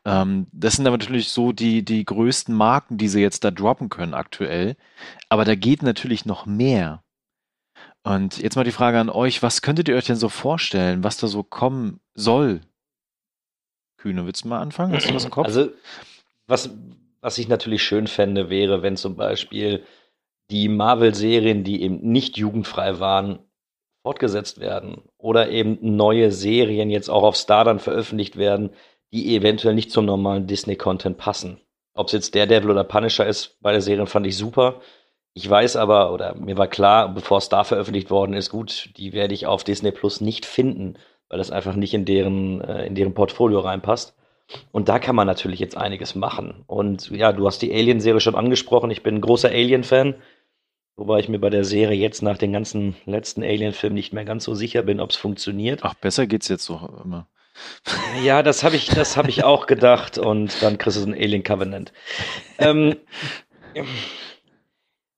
Ähm, 0.05 0.47
das 0.51 0.75
sind 0.75 0.87
aber 0.87 0.97
natürlich 0.97 1.29
so 1.29 1.51
die, 1.51 1.83
die 1.83 2.05
größten 2.05 2.55
Marken, 2.55 2.97
die 2.97 3.07
sie 3.07 3.21
jetzt 3.21 3.43
da 3.43 3.51
droppen 3.51 3.89
können 3.89 4.13
aktuell. 4.13 4.75
Aber 5.29 5.45
da 5.45 5.55
geht 5.55 5.83
natürlich 5.83 6.25
noch 6.25 6.45
mehr. 6.45 7.03
Und 8.03 8.39
jetzt 8.39 8.55
mal 8.55 8.63
die 8.63 8.71
Frage 8.71 8.99
an 8.99 9.09
euch, 9.09 9.43
was 9.43 9.61
könntet 9.61 9.87
ihr 9.87 9.95
euch 9.95 10.05
denn 10.05 10.15
so 10.15 10.29
vorstellen, 10.29 11.03
was 11.03 11.17
da 11.17 11.27
so 11.27 11.43
kommen 11.43 11.99
soll? 12.15 12.61
Kühne, 13.97 14.25
willst 14.25 14.43
du 14.43 14.47
mal 14.47 14.59
anfangen? 14.61 14.93
Hast 14.93 15.09
du 15.09 15.13
das 15.13 15.25
im 15.25 15.31
Kopf? 15.31 15.45
Also, 15.45 15.69
was, 16.47 16.71
was 17.21 17.37
ich 17.37 17.47
natürlich 17.47 17.83
schön 17.83 18.07
fände, 18.07 18.49
wäre, 18.49 18.81
wenn 18.81 18.97
zum 18.97 19.15
Beispiel 19.15 19.85
die 20.49 20.67
Marvel-Serien, 20.67 21.63
die 21.63 21.83
eben 21.83 21.99
nicht 22.01 22.37
jugendfrei 22.37 22.99
waren, 22.99 23.39
fortgesetzt 24.01 24.59
werden. 24.59 25.03
Oder 25.17 25.49
eben 25.49 25.77
neue 25.95 26.31
Serien 26.31 26.89
jetzt 26.89 27.09
auch 27.09 27.23
auf 27.23 27.37
Star 27.37 27.63
dann 27.63 27.79
veröffentlicht 27.79 28.35
werden, 28.35 28.71
die 29.13 29.35
eventuell 29.35 29.75
nicht 29.75 29.91
zum 29.91 30.05
normalen 30.05 30.47
Disney-Content 30.47 31.17
passen. 31.17 31.59
Ob 31.93 32.07
es 32.07 32.13
jetzt 32.13 32.35
Daredevil 32.35 32.71
oder 32.71 32.83
Punisher 32.83 33.25
ist, 33.25 33.57
beide 33.61 33.81
Serien 33.81 34.07
fand 34.07 34.25
ich 34.25 34.37
super. 34.37 34.81
Ich 35.33 35.49
weiß 35.49 35.75
aber, 35.75 36.13
oder 36.13 36.35
mir 36.35 36.57
war 36.57 36.67
klar, 36.67 37.13
bevor 37.13 37.41
Star 37.41 37.65
veröffentlicht 37.65 38.09
worden 38.09 38.33
ist, 38.33 38.49
gut, 38.49 38.89
die 38.97 39.13
werde 39.13 39.33
ich 39.33 39.47
auf 39.47 39.63
Disney 39.63 39.91
Plus 39.91 40.21
nicht 40.21 40.45
finden, 40.45 40.95
weil 41.29 41.37
das 41.37 41.51
einfach 41.51 41.75
nicht 41.75 41.93
in 41.93 42.05
deren, 42.05 42.61
äh, 42.61 42.85
in 42.85 42.95
deren 42.95 43.13
Portfolio 43.13 43.59
reinpasst. 43.59 44.15
Und 44.71 44.89
da 44.89 44.99
kann 44.99 45.15
man 45.15 45.27
natürlich 45.27 45.59
jetzt 45.59 45.77
einiges 45.77 46.15
machen. 46.15 46.63
Und 46.67 47.09
ja, 47.11 47.31
du 47.31 47.45
hast 47.47 47.61
die 47.61 47.73
Alien-Serie 47.73 48.19
schon 48.19 48.35
angesprochen. 48.35 48.91
Ich 48.91 49.03
bin 49.03 49.15
ein 49.15 49.21
großer 49.21 49.49
Alien-Fan. 49.49 50.15
Wobei 50.97 51.19
ich 51.19 51.29
mir 51.29 51.39
bei 51.39 51.49
der 51.49 51.63
Serie 51.63 51.97
jetzt 51.97 52.21
nach 52.21 52.37
den 52.37 52.51
ganzen 52.51 52.95
letzten 53.05 53.43
Alien-Filmen 53.43 53.95
nicht 53.95 54.11
mehr 54.11 54.25
ganz 54.25 54.43
so 54.43 54.53
sicher 54.53 54.83
bin, 54.83 54.99
ob 54.99 55.11
es 55.11 55.15
funktioniert. 55.15 55.79
Ach, 55.83 55.93
besser 55.93 56.27
geht's 56.27 56.49
jetzt 56.49 56.69
doch 56.69 57.03
immer. 57.05 57.27
Ja, 58.23 58.43
das 58.43 58.63
habe 58.63 58.75
ich, 58.75 58.87
das 58.87 59.17
habe 59.17 59.29
ich 59.29 59.43
auch 59.43 59.65
gedacht 59.65 60.17
und 60.17 60.61
dann 60.61 60.77
kriegst 60.77 60.97
du 60.97 61.01
so 61.01 61.07
ein 61.07 61.13
Alien 61.13 61.43
Covenant. 61.43 61.91
ähm, 62.59 62.95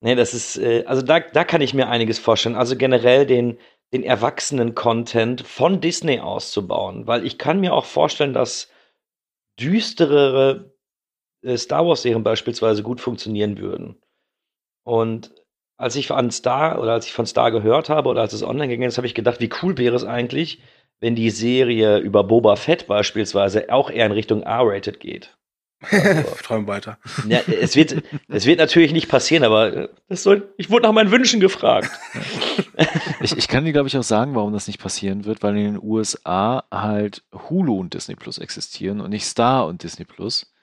nee, 0.01 0.15
das 0.15 0.33
ist, 0.33 0.57
äh, 0.57 0.83
also 0.85 1.01
da, 1.01 1.19
da 1.19 1.43
kann 1.43 1.61
ich 1.61 1.73
mir 1.73 1.89
einiges 1.89 2.19
vorstellen. 2.19 2.55
Also 2.55 2.77
generell 2.77 3.25
den, 3.25 3.57
den 3.93 4.03
Erwachsenen-Content 4.03 5.45
von 5.45 5.81
Disney 5.81 6.19
auszubauen, 6.19 7.07
weil 7.07 7.25
ich 7.25 7.37
kann 7.37 7.59
mir 7.59 7.73
auch 7.73 7.85
vorstellen, 7.85 8.33
dass 8.33 8.69
düsterere 9.59 10.73
äh, 11.43 11.57
Star 11.57 11.85
Wars-Serien 11.85 12.23
beispielsweise 12.23 12.83
gut 12.83 13.01
funktionieren 13.01 13.57
würden. 13.57 14.01
Und 14.83 15.33
als 15.77 15.95
ich 15.95 16.11
an 16.11 16.31
Star 16.31 16.79
oder 16.81 16.93
als 16.93 17.05
ich 17.05 17.13
von 17.13 17.25
Star 17.25 17.51
gehört 17.51 17.89
habe 17.89 18.09
oder 18.09 18.21
als 18.21 18.33
es 18.33 18.43
online 18.43 18.67
gegangen 18.67 18.87
ist, 18.87 18.97
habe 18.97 19.07
ich 19.07 19.15
gedacht, 19.15 19.39
wie 19.39 19.49
cool 19.61 19.77
wäre 19.77 19.95
es 19.95 20.03
eigentlich, 20.03 20.61
wenn 20.99 21.15
die 21.15 21.29
Serie 21.29 21.97
über 21.99 22.23
Boba 22.23 22.55
Fett 22.55 22.87
beispielsweise 22.87 23.71
auch 23.71 23.89
eher 23.89 24.05
in 24.05 24.11
Richtung 24.11 24.43
R-rated 24.43 24.99
geht. 24.99 25.37
Also, 25.91 26.35
Träum 26.41 26.67
weiter. 26.67 26.97
Ja, 27.27 27.39
es, 27.39 27.75
wird, 27.75 28.03
es 28.29 28.45
wird 28.45 28.59
natürlich 28.59 28.93
nicht 28.93 29.09
passieren, 29.09 29.43
aber 29.43 29.89
das 30.07 30.23
soll, 30.23 30.53
ich 30.57 30.69
wurde 30.69 30.83
nach 30.83 30.93
meinen 30.93 31.11
Wünschen 31.11 31.39
gefragt. 31.39 31.91
Ich, 33.21 33.37
ich 33.37 33.47
kann 33.47 33.65
dir, 33.65 33.73
glaube 33.73 33.87
ich, 33.87 33.97
auch 33.97 34.03
sagen, 34.03 34.35
warum 34.35 34.53
das 34.53 34.67
nicht 34.67 34.81
passieren 34.81 35.25
wird, 35.25 35.43
weil 35.43 35.55
in 35.57 35.73
den 35.73 35.83
USA 35.83 36.63
halt 36.71 37.23
Hulu 37.33 37.79
und 37.79 37.93
Disney 37.93 38.15
Plus 38.15 38.37
existieren 38.37 39.01
und 39.01 39.11
nicht 39.11 39.25
Star 39.25 39.67
und 39.67 39.83
Disney 39.83 40.05
Plus. 40.05 40.53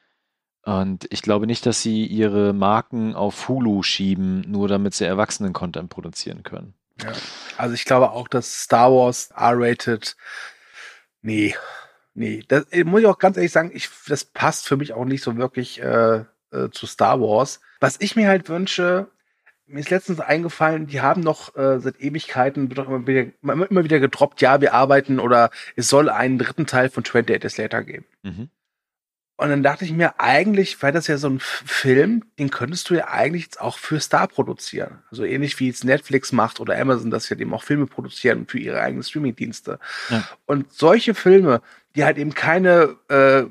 Und 0.63 1.07
ich 1.11 1.23
glaube 1.23 1.47
nicht, 1.47 1.65
dass 1.65 1.83
sie 1.83 2.05
ihre 2.07 2.53
Marken 2.53 3.15
auf 3.15 3.49
Hulu 3.49 3.83
schieben, 3.83 4.45
nur 4.47 4.69
damit 4.69 4.95
sie 4.95 5.07
Erwachsenen-Content 5.07 5.89
produzieren 5.89 6.43
können. 6.43 6.75
Ja. 7.03 7.13
Also 7.57 7.75
ich 7.75 7.85
glaube 7.85 8.11
auch, 8.11 8.29
dass 8.29 8.63
Star 8.63 8.91
Wars 8.91 9.31
R-rated, 9.37 10.17
nee, 11.23 11.55
nee, 12.15 12.43
das 12.49 12.67
muss 12.85 13.01
ich 13.01 13.07
auch 13.07 13.19
ganz 13.19 13.37
ehrlich 13.37 13.53
sagen, 13.53 13.71
ich, 13.75 13.89
das 14.07 14.25
passt 14.25 14.67
für 14.67 14.77
mich 14.77 14.93
auch 14.93 15.05
nicht 15.05 15.23
so 15.23 15.37
wirklich 15.37 15.81
äh, 15.81 16.25
äh, 16.53 16.71
zu 16.71 16.87
Star 16.87 17.21
Wars. 17.21 17.61
Was 17.81 18.01
ich 18.01 18.17
mir 18.17 18.29
halt 18.29 18.49
wünsche, 18.49 19.09
mir 19.67 19.81
ist 19.81 19.91
letztens 19.91 20.21
eingefallen, 20.21 20.87
die 20.87 21.01
haben 21.01 21.21
noch 21.21 21.57
äh, 21.57 21.79
seit 21.79 22.01
Ewigkeiten 22.01 22.71
immer 22.71 23.07
wieder, 23.07 23.31
immer 23.43 23.85
wieder 23.85 24.01
gedroppt, 24.01 24.41
ja, 24.41 24.61
wir 24.61 24.75
arbeiten 24.75 25.21
oder 25.21 25.51
es 25.77 25.89
soll 25.89 26.09
einen 26.09 26.39
dritten 26.39 26.67
Teil 26.67 26.91
von 26.91 27.05
28 27.05 27.41
Days 27.41 27.57
Later 27.57 27.85
geben. 27.85 28.07
Mhm. 28.23 28.51
Und 29.41 29.49
dann 29.49 29.63
dachte 29.63 29.87
ich 29.87 29.93
mir, 29.93 30.21
eigentlich 30.21 30.83
wäre 30.83 30.93
das 30.93 31.07
ja 31.07 31.17
so 31.17 31.31
ein 31.31 31.41
Film, 31.41 32.25
den 32.39 32.51
könntest 32.51 32.91
du 32.91 32.95
ja 32.95 33.09
eigentlich 33.09 33.45
jetzt 33.45 33.59
auch 33.59 33.79
für 33.79 33.99
Star 33.99 34.29
produzieren. 34.29 34.99
Also 35.11 35.25
ähnlich 35.25 35.59
wie 35.59 35.71
es 35.71 35.83
Netflix 35.83 36.31
macht 36.33 36.61
oder 36.61 36.79
Amazon, 36.79 37.11
dass 37.11 37.25
sie 37.25 37.31
halt 37.31 37.41
eben 37.41 37.55
auch 37.55 37.63
Filme 37.63 37.87
produzieren 37.87 38.47
für 38.47 38.59
ihre 38.59 38.83
eigenen 38.83 39.03
Streamingdienste. 39.03 39.79
Ja. 40.11 40.29
Und 40.45 40.71
solche 40.75 41.15
Filme, 41.15 41.63
die 41.97 42.05
halt 42.05 42.19
eben 42.19 42.35
keine 42.35 42.97
äh, 43.09 43.45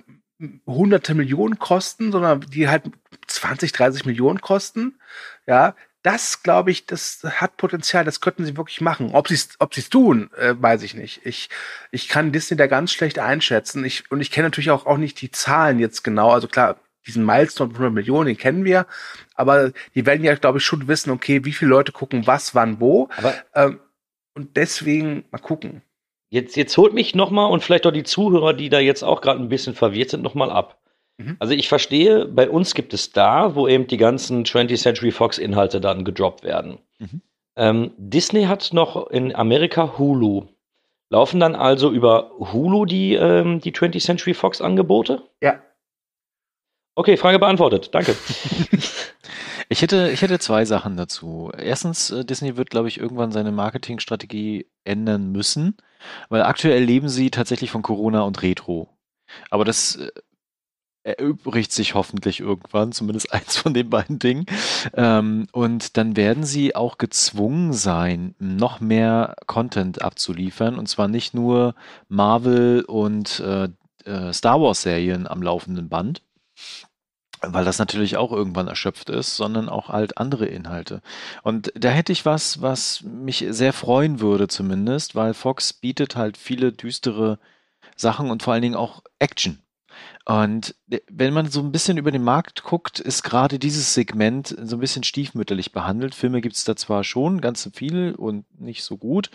hunderte 0.68 1.16
Millionen 1.16 1.58
kosten, 1.58 2.12
sondern 2.12 2.42
die 2.42 2.68
halt 2.68 2.84
20, 3.26 3.72
30 3.72 4.06
Millionen 4.06 4.42
kosten, 4.42 5.00
ja, 5.48 5.74
das 6.02 6.43
glaube 6.43 6.72
ich, 6.72 6.86
das 6.86 7.24
hat 7.24 7.58
Potenzial, 7.58 8.06
das 8.06 8.22
könnten 8.22 8.45
sie 8.45 8.56
wirklich 8.56 8.82
machen. 8.82 9.12
Ob 9.14 9.28
sie 9.28 9.34
es 9.36 9.50
ob 9.60 9.74
sie's 9.74 9.89
tun, 9.89 10.30
äh, 10.38 10.56
weiß 10.58 10.84
ich 10.84 10.93
nicht. 10.93 11.22
Ich, 11.26 11.50
ich 11.91 12.08
kann 12.08 12.32
Disney 12.32 12.58
da 12.58 12.68
ganz 12.68 12.91
schlecht 12.91 13.20
einschätzen. 13.20 13.84
Ich, 13.84 14.10
und 14.10 14.22
ich 14.22 14.32
kenne 14.32 14.47
natürlich 14.47 14.72
auch, 14.72 14.86
auch 14.86 14.97
nicht 14.97 15.22
die 15.22 15.32
Zahlen 15.32 15.80
jetzt 15.80 16.04
genau. 16.04 16.32
Also 16.32 16.47
klar, 16.47 16.78
diesen 17.06 17.26
Milestone 17.26 17.72
von 17.72 17.84
100 17.84 17.93
Millionen, 17.93 18.28
den 18.28 18.38
kennen 18.38 18.64
wir. 18.64 18.86
Aber 19.36 19.72
die 19.95 20.06
werden 20.06 20.24
ja, 20.24 20.36
glaube 20.36 20.60
ich, 20.60 20.66
schon 20.66 20.88
wissen, 20.88 21.12
okay, 21.12 21.43
wie 21.43 21.54
viele 21.54 21.72
Leute 21.72 21.91
gucken 21.91 22.28
was, 22.28 22.56
wann, 22.56 22.80
wo. 22.80 23.10
Aber 23.18 23.34
ähm, 23.56 23.80
und 24.34 24.56
deswegen 24.56 25.26
mal 25.32 25.39
gucken. 25.39 25.82
Jetzt, 26.30 26.56
jetzt 26.56 26.78
holt 26.78 26.93
mich 26.93 27.16
noch 27.16 27.32
mal 27.32 27.47
und 27.47 27.64
vielleicht 27.64 27.88
auch 27.88 27.91
die 27.91 28.04
Zuhörer, 28.04 28.54
die 28.54 28.70
da 28.70 28.80
jetzt 28.80 29.04
auch 29.04 29.20
gerade 29.20 29.41
ein 29.41 29.50
bisschen 29.50 29.74
verwirrt 29.74 30.12
sind, 30.12 30.22
noch 30.22 30.36
mal 30.36 30.52
ab. 30.52 30.80
Mhm. 31.20 31.36
Also 31.39 31.53
ich 31.53 31.67
verstehe, 31.67 32.26
bei 32.26 32.49
uns 32.49 32.74
gibt 32.74 32.93
es 32.93 33.11
da, 33.11 33.53
wo 33.55 33.67
eben 33.67 33.88
die 33.88 33.97
ganzen 33.97 34.45
20th 34.45 34.82
Century 34.82 35.11
Fox 35.11 35.38
Inhalte 35.38 35.82
dann 35.82 36.05
gedroppt 36.05 36.43
werden. 36.43 36.80
Mhm. 36.97 37.22
Ähm, 37.57 37.91
Disney 37.97 38.45
hat 38.45 38.72
noch 38.72 39.07
in 39.07 39.36
Amerika 39.36 39.97
Hulu. 39.97 40.47
Laufen 41.09 41.39
dann 41.39 41.55
also 41.55 41.91
über 41.91 42.32
Hulu 42.39 42.86
die, 42.86 43.15
ähm, 43.15 43.59
die 43.59 43.74
20th 43.74 44.03
Century 44.03 44.34
Fox 44.34 44.61
Angebote? 44.61 45.24
Ja. 45.41 45.61
Okay, 46.95 47.17
Frage 47.17 47.38
beantwortet. 47.38 47.89
Danke. 47.93 48.15
ich, 49.70 49.82
hätte, 49.82 50.09
ich 50.11 50.22
hätte 50.22 50.39
zwei 50.39 50.63
Sachen 50.63 50.95
dazu. 50.95 51.51
Erstens, 51.57 52.11
äh, 52.11 52.24
Disney 52.24 52.55
wird, 52.55 52.70
glaube 52.70 52.88
ich, 52.88 52.97
irgendwann 52.97 53.34
seine 53.34 53.51
Marketingstrategie 53.51 54.67
ändern 54.86 55.34
müssen, 55.34 55.76
weil 56.30 56.43
aktuell 56.43 56.84
leben 56.84 57.09
sie 57.09 57.30
tatsächlich 57.30 57.72
von 57.72 57.82
Corona 57.82 58.22
und 58.22 58.41
Retro. 58.41 58.88
Aber 59.49 59.65
das 59.65 59.97
äh, 59.97 60.11
erübrigt 61.04 61.72
sich 61.72 61.95
hoffentlich 61.95 62.39
irgendwann, 62.39 62.91
zumindest 62.91 63.34
eins 63.34 63.58
von 63.58 63.74
den 63.74 63.89
beiden 63.89 64.20
Dingen. 64.20 64.45
Ähm, 64.93 65.47
und 65.52 65.97
dann 65.97 66.16
werden 66.16 66.43
sie 66.43 66.76
auch 66.76 66.97
gezwungen 66.97 67.74
sein, 67.74 68.36
noch 68.39 68.80
mehr 68.80 69.36
Content 69.47 70.02
abzuliefern. 70.02 70.78
Und 70.78 70.88
zwar 70.88 71.08
nicht 71.08 71.34
nur 71.34 71.76
Marvel 72.08 72.84
und 72.86 73.39
äh, 73.39 73.70
äh, 74.06 74.34
Star 74.34 74.62
Wars-Serien 74.62 75.28
am 75.28 75.41
laufenden 75.41 75.89
Band, 75.89 76.22
weil 77.41 77.66
das 77.66 77.80
natürlich 77.80 78.18
auch 78.18 78.32
irgendwann 78.32 78.68
erschöpft 78.68 79.10
ist, 79.10 79.36
sondern 79.36 79.70
auch 79.70 79.89
halt 79.89 80.18
andere 80.18 80.45
Inhalte. 80.45 81.02
Und 81.43 81.72
da 81.76 81.89
hätte 81.89 82.12
ich 82.12 82.26
was, 82.26 82.62
was 82.62 83.02
mich 83.04 83.45
sehr 83.50 83.74
freuen 83.74 84.20
würde 84.20 84.47
zumindest, 84.47 85.16
weil 85.16 85.34
Fox 85.34 85.74
bietet 85.74 86.16
halt 86.16 86.38
viele 86.38 86.74
düstere 86.74 87.39
Sachen 87.95 88.32
und 88.32 88.43
vor 88.43 88.54
allen 88.54 88.62
Dingen 88.62 88.76
auch 88.76 89.04
Action. 89.20 89.62
Und 90.26 90.76
äh, 90.89 91.00
wenn 91.10 91.34
man 91.34 91.50
so 91.50 91.60
ein 91.60 91.72
bisschen 91.72 91.97
über 91.97 92.12
den 92.12 92.24
Markt 92.24 92.64
guckt, 92.64 93.00
ist 93.00 93.24
gerade 93.24 93.58
dieses 93.58 93.93
Segment 93.93 94.56
so 94.62 94.76
ein 94.76 94.80
bisschen 94.80 95.04
stiefmütterlich 95.04 95.72
behandelt. 95.72 96.14
Filme 96.14 96.41
gibt 96.41 96.56
es 96.56 96.64
da 96.64 96.76
zwar 96.76 97.04
schon 97.04 97.41
ganz 97.41 97.70
viel 97.74 98.14
und 98.16 98.45
nicht 98.60 98.84
so 98.84 98.97
gut, 98.97 99.30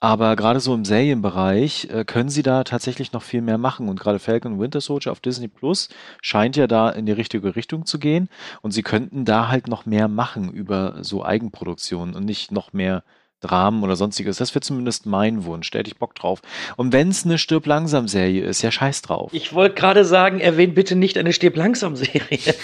aber 0.00 0.36
gerade 0.36 0.60
so 0.60 0.74
im 0.74 0.84
Serienbereich 0.84 1.88
äh, 1.90 2.04
können 2.04 2.28
sie 2.28 2.42
da 2.42 2.64
tatsächlich 2.64 3.12
noch 3.12 3.22
viel 3.22 3.40
mehr 3.40 3.58
machen. 3.58 3.88
Und 3.88 3.98
gerade 3.98 4.18
Falcon 4.18 4.60
Winter 4.60 4.80
Soldier 4.80 5.12
auf 5.12 5.20
Disney 5.20 5.48
Plus 5.48 5.88
scheint 6.20 6.56
ja 6.56 6.66
da 6.66 6.90
in 6.90 7.06
die 7.06 7.12
richtige 7.12 7.56
Richtung 7.56 7.86
zu 7.86 7.98
gehen. 7.98 8.28
Und 8.62 8.72
sie 8.72 8.82
könnten 8.82 9.24
da 9.24 9.48
halt 9.48 9.68
noch 9.68 9.86
mehr 9.86 10.08
machen 10.08 10.52
über 10.52 10.98
so 11.02 11.24
Eigenproduktionen 11.24 12.14
und 12.14 12.24
nicht 12.24 12.52
noch 12.52 12.72
mehr 12.72 13.04
Dramen 13.46 13.82
oder 13.82 13.96
sonstiges. 13.96 14.38
Das 14.38 14.54
wäre 14.54 14.60
zumindest 14.60 15.06
mein 15.06 15.44
Wunsch. 15.44 15.70
Da 15.70 15.78
hätte 15.78 15.90
ich 15.90 15.98
Bock 15.98 16.14
drauf. 16.14 16.42
Und 16.76 16.92
wenn 16.92 17.08
es 17.08 17.24
eine 17.24 17.38
Stirb 17.38 17.66
langsam 17.66 18.08
Serie 18.08 18.44
ist, 18.44 18.62
ja 18.62 18.70
scheiß 18.70 19.02
drauf. 19.02 19.32
Ich 19.32 19.52
wollte 19.52 19.74
gerade 19.74 20.04
sagen, 20.04 20.40
erwähnt 20.40 20.74
bitte 20.74 20.96
nicht 20.96 21.18
eine 21.18 21.32
Stirb 21.32 21.56
langsam 21.56 21.96
Serie. 21.96 22.38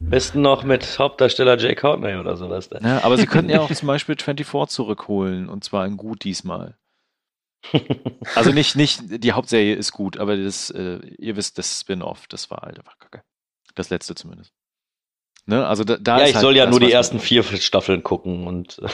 Besten 0.00 0.40
noch 0.40 0.64
mit 0.64 0.98
Hauptdarsteller 0.98 1.58
Jay 1.58 1.74
Courtney 1.74 2.16
oder 2.16 2.36
sowas. 2.36 2.68
Ja, 2.82 3.04
aber 3.04 3.16
sie 3.16 3.26
könnten 3.26 3.50
ja 3.50 3.60
auch 3.60 3.72
zum 3.72 3.86
Beispiel 3.86 4.16
24 4.16 4.74
zurückholen 4.74 5.48
und 5.48 5.62
zwar 5.62 5.86
in 5.86 5.96
gut 5.96 6.24
diesmal. 6.24 6.76
also 8.34 8.52
nicht, 8.52 8.76
nicht, 8.76 9.02
die 9.22 9.32
Hauptserie 9.32 9.74
ist 9.74 9.92
gut, 9.92 10.18
aber 10.18 10.36
das, 10.36 10.70
äh, 10.70 10.98
ihr 11.18 11.36
wisst, 11.36 11.58
das 11.58 11.80
Spin-off, 11.80 12.26
das 12.26 12.50
war 12.50 12.62
halt 12.62 12.78
einfach 12.78 12.98
kacke. 12.98 13.22
Das 13.74 13.90
letzte 13.90 14.14
zumindest. 14.14 14.52
Ne? 15.46 15.66
Also 15.66 15.84
da, 15.84 15.96
da 15.96 16.18
ja, 16.18 16.26
ich 16.26 16.34
halt 16.34 16.42
soll 16.42 16.56
ja 16.56 16.66
nur 16.66 16.80
die 16.80 16.92
ersten 16.92 17.18
vier 17.18 17.42
Staffeln 17.42 18.02
gucken 18.02 18.46
und 18.46 18.80
äh, 18.82 18.88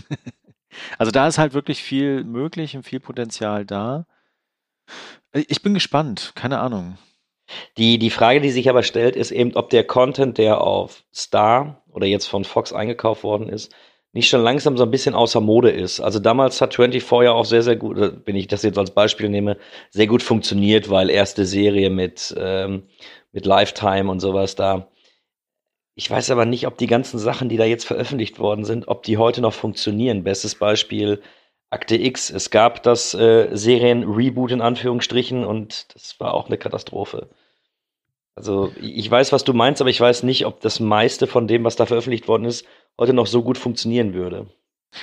Also 0.98 1.12
da 1.12 1.26
ist 1.26 1.38
halt 1.38 1.54
wirklich 1.54 1.82
viel 1.82 2.24
möglich 2.24 2.76
und 2.76 2.82
viel 2.82 3.00
Potenzial 3.00 3.64
da. 3.64 4.06
Ich 5.32 5.62
bin 5.62 5.74
gespannt, 5.74 6.32
keine 6.34 6.58
Ahnung. 6.60 6.98
Die, 7.76 7.98
die 7.98 8.10
Frage, 8.10 8.40
die 8.40 8.50
sich 8.50 8.68
aber 8.68 8.82
stellt, 8.82 9.16
ist 9.16 9.30
eben, 9.30 9.54
ob 9.54 9.70
der 9.70 9.84
Content, 9.84 10.38
der 10.38 10.60
auf 10.60 11.02
Star 11.14 11.82
oder 11.90 12.06
jetzt 12.06 12.26
von 12.26 12.44
Fox 12.44 12.72
eingekauft 12.72 13.24
worden 13.24 13.48
ist, 13.48 13.74
nicht 14.14 14.28
schon 14.28 14.42
langsam 14.42 14.76
so 14.76 14.84
ein 14.84 14.90
bisschen 14.90 15.14
außer 15.14 15.40
Mode 15.40 15.70
ist. 15.70 16.00
Also 16.00 16.18
damals 16.18 16.60
hat 16.60 16.74
24 16.74 17.24
ja 17.24 17.32
auch 17.32 17.46
sehr, 17.46 17.62
sehr 17.62 17.76
gut, 17.76 17.98
äh, 17.98 18.12
wenn 18.24 18.36
ich 18.36 18.46
das 18.46 18.62
jetzt 18.62 18.78
als 18.78 18.90
Beispiel 18.90 19.28
nehme, 19.28 19.56
sehr 19.90 20.06
gut 20.06 20.22
funktioniert, 20.22 20.90
weil 20.90 21.08
erste 21.10 21.46
Serie 21.46 21.88
mit, 21.88 22.34
ähm, 22.38 22.84
mit 23.32 23.46
Lifetime 23.46 24.10
und 24.10 24.20
sowas 24.20 24.54
da. 24.54 24.88
Ich 25.94 26.10
weiß 26.10 26.30
aber 26.30 26.46
nicht, 26.46 26.66
ob 26.66 26.78
die 26.78 26.86
ganzen 26.86 27.18
Sachen, 27.18 27.48
die 27.48 27.56
da 27.56 27.64
jetzt 27.64 27.84
veröffentlicht 27.84 28.38
worden 28.38 28.64
sind, 28.64 28.88
ob 28.88 29.02
die 29.02 29.18
heute 29.18 29.40
noch 29.42 29.52
funktionieren. 29.52 30.24
Bestes 30.24 30.54
Beispiel 30.54 31.22
Akte 31.70 31.96
X. 31.96 32.30
Es 32.30 32.50
gab 32.50 32.82
das 32.82 33.14
äh, 33.14 33.48
Serien-Reboot 33.52 34.52
in 34.52 34.60
Anführungsstrichen 34.60 35.44
und 35.44 35.94
das 35.94 36.18
war 36.20 36.34
auch 36.34 36.46
eine 36.46 36.58
Katastrophe. 36.58 37.28
Also 38.34 38.72
ich 38.80 38.96
ich 38.96 39.10
weiß, 39.10 39.32
was 39.32 39.44
du 39.44 39.52
meinst, 39.52 39.80
aber 39.80 39.90
ich 39.90 40.00
weiß 40.00 40.22
nicht, 40.22 40.46
ob 40.46 40.60
das 40.60 40.80
meiste 40.80 41.26
von 41.26 41.46
dem, 41.46 41.64
was 41.64 41.76
da 41.76 41.86
veröffentlicht 41.86 42.28
worden 42.28 42.44
ist, 42.46 42.66
heute 42.98 43.12
noch 43.12 43.26
so 43.26 43.42
gut 43.42 43.58
funktionieren 43.58 44.14
würde. 44.14 44.46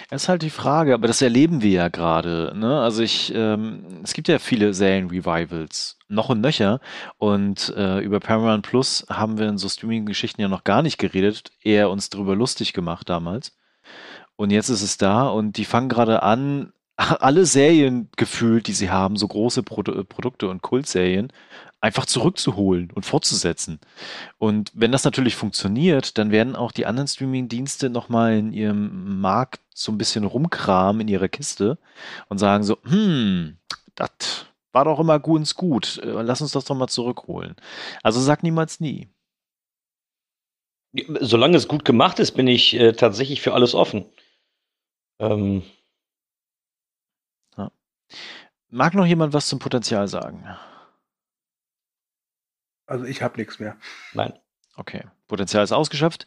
Das 0.10 0.24
ist 0.24 0.30
halt 0.30 0.42
die 0.42 0.50
Frage, 0.50 0.94
aber 0.94 1.08
das 1.08 1.22
erleben 1.22 1.62
wir 1.62 1.72
ja 1.72 1.88
gerade. 1.88 2.54
Ne? 2.56 2.80
Also 2.80 3.02
ich, 3.02 3.34
ähm, 3.36 4.02
es 4.04 4.14
gibt 4.14 4.28
ja 4.28 4.40
viele 4.40 4.74
Serien-Revivals, 4.74 5.98
noch 6.08 6.30
und 6.30 6.42
nöcher. 6.42 6.80
Und 7.18 7.74
äh, 7.76 8.00
über 8.00 8.20
Paramount 8.20 8.66
Plus 8.66 9.06
haben 9.10 9.38
wir 9.38 9.48
in 9.48 9.58
so 9.58 9.68
Streaming-Geschichten 9.68 10.42
ja 10.42 10.48
noch 10.48 10.64
gar 10.64 10.82
nicht 10.82 10.98
geredet, 10.98 11.52
eher 11.64 11.90
uns 11.90 12.10
darüber 12.10 12.36
lustig 12.36 12.74
gemacht 12.74 13.10
damals. 13.10 13.58
Und 14.36 14.52
jetzt 14.52 14.70
ist 14.70 14.84
es 14.84 14.98
da 14.98 15.28
und 15.28 15.58
die 15.58 15.66
fangen 15.66 15.90
gerade 15.90 16.24
an, 16.24 16.72
alle 16.96 17.46
Serien 17.46 18.10
gefühlt, 18.16 18.68
die 18.68 18.74
sie 18.74 18.90
haben, 18.90 19.16
so 19.16 19.28
große 19.28 19.64
Produ 19.64 20.04
Produkte 20.04 20.50
und 20.50 20.62
Kultserien, 20.62 21.32
einfach 21.82 22.06
zurückzuholen 22.06 22.92
und 22.92 23.06
fortzusetzen. 23.06 23.80
Und 24.38 24.72
wenn 24.74 24.92
das 24.92 25.04
natürlich 25.04 25.36
funktioniert, 25.36 26.18
dann 26.18 26.32
werden 26.32 26.56
auch 26.56 26.72
die 26.72 26.86
anderen 26.86 27.08
Streaming-Dienste 27.08 27.90
nochmal 27.90 28.38
in 28.38 28.52
ihrem 28.52 29.20
Markt 29.22 29.62
so 29.74 29.92
ein 29.92 29.98
bisschen 29.98 30.26
rumkramen 30.26 31.02
in 31.02 31.08
ihrer 31.08 31.30
Kiste 31.30 31.78
und 32.28 32.38
sagen 32.38 32.64
so, 32.64 32.78
hm, 32.84 33.58
das 33.96 34.46
war 34.72 34.86
doch 34.86 35.00
immer 35.00 35.20
gut 35.20 35.56
gut, 35.56 36.00
äh, 36.04 36.22
lass 36.22 36.42
uns 36.42 36.52
das 36.52 36.66
doch 36.66 36.76
mal 36.76 36.88
zurückholen. 36.88 37.56
Also 38.04 38.20
sag 38.20 38.44
niemals 38.44 38.80
nie. 38.80 39.08
Solange 41.22 41.56
es 41.56 41.68
gut 41.68 41.86
gemacht 41.86 42.20
ist, 42.20 42.32
bin 42.32 42.48
ich 42.48 42.74
äh, 42.76 42.94
tatsächlich 42.94 43.42
für 43.42 43.54
alles 43.54 43.76
offen. 43.76 44.06
Ähm, 45.20 45.64
Mag 48.72 48.94
noch 48.94 49.06
jemand 49.06 49.34
was 49.34 49.48
zum 49.48 49.60
Potenzial 49.60 50.08
sagen? 50.08 50.46
Also 52.90 53.06
ich 53.06 53.22
habe 53.22 53.38
nichts 53.38 53.60
mehr. 53.60 53.78
nein. 54.14 54.34
Okay, 54.76 55.04
Potenzial 55.28 55.62
ist 55.62 55.74
ausgeschöpft. 55.74 56.26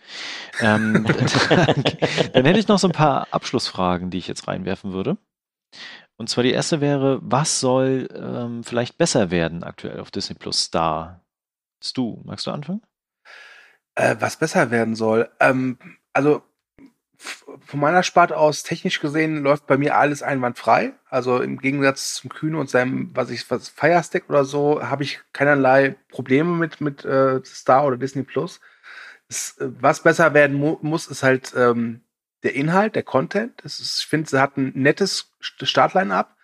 Ähm, 0.60 1.06
dann 2.34 2.44
hätte 2.44 2.58
ich 2.58 2.68
noch 2.68 2.78
so 2.78 2.88
ein 2.88 2.92
paar 2.92 3.28
Abschlussfragen, 3.30 4.10
die 4.10 4.18
ich 4.18 4.28
jetzt 4.28 4.46
reinwerfen 4.46 4.92
würde. 4.92 5.16
Und 6.16 6.28
zwar 6.28 6.44
die 6.44 6.52
erste 6.52 6.82
wäre, 6.82 7.18
was 7.22 7.60
soll 7.60 8.08
ähm, 8.14 8.62
vielleicht 8.62 8.98
besser 8.98 9.30
werden 9.30 9.64
aktuell 9.64 10.00
auf 10.00 10.10
Disney 10.10 10.36
Plus 10.36 10.64
Star? 10.64 11.24
Stu, 11.82 12.20
magst 12.24 12.46
du 12.46 12.50
anfangen? 12.50 12.82
Äh, 13.94 14.16
was 14.20 14.36
besser 14.36 14.70
werden 14.70 14.96
soll. 14.96 15.30
Ähm, 15.40 15.78
also 16.12 16.42
von 17.22 17.80
meiner 17.80 18.02
Sparte 18.02 18.36
aus 18.36 18.62
technisch 18.64 19.00
gesehen 19.00 19.42
läuft 19.42 19.66
bei 19.66 19.76
mir 19.76 19.96
alles 19.96 20.22
einwandfrei. 20.22 20.92
Also 21.08 21.40
im 21.40 21.58
Gegensatz 21.58 22.14
zum 22.14 22.30
Kühne 22.30 22.58
und 22.58 22.68
seinem, 22.68 23.10
was 23.14 23.30
ich, 23.30 23.48
was 23.50 23.68
Firestick 23.68 24.28
oder 24.28 24.44
so, 24.44 24.82
habe 24.82 25.04
ich 25.04 25.20
keinerlei 25.32 25.94
Probleme 26.08 26.50
mit 26.56 26.80
mit 26.80 27.04
äh, 27.04 27.40
Star 27.44 27.86
oder 27.86 27.96
Disney 27.96 28.22
Plus. 28.24 28.60
Es, 29.28 29.56
äh, 29.58 29.68
was 29.80 30.02
besser 30.02 30.34
werden 30.34 30.56
mu 30.56 30.78
muss, 30.82 31.06
ist 31.06 31.22
halt 31.22 31.54
ähm, 31.56 32.00
der 32.42 32.54
Inhalt, 32.54 32.96
der 32.96 33.04
Content. 33.04 33.60
Ist, 33.60 33.80
ich 33.80 34.06
finde, 34.06 34.28
sie 34.28 34.40
hat 34.40 34.56
ein 34.56 34.72
nettes 34.74 35.32
St- 35.40 35.66
Startline-up, 35.66 36.36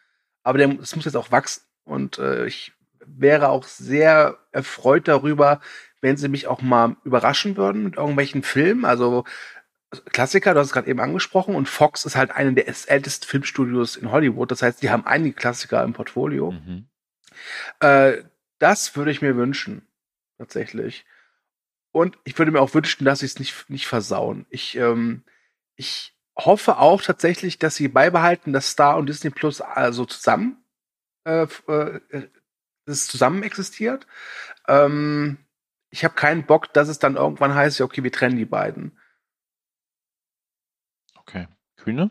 aber 0.44 0.60
es 0.60 0.94
muss 0.94 1.04
jetzt 1.04 1.16
auch 1.16 1.32
wachsen. 1.32 1.62
Und 1.84 2.18
äh, 2.18 2.46
ich 2.46 2.72
wäre 3.04 3.48
auch 3.48 3.64
sehr 3.64 4.38
erfreut 4.52 5.08
darüber, 5.08 5.60
wenn 6.00 6.16
sie 6.16 6.28
mich 6.28 6.46
auch 6.46 6.62
mal 6.62 6.96
überraschen 7.02 7.56
würden 7.56 7.82
mit 7.82 7.96
irgendwelchen 7.96 8.42
Filmen. 8.42 8.84
Also 8.84 9.24
Klassiker, 9.90 10.52
du 10.52 10.60
hast 10.60 10.68
es 10.68 10.72
gerade 10.72 10.88
eben 10.88 11.00
angesprochen, 11.00 11.54
und 11.54 11.68
Fox 11.68 12.04
ist 12.04 12.16
halt 12.16 12.30
einer 12.30 12.52
der 12.52 12.68
ältesten 12.68 13.26
Filmstudios 13.26 13.96
in 13.96 14.10
Hollywood. 14.10 14.50
Das 14.50 14.62
heißt, 14.62 14.82
die 14.82 14.90
haben 14.90 15.06
einige 15.06 15.34
Klassiker 15.34 15.82
im 15.82 15.94
Portfolio. 15.94 16.52
Mhm. 16.52 16.88
Äh, 17.80 18.24
das 18.58 18.96
würde 18.96 19.10
ich 19.10 19.22
mir 19.22 19.36
wünschen, 19.36 19.86
tatsächlich. 20.36 21.06
Und 21.90 22.18
ich 22.24 22.38
würde 22.38 22.50
mir 22.50 22.60
auch 22.60 22.74
wünschen, 22.74 23.04
dass 23.04 23.20
sie 23.20 23.26
es 23.26 23.38
nicht, 23.38 23.70
nicht 23.70 23.86
versauen. 23.86 24.46
Ich, 24.50 24.76
ähm, 24.76 25.24
ich 25.76 26.14
hoffe 26.36 26.78
auch 26.78 27.00
tatsächlich, 27.00 27.58
dass 27.58 27.76
sie 27.76 27.88
beibehalten, 27.88 28.52
dass 28.52 28.70
Star 28.70 28.96
und 28.98 29.08
Disney 29.08 29.30
Plus 29.30 29.60
also 29.60 30.04
zusammen, 30.04 30.62
äh, 31.24 31.46
äh, 31.66 32.00
es 32.84 33.06
zusammen 33.06 33.42
existiert. 33.42 34.06
Ähm, 34.66 35.38
ich 35.90 36.04
habe 36.04 36.14
keinen 36.14 36.44
Bock, 36.44 36.72
dass 36.74 36.88
es 36.88 36.98
dann 36.98 37.16
irgendwann 37.16 37.54
heißt, 37.54 37.78
ja, 37.78 37.86
okay, 37.86 38.02
wir 38.02 38.12
trennen 38.12 38.36
die 38.36 38.44
beiden. 38.44 38.97
Okay. 41.28 41.46
Kühne? 41.76 42.10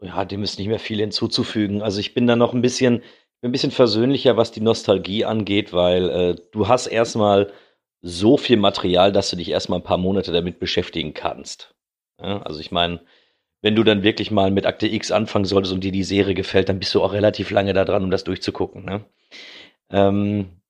Ja, 0.00 0.24
dem 0.24 0.42
ist 0.44 0.58
nicht 0.58 0.68
mehr 0.68 0.78
viel 0.78 0.98
hinzuzufügen. 0.98 1.82
Also 1.82 1.98
ich 1.98 2.14
bin 2.14 2.26
da 2.26 2.36
noch 2.36 2.54
ein 2.54 2.62
bisschen, 2.62 3.02
ein 3.42 3.50
bisschen 3.50 3.72
versöhnlicher, 3.72 4.36
was 4.36 4.52
die 4.52 4.60
Nostalgie 4.60 5.24
angeht, 5.24 5.72
weil 5.72 6.10
äh, 6.10 6.36
du 6.52 6.68
hast 6.68 6.86
erstmal 6.86 7.52
so 8.00 8.36
viel 8.36 8.56
Material, 8.56 9.10
dass 9.10 9.30
du 9.30 9.36
dich 9.36 9.50
erstmal 9.50 9.80
ein 9.80 9.84
paar 9.84 9.98
Monate 9.98 10.30
damit 10.30 10.60
beschäftigen 10.60 11.14
kannst. 11.14 11.74
Ja, 12.20 12.42
also 12.42 12.60
ich 12.60 12.70
meine, 12.70 13.00
wenn 13.60 13.74
du 13.74 13.82
dann 13.82 14.04
wirklich 14.04 14.30
mal 14.30 14.52
mit 14.52 14.66
Akte 14.66 14.86
X 14.86 15.10
anfangen 15.10 15.44
solltest 15.44 15.74
und 15.74 15.82
dir 15.82 15.90
die 15.90 16.04
Serie 16.04 16.34
gefällt, 16.34 16.68
dann 16.68 16.78
bist 16.78 16.94
du 16.94 17.02
auch 17.02 17.12
relativ 17.12 17.50
lange 17.50 17.72
da 17.72 17.84
dran, 17.84 18.04
um 18.04 18.10
das 18.12 18.22
durchzugucken. 18.22 18.84
Ne? 18.84 19.04
Ähm, 19.90 20.60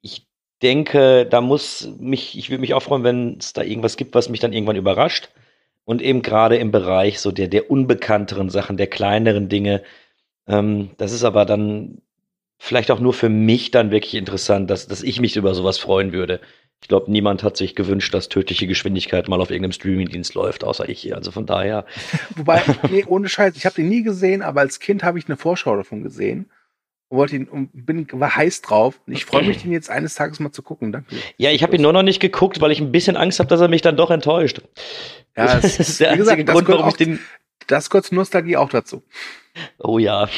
ich 0.00 0.26
denke, 0.60 1.26
da 1.26 1.40
muss 1.40 1.88
mich, 1.98 2.36
ich 2.36 2.50
würde 2.50 2.60
mich 2.60 2.74
auch 2.74 2.82
freuen, 2.82 3.04
wenn 3.04 3.38
es 3.38 3.52
da 3.52 3.62
irgendwas 3.62 3.96
gibt, 3.96 4.16
was 4.16 4.28
mich 4.28 4.40
dann 4.40 4.52
irgendwann 4.52 4.76
überrascht. 4.76 5.30
Und 5.84 6.00
eben 6.00 6.22
gerade 6.22 6.56
im 6.56 6.70
Bereich 6.70 7.20
so 7.20 7.32
der, 7.32 7.48
der 7.48 7.70
unbekannteren 7.70 8.50
Sachen, 8.50 8.76
der 8.76 8.86
kleineren 8.86 9.48
Dinge. 9.48 9.82
Ähm, 10.46 10.90
das 10.96 11.12
ist 11.12 11.24
aber 11.24 11.44
dann 11.44 12.02
vielleicht 12.58 12.92
auch 12.92 13.00
nur 13.00 13.12
für 13.12 13.28
mich 13.28 13.72
dann 13.72 13.90
wirklich 13.90 14.14
interessant, 14.14 14.70
dass, 14.70 14.86
dass 14.86 15.02
ich 15.02 15.20
mich 15.20 15.36
über 15.36 15.54
sowas 15.54 15.78
freuen 15.78 16.12
würde. 16.12 16.40
Ich 16.80 16.88
glaube, 16.88 17.10
niemand 17.10 17.42
hat 17.42 17.56
sich 17.56 17.74
gewünscht, 17.74 18.14
dass 18.14 18.28
tödliche 18.28 18.66
Geschwindigkeit 18.66 19.28
mal 19.28 19.40
auf 19.40 19.50
irgendeinem 19.50 19.72
Streamingdienst 19.72 20.34
läuft, 20.34 20.64
außer 20.64 20.88
ich 20.88 21.00
hier. 21.00 21.16
Also 21.16 21.30
von 21.30 21.46
daher, 21.46 21.86
Wobei, 22.36 22.62
nee, 22.90 23.04
ohne 23.04 23.28
Scheiß, 23.28 23.56
ich 23.56 23.66
habe 23.66 23.76
den 23.76 23.88
nie 23.88 24.02
gesehen, 24.02 24.42
aber 24.42 24.60
als 24.60 24.78
Kind 24.78 25.02
habe 25.02 25.18
ich 25.18 25.26
eine 25.26 25.36
Vorschau 25.36 25.76
davon 25.76 26.02
gesehen. 26.02 26.50
Und 27.12 27.18
wollte 27.18 27.36
ihn 27.36 27.46
und 27.46 27.68
bin 27.74 28.06
war 28.12 28.34
heiß 28.36 28.62
drauf. 28.62 28.98
Und 29.06 29.12
ich 29.12 29.26
freue 29.26 29.42
mich, 29.44 29.62
den 29.62 29.70
jetzt 29.72 29.90
eines 29.90 30.14
Tages 30.14 30.40
mal 30.40 30.50
zu 30.50 30.62
gucken. 30.62 30.92
Danke. 30.92 31.14
ja, 31.36 31.50
ich 31.50 31.62
habe 31.62 31.76
ihn 31.76 31.82
nur 31.82 31.92
noch 31.92 32.02
nicht 32.02 32.20
geguckt, 32.20 32.60
weil 32.62 32.72
ich 32.72 32.80
ein 32.80 32.90
bisschen 32.90 33.16
Angst 33.18 33.38
habe, 33.38 33.48
dass 33.48 33.60
er 33.60 33.68
mich 33.68 33.82
dann 33.82 33.96
doch 33.98 34.10
enttäuscht. 34.10 34.62
Ja, 35.36 35.60
das 35.60 35.78
ist 35.78 36.00
der 36.00 36.14
wie 36.14 36.16
gesagt, 36.16 36.38
einzige 36.38 36.44
das 36.46 36.54
Grund, 36.54 36.68
warum 36.68 36.88
ich 36.88 36.94
auch- 36.94 36.96
den. 36.96 37.20
Das 37.66 37.90
kurz 37.90 38.12
Nostalgie 38.12 38.56
auch 38.56 38.70
dazu. 38.70 39.02
Oh 39.78 39.98
ja. 39.98 40.28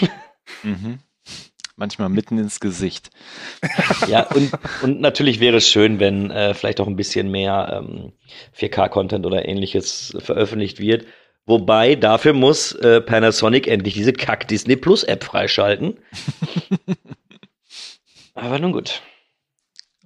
Mhm. 0.64 0.98
Manchmal 1.76 2.08
mitten 2.08 2.38
ins 2.38 2.58
Gesicht. 2.60 3.10
Ja, 4.08 4.24
und, 4.34 4.50
und 4.82 5.00
natürlich 5.00 5.40
wäre 5.40 5.56
es 5.58 5.68
schön, 5.68 5.98
wenn 6.00 6.30
äh, 6.30 6.54
vielleicht 6.54 6.80
auch 6.80 6.86
ein 6.88 6.96
bisschen 6.96 7.30
mehr 7.30 7.82
ähm, 7.84 8.12
4K-Content 8.58 9.24
oder 9.24 9.48
ähnliches 9.48 10.14
veröffentlicht 10.18 10.78
wird. 10.80 11.06
Wobei, 11.46 11.94
dafür 11.94 12.32
muss 12.32 12.72
äh, 12.72 13.00
Panasonic 13.00 13.66
endlich 13.66 13.94
diese 13.94 14.12
Kack 14.12 14.48
Disney 14.48 14.76
Plus 14.76 15.04
App 15.04 15.24
freischalten. 15.24 15.98
Aber 18.34 18.58
nun 18.58 18.72
gut. 18.72 19.02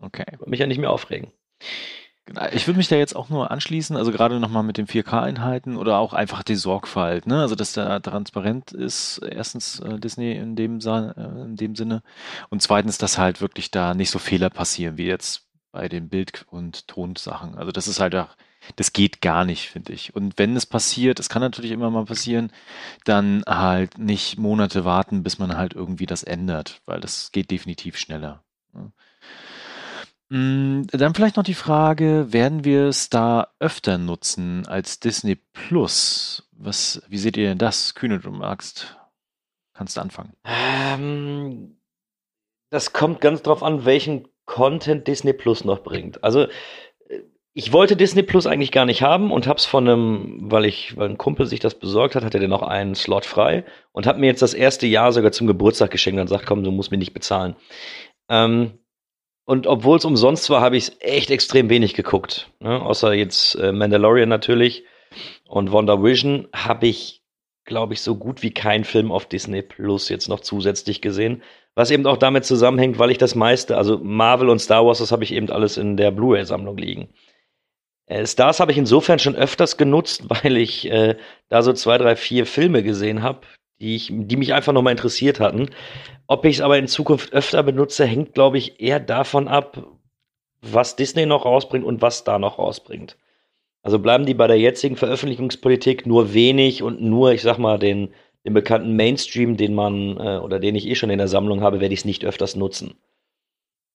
Okay. 0.00 0.24
Ich 0.32 0.46
mich 0.46 0.60
ja 0.60 0.66
nicht 0.66 0.78
mehr 0.78 0.90
aufregen. 0.90 1.32
Genau. 2.26 2.46
Ich 2.52 2.66
würde 2.66 2.76
mich 2.76 2.88
da 2.88 2.96
jetzt 2.96 3.16
auch 3.16 3.30
nur 3.30 3.50
anschließen, 3.50 3.96
also 3.96 4.12
gerade 4.12 4.38
nochmal 4.38 4.62
mit 4.62 4.76
den 4.76 4.86
4K-Einheiten 4.86 5.78
oder 5.78 5.96
auch 5.98 6.12
einfach 6.12 6.42
die 6.42 6.56
Sorgfalt, 6.56 7.26
ne? 7.26 7.40
Also 7.40 7.54
dass 7.54 7.72
da 7.72 8.00
transparent 8.00 8.70
ist, 8.72 9.22
erstens 9.26 9.80
äh, 9.80 9.98
Disney 9.98 10.32
in 10.32 10.54
dem, 10.54 10.78
äh, 10.80 11.12
in 11.44 11.56
dem 11.56 11.74
Sinne 11.74 12.02
und 12.50 12.60
zweitens, 12.60 12.98
dass 12.98 13.16
halt 13.16 13.40
wirklich 13.40 13.70
da 13.70 13.94
nicht 13.94 14.10
so 14.10 14.18
Fehler 14.18 14.50
passieren 14.50 14.98
wie 14.98 15.06
jetzt 15.06 15.46
bei 15.72 15.88
den 15.88 16.10
Bild- 16.10 16.44
und 16.50 16.86
Tonsachen. 16.86 17.54
Also 17.56 17.72
das 17.72 17.88
ist 17.88 17.98
halt 17.98 18.14
auch, 18.14 18.36
das 18.76 18.92
geht 18.92 19.20
gar 19.20 19.44
nicht, 19.44 19.70
finde 19.70 19.92
ich. 19.92 20.14
Und 20.14 20.38
wenn 20.38 20.56
es 20.56 20.66
passiert, 20.66 21.20
es 21.20 21.28
kann 21.28 21.42
natürlich 21.42 21.70
immer 21.70 21.90
mal 21.90 22.04
passieren, 22.04 22.52
dann 23.04 23.42
halt 23.46 23.98
nicht 23.98 24.38
Monate 24.38 24.84
warten, 24.84 25.22
bis 25.22 25.38
man 25.38 25.56
halt 25.56 25.74
irgendwie 25.74 26.06
das 26.06 26.22
ändert, 26.22 26.80
weil 26.86 27.00
das 27.00 27.32
geht 27.32 27.50
definitiv 27.50 27.96
schneller. 27.96 28.42
Ne? 28.72 28.92
Mm, 30.30 30.86
Dann 30.88 31.14
vielleicht 31.14 31.36
noch 31.36 31.44
die 31.44 31.54
Frage, 31.54 32.32
werden 32.32 32.64
wir 32.64 32.90
da 33.10 33.48
öfter 33.60 33.98
nutzen 33.98 34.66
als 34.66 35.00
Disney 35.00 35.36
Plus? 35.36 36.48
Was, 36.52 37.02
wie 37.08 37.18
seht 37.18 37.36
ihr 37.36 37.48
denn 37.48 37.58
das? 37.58 37.94
Kühne, 37.94 38.18
du 38.18 38.30
magst, 38.30 38.96
kannst 39.72 39.96
du 39.96 40.00
anfangen. 40.00 40.34
Ähm, 40.44 41.78
das 42.70 42.92
kommt 42.92 43.20
ganz 43.20 43.42
drauf 43.42 43.62
an, 43.62 43.84
welchen 43.84 44.28
Content 44.44 45.06
Disney 45.06 45.32
Plus 45.32 45.64
noch 45.64 45.82
bringt. 45.82 46.22
Also 46.24 46.46
ich 47.58 47.72
wollte 47.72 47.96
Disney 47.96 48.22
Plus 48.22 48.46
eigentlich 48.46 48.70
gar 48.70 48.84
nicht 48.84 49.02
haben 49.02 49.32
und 49.32 49.48
hab's 49.48 49.66
von 49.66 49.88
einem, 49.88 50.38
weil 50.42 50.64
ich, 50.64 50.96
weil 50.96 51.08
ein 51.08 51.18
Kumpel 51.18 51.44
sich 51.44 51.58
das 51.58 51.74
besorgt 51.74 52.14
hat, 52.14 52.22
hatte 52.22 52.38
der 52.38 52.46
noch 52.46 52.62
einen 52.62 52.94
Slot 52.94 53.26
frei 53.26 53.64
und 53.90 54.06
hat 54.06 54.16
mir 54.16 54.26
jetzt 54.26 54.42
das 54.42 54.54
erste 54.54 54.86
Jahr 54.86 55.10
sogar 55.10 55.32
zum 55.32 55.48
Geburtstag 55.48 55.90
geschenkt 55.90 56.20
und 56.20 56.28
sagt, 56.28 56.46
komm, 56.46 56.62
du 56.62 56.70
musst 56.70 56.92
mir 56.92 56.98
nicht 56.98 57.14
bezahlen. 57.14 57.56
Ähm, 58.28 58.78
und 59.44 59.66
obwohl 59.66 59.98
es 59.98 60.04
umsonst 60.04 60.48
war, 60.50 60.60
habe 60.60 60.76
ich 60.76 60.84
es 60.84 60.96
echt 61.00 61.32
extrem 61.32 61.68
wenig 61.68 61.94
geguckt. 61.94 62.48
Ne? 62.60 62.80
Außer 62.80 63.12
jetzt 63.12 63.56
äh, 63.56 63.72
Mandalorian 63.72 64.28
natürlich 64.28 64.84
und 65.48 65.72
Wonder 65.72 66.00
Vision 66.00 66.46
habe 66.54 66.86
ich, 66.86 67.24
glaube 67.64 67.92
ich, 67.92 68.02
so 68.02 68.14
gut 68.14 68.44
wie 68.44 68.52
keinen 68.52 68.84
Film 68.84 69.10
auf 69.10 69.26
Disney 69.26 69.62
Plus 69.62 70.10
jetzt 70.10 70.28
noch 70.28 70.40
zusätzlich 70.40 71.00
gesehen. 71.00 71.42
Was 71.74 71.90
eben 71.90 72.06
auch 72.06 72.18
damit 72.18 72.44
zusammenhängt, 72.44 73.00
weil 73.00 73.10
ich 73.10 73.18
das 73.18 73.34
meiste, 73.34 73.76
also 73.76 73.98
Marvel 73.98 74.48
und 74.48 74.60
Star 74.60 74.86
Wars, 74.86 74.98
das 74.98 75.10
habe 75.10 75.24
ich 75.24 75.32
eben 75.32 75.50
alles 75.50 75.76
in 75.76 75.96
der 75.96 76.12
Blu-ray-Sammlung 76.12 76.76
liegen. 76.76 77.08
Äh, 78.08 78.26
Stars 78.26 78.58
habe 78.60 78.72
ich 78.72 78.78
insofern 78.78 79.18
schon 79.18 79.36
öfters 79.36 79.76
genutzt, 79.76 80.24
weil 80.28 80.56
ich 80.56 80.90
äh, 80.90 81.16
da 81.48 81.62
so 81.62 81.72
zwei, 81.72 81.98
drei, 81.98 82.16
vier 82.16 82.46
Filme 82.46 82.82
gesehen 82.82 83.22
habe, 83.22 83.40
die, 83.80 84.00
die 84.10 84.36
mich 84.36 84.54
einfach 84.54 84.72
nochmal 84.72 84.92
interessiert 84.92 85.40
hatten. 85.40 85.70
Ob 86.26 86.44
ich 86.44 86.56
es 86.56 86.62
aber 86.62 86.78
in 86.78 86.88
Zukunft 86.88 87.32
öfter 87.32 87.62
benutze, 87.62 88.04
hängt, 88.06 88.34
glaube 88.34 88.58
ich, 88.58 88.80
eher 88.80 89.00
davon 89.00 89.48
ab, 89.48 89.86
was 90.60 90.96
Disney 90.96 91.26
noch 91.26 91.44
rausbringt 91.44 91.84
und 91.84 92.02
was 92.02 92.24
da 92.24 92.38
noch 92.38 92.58
rausbringt. 92.58 93.16
Also 93.82 94.00
bleiben 94.00 94.26
die 94.26 94.34
bei 94.34 94.48
der 94.48 94.58
jetzigen 94.58 94.96
Veröffentlichungspolitik 94.96 96.04
nur 96.04 96.34
wenig 96.34 96.82
und 96.82 97.00
nur, 97.00 97.32
ich 97.32 97.42
sag 97.42 97.58
mal, 97.58 97.78
den, 97.78 98.12
den 98.44 98.52
bekannten 98.52 98.96
Mainstream, 98.96 99.56
den 99.56 99.74
man 99.74 100.16
äh, 100.18 100.38
oder 100.38 100.58
den 100.58 100.74
ich 100.74 100.86
eh 100.86 100.96
schon 100.96 101.10
in 101.10 101.18
der 101.18 101.28
Sammlung 101.28 101.62
habe, 101.62 101.80
werde 101.80 101.94
ich 101.94 102.00
es 102.00 102.04
nicht 102.04 102.24
öfters 102.24 102.56
nutzen. 102.56 102.96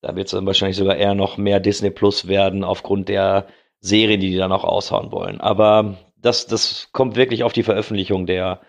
Da 0.00 0.16
wird 0.16 0.26
es 0.26 0.32
dann 0.32 0.46
wahrscheinlich 0.46 0.76
sogar 0.76 0.96
eher 0.96 1.14
noch 1.14 1.36
mehr 1.36 1.60
Disney 1.60 1.90
Plus 1.90 2.26
werden, 2.26 2.64
aufgrund 2.64 3.08
der 3.08 3.46
Serien, 3.84 4.18
die 4.18 4.30
die 4.30 4.38
dann 4.38 4.52
auch 4.52 4.64
aushauen 4.64 5.12
wollen. 5.12 5.42
Aber 5.42 5.98
das, 6.16 6.46
das 6.46 6.88
kommt 6.92 7.16
wirklich 7.16 7.44
auf 7.44 7.52
die 7.52 7.62
Veröffentlichung 7.62 8.24
der, 8.24 8.62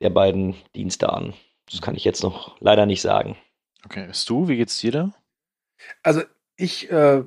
der 0.00 0.10
beiden 0.10 0.56
Dienste 0.74 1.12
an. 1.12 1.34
Das 1.70 1.80
kann 1.80 1.94
ich 1.94 2.04
jetzt 2.04 2.24
noch 2.24 2.60
leider 2.60 2.84
nicht 2.84 3.00
sagen. 3.00 3.36
Okay, 3.84 4.08
Stu, 4.12 4.48
wie 4.48 4.56
geht's 4.56 4.78
dir 4.78 4.90
da? 4.90 5.14
Also 6.02 6.22
ich 6.56 6.90
äh, 6.90 7.22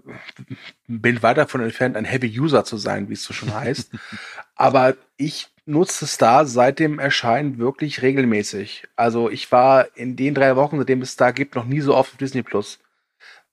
bin 0.87 1.23
weit 1.23 1.37
davon 1.37 1.61
entfernt, 1.61 1.95
ein 1.95 2.03
Heavy 2.03 2.39
User 2.39 2.65
zu 2.65 2.75
sein, 2.75 3.07
wie 3.07 3.13
es 3.13 3.23
so 3.23 3.33
schon 3.33 3.53
heißt. 3.53 3.89
Aber 4.55 4.97
ich 5.15 5.47
nutze 5.65 6.07
Star 6.07 6.45
seit 6.45 6.79
dem 6.79 6.99
Erscheinen 6.99 7.57
wirklich 7.57 8.01
regelmäßig. 8.01 8.85
Also 8.97 9.29
ich 9.29 9.49
war 9.53 9.95
in 9.95 10.17
den 10.17 10.33
drei 10.33 10.57
Wochen, 10.57 10.77
seitdem 10.77 11.01
es 11.01 11.13
Star 11.13 11.31
gibt, 11.31 11.55
noch 11.55 11.65
nie 11.65 11.79
so 11.79 11.95
oft 11.95 12.11
auf 12.11 12.17
Disney 12.17 12.43
Plus. 12.43 12.79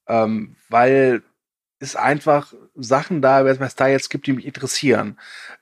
Ähm, 0.07 0.57
weil 0.67 1.23
es 1.79 1.95
einfach 1.95 2.53
Sachen 2.75 3.21
da, 3.21 3.43
bei 3.43 3.69
Star 3.69 3.89
jetzt 3.89 4.09
gibt, 4.09 4.27
die 4.27 4.33
mich 4.33 4.45
interessieren. 4.45 5.17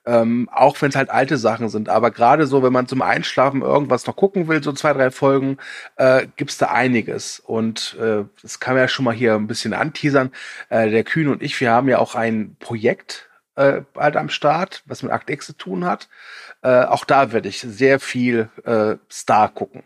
Ähm, 0.06 0.50
auch 0.52 0.82
wenn 0.82 0.90
es 0.90 0.96
halt 0.96 1.10
alte 1.10 1.38
Sachen 1.38 1.70
sind. 1.70 1.90
Aber 1.90 2.12
gerade 2.12 2.46
so, 2.46 2.62
wenn 2.62 2.74
man 2.74 2.88
zum 2.88 3.02
Einschlafen 3.02 3.62
irgendwas 3.62 4.06
noch 4.06 4.16
gucken 4.16 4.48
will, 4.48 4.62
so 4.64 4.74
zwei, 4.74 4.94
drei 4.94 5.12
Folgen, 5.12 5.58
äh, 5.96 6.28
gibt's 6.36 6.58
da 6.58 6.68
einiges. 6.68 7.40
Und 7.40 7.98
äh, 8.00 8.26
das 8.42 8.60
kann 8.60 8.76
man 8.76 8.84
ja 8.84 8.88
schon 8.88 9.06
mal 9.06 9.14
hier 9.14 9.36
ein 9.36 9.48
bisschen 9.48 9.74
anteasern. 9.74 10.32
Äh, 10.70 10.90
der 10.92 11.04
Kühn 11.04 11.28
und 11.28 11.42
ich, 11.42 11.60
wir 11.60 11.72
haben 11.72 11.90
ja 11.90 12.00
auch 12.00 12.16
ein 12.16 12.56
Projekt 12.60 13.30
äh, 13.56 13.82
bald 13.94 14.16
am 14.16 14.30
Start, 14.30 14.84
was 14.86 15.04
mit 15.04 15.12
Akt 15.12 15.30
X 15.30 15.48
zu 15.48 15.54
tun 15.54 15.86
hat. 15.86 16.10
Äh, 16.62 16.84
auch 16.86 17.06
da 17.06 17.32
werde 17.32 17.50
ich 17.50 17.60
sehr 17.60 18.00
viel 18.00 18.50
äh, 18.66 18.98
Star 19.10 19.50
gucken. 19.50 19.84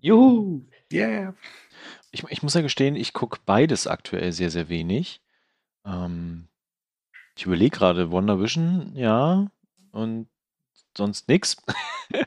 Juhu! 0.00 0.62
Yeah. 0.92 1.34
Ich, 2.16 2.24
ich 2.30 2.42
muss 2.42 2.54
ja 2.54 2.62
gestehen, 2.62 2.96
ich 2.96 3.12
gucke 3.12 3.38
beides 3.44 3.86
aktuell 3.86 4.32
sehr, 4.32 4.50
sehr 4.50 4.70
wenig. 4.70 5.20
Ähm, 5.84 6.48
ich 7.36 7.44
überlege 7.44 7.76
gerade, 7.76 8.10
Wonder 8.10 8.40
Vision, 8.40 8.96
ja, 8.96 9.50
und 9.92 10.26
sonst 10.96 11.28
nix. 11.28 11.58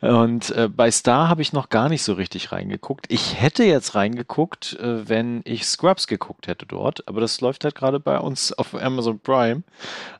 und 0.00 0.50
äh, 0.50 0.68
bei 0.68 0.90
Star 0.90 1.28
habe 1.28 1.42
ich 1.42 1.52
noch 1.52 1.68
gar 1.68 1.88
nicht 1.88 2.02
so 2.02 2.14
richtig 2.14 2.52
reingeguckt. 2.52 3.06
Ich 3.08 3.40
hätte 3.40 3.64
jetzt 3.64 3.94
reingeguckt, 3.94 4.78
äh, 4.80 5.08
wenn 5.08 5.42
ich 5.44 5.66
Scrubs 5.66 6.06
geguckt 6.06 6.46
hätte 6.46 6.66
dort, 6.66 7.06
aber 7.08 7.20
das 7.20 7.40
läuft 7.40 7.64
halt 7.64 7.74
gerade 7.74 8.00
bei 8.00 8.18
uns 8.18 8.52
auf 8.52 8.74
Amazon 8.74 9.18
Prime. 9.18 9.62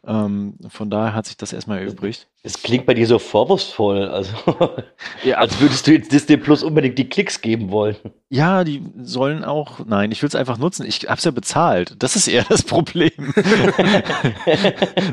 Ähm, 0.07 0.55
von 0.69 0.91
daher 0.91 1.15
hat 1.15 1.27
sich 1.27 1.37
das 1.37 1.53
erstmal 1.53 1.81
erübrigt. 1.81 2.27
Es 2.43 2.63
klingt 2.63 2.87
bei 2.87 2.95
dir 2.95 3.07
so 3.07 3.19
vorwurfsvoll, 3.19 4.09
also 4.09 4.33
Ja, 5.25 5.37
als 5.37 5.61
würdest 5.61 5.87
du 5.87 5.93
jetzt 5.93 6.11
Disney 6.11 6.39
Plus 6.39 6.63
unbedingt 6.63 6.99
die 6.99 7.09
Klicks 7.09 7.43
geben 7.43 7.71
wollen. 7.71 7.97
Ja, 8.31 8.65
die 8.65 8.83
sollen 9.03 9.45
auch. 9.45 9.85
Nein, 9.85 10.11
ich 10.11 10.23
will 10.23 10.29
es 10.29 10.35
einfach 10.35 10.57
nutzen. 10.57 10.87
Ich 10.87 11.01
hab's 11.09 11.25
ja 11.25 11.33
bezahlt. 11.33 11.97
Das 11.99 12.17
ist 12.17 12.29
eher 12.29 12.45
das 12.49 12.63
Problem. 12.63 13.11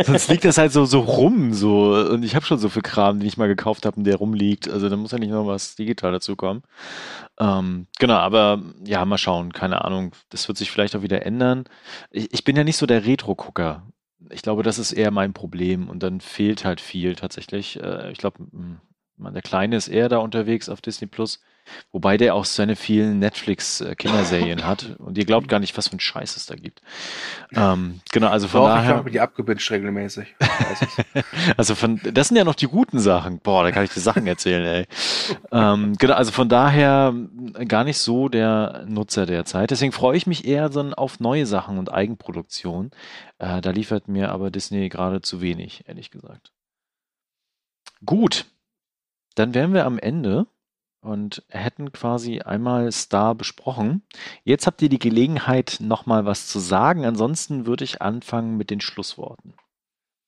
Sonst 0.05 0.29
liegt 0.29 0.45
das 0.45 0.57
halt 0.57 0.71
so, 0.71 0.85
so 0.85 1.01
rum, 1.01 1.53
so. 1.53 1.95
Und 1.95 2.23
ich 2.23 2.35
habe 2.35 2.45
schon 2.45 2.59
so 2.59 2.69
viel 2.69 2.81
Kram, 2.83 3.19
den 3.19 3.27
ich 3.27 3.38
mal 3.38 3.47
gekauft 3.47 3.85
habe 3.85 3.97
und 3.97 4.05
der 4.05 4.15
rumliegt. 4.28 4.69
Also 4.69 4.89
da 4.89 4.95
muss 4.95 5.11
ja 5.11 5.19
nicht 5.19 5.32
noch 5.32 5.47
was 5.47 5.75
digital 5.75 6.11
dazukommen. 6.11 6.63
Ähm, 7.39 7.88
genau, 7.99 8.15
aber 8.15 8.61
ja, 8.86 9.03
mal 9.05 9.17
schauen. 9.17 9.53
Keine 9.53 9.84
Ahnung. 9.84 10.13
Das 10.30 10.47
wird 10.47 10.57
sich 10.57 10.71
vielleicht 10.71 10.95
auch 10.95 11.01
wieder 11.01 11.25
ändern. 11.25 11.65
Ich, 12.11 12.34
ich 12.34 12.43
bin 12.43 12.55
ja 12.55 12.63
nicht 12.63 12.78
so 12.78 12.86
der 12.86 13.05
Retro-Gucker. 13.05 13.84
Ich 14.30 14.41
glaube, 14.41 14.63
das 14.63 14.80
ist 14.80 14.91
eher 14.91 15.11
mein 15.11 15.34
Problem. 15.34 15.89
Und 15.89 16.03
dann 16.03 16.21
fehlt 16.21 16.65
halt 16.65 16.82
viel 16.82 17.15
tatsächlich. 17.15 17.82
Äh, 17.82 18.11
ich 18.11 18.17
glaube, 18.17 18.45
der 19.17 19.41
Kleine 19.41 19.78
ist 19.78 19.88
eher 19.88 20.09
da 20.09 20.17
unterwegs 20.17 20.69
auf 20.69 20.82
Disney 20.82 21.07
Plus. 21.07 21.41
Wobei 21.91 22.18
der 22.18 22.36
auch 22.36 22.45
seine 22.45 22.76
vielen 22.76 23.20
Netflix-Kinderserien 23.20 24.65
hat. 24.65 24.95
Und 24.99 25.18
ihr 25.18 25.26
glaubt 25.26 25.47
gar 25.47 25.59
nicht, 25.59 25.78
was 25.78 25.88
für 25.89 25.95
ein 25.95 25.99
Scheiß 25.99 26.36
es 26.36 26.45
da 26.45 26.55
gibt. 26.55 26.82
Ähm, 27.53 28.01
genau, 28.11 28.28
also 28.30 28.47
von 28.47 28.61
Doch, 28.61 28.68
ich 28.70 28.76
daher. 28.76 28.95
habe 28.95 29.11
die 29.11 29.20
abgebinged 29.20 29.70
regelmäßig. 29.72 30.36
Ich. 30.39 31.24
Also 31.57 31.76
von, 31.76 31.99
das 32.03 32.28
sind 32.28 32.38
ja 32.38 32.43
noch 32.43 32.55
die 32.55 32.68
guten 32.68 32.99
Sachen. 32.99 33.39
Boah, 33.39 33.63
da 33.63 33.72
kann 33.72 33.84
ich 33.84 33.91
dir 33.91 33.99
Sachen 33.99 34.28
erzählen, 34.28 34.65
ey. 34.65 34.86
ähm, 35.51 35.93
genau, 35.97 36.13
also 36.13 36.32
von 36.32 36.49
daher 36.49 37.13
gar 37.68 37.84
nicht 37.84 37.97
so 37.97 38.30
der 38.30 38.86
Nutzer 38.88 39.26
der 39.26 39.45
Zeit. 39.45 39.72
Deswegen 39.72 39.91
freue 39.91 40.18
ich 40.18 40.28
mich 40.28 40.45
eher 40.45 40.72
so 40.72 40.82
auf 40.91 41.20
neue 41.20 41.45
Sachen 41.45 41.78
und 41.78 41.91
Eigenproduktion. 41.91 42.91
Äh, 43.39 43.61
da 43.61 43.72
liefert 43.72 44.07
mir 44.07 44.32
aber 44.32 44.51
Disney 44.51 44.89
gerade 44.89 45.22
zu 45.22 45.41
wenig, 45.41 45.84
ehrlich 45.88 46.11
gesagt. 46.11 46.51
Gut, 48.05 48.45
dann 49.36 49.53
wären 49.53 49.74
wir 49.74 49.86
am 49.86 49.99
Ende 49.99 50.47
und 51.07 51.43
hätten 51.49 51.91
quasi 51.91 52.41
einmal 52.41 52.91
Star 52.91 53.35
besprochen. 53.35 54.03
Jetzt 54.43 54.67
habt 54.67 54.81
ihr 54.81 54.89
die 54.89 54.99
Gelegenheit, 54.99 55.77
nochmal 55.81 56.25
was 56.25 56.47
zu 56.47 56.59
sagen. 56.59 57.05
Ansonsten 57.05 57.65
würde 57.65 57.83
ich 57.83 58.01
anfangen 58.01 58.57
mit 58.57 58.69
den 58.69 58.81
Schlussworten. 58.81 59.53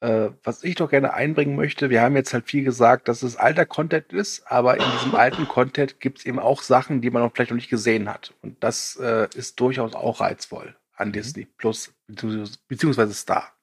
äh, 0.01 0.30
was 0.43 0.63
ich 0.63 0.75
doch 0.75 0.89
gerne 0.89 1.13
einbringen 1.13 1.55
möchte, 1.55 1.89
wir 1.89 2.01
haben 2.01 2.15
jetzt 2.15 2.34
halt 2.34 2.45
viel 2.49 2.63
gesagt, 2.63 3.07
dass 3.09 3.21
es 3.23 3.36
alter 3.36 3.65
Content 3.65 4.13
ist, 4.13 4.49
aber 4.49 4.77
in 4.77 4.91
diesem 4.91 5.13
alten 5.15 5.47
Content 5.47 5.99
gibt 5.99 6.19
es 6.19 6.25
eben 6.25 6.39
auch 6.39 6.61
Sachen, 6.61 7.01
die 7.01 7.09
man 7.11 7.21
noch 7.23 7.34
vielleicht 7.34 7.51
noch 7.51 7.55
nicht 7.57 7.69
gesehen 7.69 8.09
hat. 8.09 8.34
Und 8.41 8.63
das 8.63 8.95
äh, 8.97 9.27
ist 9.36 9.59
durchaus 9.59 9.93
auch 9.95 10.21
reizvoll 10.21 10.75
an 10.95 11.11
Disney 11.11 11.45
Plus 11.45 11.93
beziehungsweise- 12.07 12.57
beziehungsweise 12.67 13.13
Star. 13.13 13.53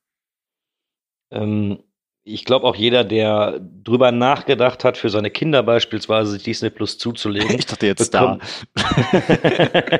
Ähm, 1.31 1.83
ich 2.29 2.45
glaube 2.45 2.67
auch 2.67 2.75
jeder, 2.75 3.05
der 3.05 3.61
drüber 3.61 4.11
nachgedacht 4.11 4.83
hat, 4.83 4.99
für 4.99 5.11
seine 5.11 5.31
Kinder 5.31 5.63
beispielsweise 5.63 6.33
sich 6.33 6.43
Disney 6.43 6.71
Plus 6.71 6.99
zuzulegen. 6.99 7.51
Ich 7.59 7.67
dachte 7.67 7.87
jetzt 7.87 8.13
da. 8.13 8.39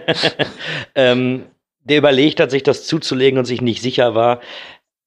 ähm, 0.97 1.47
der 1.85 1.99
überlegt 1.99 2.41
hat, 2.41 2.51
sich 2.51 2.65
das 2.65 2.85
zuzulegen 2.85 3.39
und 3.39 3.45
sich 3.45 3.61
nicht 3.61 3.81
sicher 3.81 4.17
war, 4.17 4.41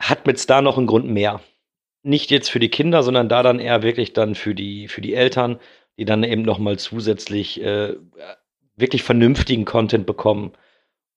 hat 0.02 0.28
mit 0.28 0.40
Star 0.40 0.62
noch 0.62 0.78
einen 0.78 0.88
Grund 0.88 1.08
mehr. 1.08 1.42
Nicht 2.04 2.32
jetzt 2.32 2.50
für 2.50 2.62
die 2.62 2.70
Kinder, 2.70 3.04
sondern 3.04 3.28
da 3.28 3.44
dann 3.44 3.60
eher 3.60 3.84
wirklich 3.84 4.14
dann 4.14 4.34
für 4.34 4.56
die, 4.56 4.88
für 4.88 5.02
die 5.02 5.14
Eltern, 5.14 5.60
die 5.98 6.06
dann 6.06 6.24
eben 6.24 6.44
noch 6.44 6.58
mal 6.58 6.80
zusätzlich 6.80 7.62
äh, 7.62 7.96
wirklich 8.78 9.04
vernünftigen 9.04 9.66
Content 9.66 10.06
bekommen. 10.06 10.54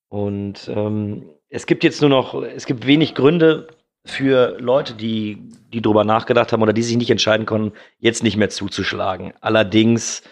Und 0.08 0.68
ähm, 0.68 1.30
es 1.48 1.66
gibt 1.66 1.84
jetzt 1.84 2.00
nur 2.00 2.10
noch, 2.10 2.42
es 2.42 2.66
gibt 2.66 2.88
wenig 2.88 3.14
Gründe, 3.14 3.68
für 4.04 4.56
Leute, 4.58 4.94
die, 4.94 5.38
die 5.72 5.82
drüber 5.82 6.04
nachgedacht 6.04 6.52
haben 6.52 6.62
oder 6.62 6.72
die 6.72 6.82
sich 6.82 6.96
nicht 6.96 7.10
entscheiden 7.10 7.46
konnten, 7.46 7.76
jetzt 7.98 8.22
nicht 8.22 8.36
mehr 8.36 8.50
zuzuschlagen. 8.50 9.32
Allerdings, 9.40 10.22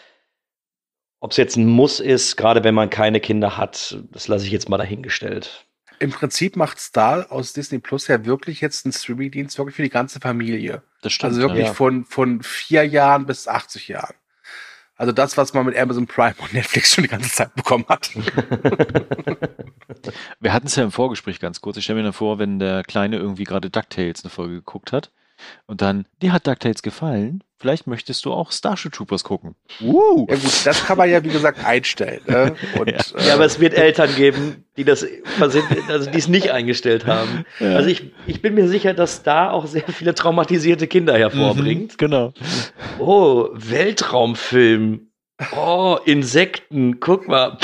ob 1.20 1.30
es 1.30 1.36
jetzt 1.36 1.56
ein 1.56 1.66
Muss 1.66 2.00
ist, 2.00 2.36
gerade 2.36 2.64
wenn 2.64 2.74
man 2.74 2.90
keine 2.90 3.20
Kinder 3.20 3.56
hat, 3.56 3.98
das 4.10 4.28
lasse 4.28 4.44
ich 4.46 4.52
jetzt 4.52 4.68
mal 4.68 4.78
dahingestellt. 4.78 5.66
Im 6.00 6.10
Prinzip 6.10 6.56
macht 6.56 6.80
Star 6.80 7.30
aus 7.30 7.52
Disney 7.52 7.78
Plus 7.78 8.08
ja 8.08 8.24
wirklich 8.24 8.62
jetzt 8.62 8.86
einen 8.86 8.92
Streaming-Dienst 8.92 9.58
wirklich 9.58 9.76
für 9.76 9.82
die 9.82 9.90
ganze 9.90 10.18
Familie. 10.18 10.82
Das 11.02 11.12
stimmt. 11.12 11.34
Also 11.34 11.42
wirklich 11.42 11.66
ja. 11.66 11.74
von, 11.74 12.06
von 12.06 12.42
vier 12.42 12.86
Jahren 12.86 13.26
bis 13.26 13.46
80 13.46 13.88
Jahren. 13.88 14.14
Also 15.00 15.12
das, 15.12 15.38
was 15.38 15.54
man 15.54 15.64
mit 15.64 15.78
Amazon 15.78 16.06
Prime 16.06 16.34
und 16.42 16.52
Netflix 16.52 16.92
schon 16.92 17.04
die 17.04 17.08
ganze 17.08 17.30
Zeit 17.30 17.54
bekommen 17.54 17.86
hat. 17.88 18.10
Wir 20.40 20.52
hatten 20.52 20.66
es 20.66 20.76
ja 20.76 20.84
im 20.84 20.92
Vorgespräch 20.92 21.40
ganz 21.40 21.62
kurz. 21.62 21.78
Ich 21.78 21.84
stelle 21.84 22.02
mir 22.02 22.12
vor, 22.12 22.38
wenn 22.38 22.58
der 22.58 22.82
Kleine 22.82 23.16
irgendwie 23.16 23.44
gerade 23.44 23.70
DuckTales 23.70 24.24
eine 24.24 24.30
Folge 24.30 24.56
geguckt 24.56 24.92
hat 24.92 25.10
und 25.66 25.82
dann, 25.82 26.06
dir 26.22 26.32
hat 26.32 26.46
DuckTales 26.46 26.82
gefallen, 26.82 27.42
vielleicht 27.58 27.86
möchtest 27.86 28.24
du 28.24 28.32
auch 28.32 28.52
Starship 28.52 28.92
Troopers 28.92 29.22
gucken. 29.22 29.54
Uh. 29.80 30.26
Ja 30.28 30.36
gut, 30.36 30.66
das 30.66 30.84
kann 30.84 30.96
man 30.98 31.10
ja 31.10 31.22
wie 31.22 31.28
gesagt 31.28 31.64
einstellen. 31.64 32.22
Ne? 32.26 32.56
Und, 32.78 32.90
Ja. 32.90 32.98
Ja, 33.26 33.34
aber 33.34 33.44
es 33.44 33.60
wird 33.60 33.74
Eltern 33.74 34.14
geben, 34.16 34.64
die 34.76 34.84
das 34.84 35.06
also 35.38 35.60
die 35.60 36.18
es 36.18 36.28
nicht 36.28 36.50
eingestellt 36.50 37.06
haben. 37.06 37.44
Ja. 37.58 37.76
Also 37.76 37.90
ich, 37.90 38.10
ich 38.26 38.40
bin 38.42 38.54
mir 38.54 38.66
sicher, 38.68 38.94
dass 38.94 39.22
da 39.22 39.50
auch 39.50 39.66
sehr 39.66 39.82
viele 39.82 40.14
traumatisierte 40.14 40.86
Kinder 40.86 41.16
hervorbringt. 41.16 41.92
Mhm, 41.92 41.96
genau. 41.98 42.32
Oh, 42.98 43.48
Weltraumfilm. 43.52 45.08
Oh, 45.56 45.98
Insekten. 46.04 47.00
Guck 47.00 47.28
mal. 47.28 47.58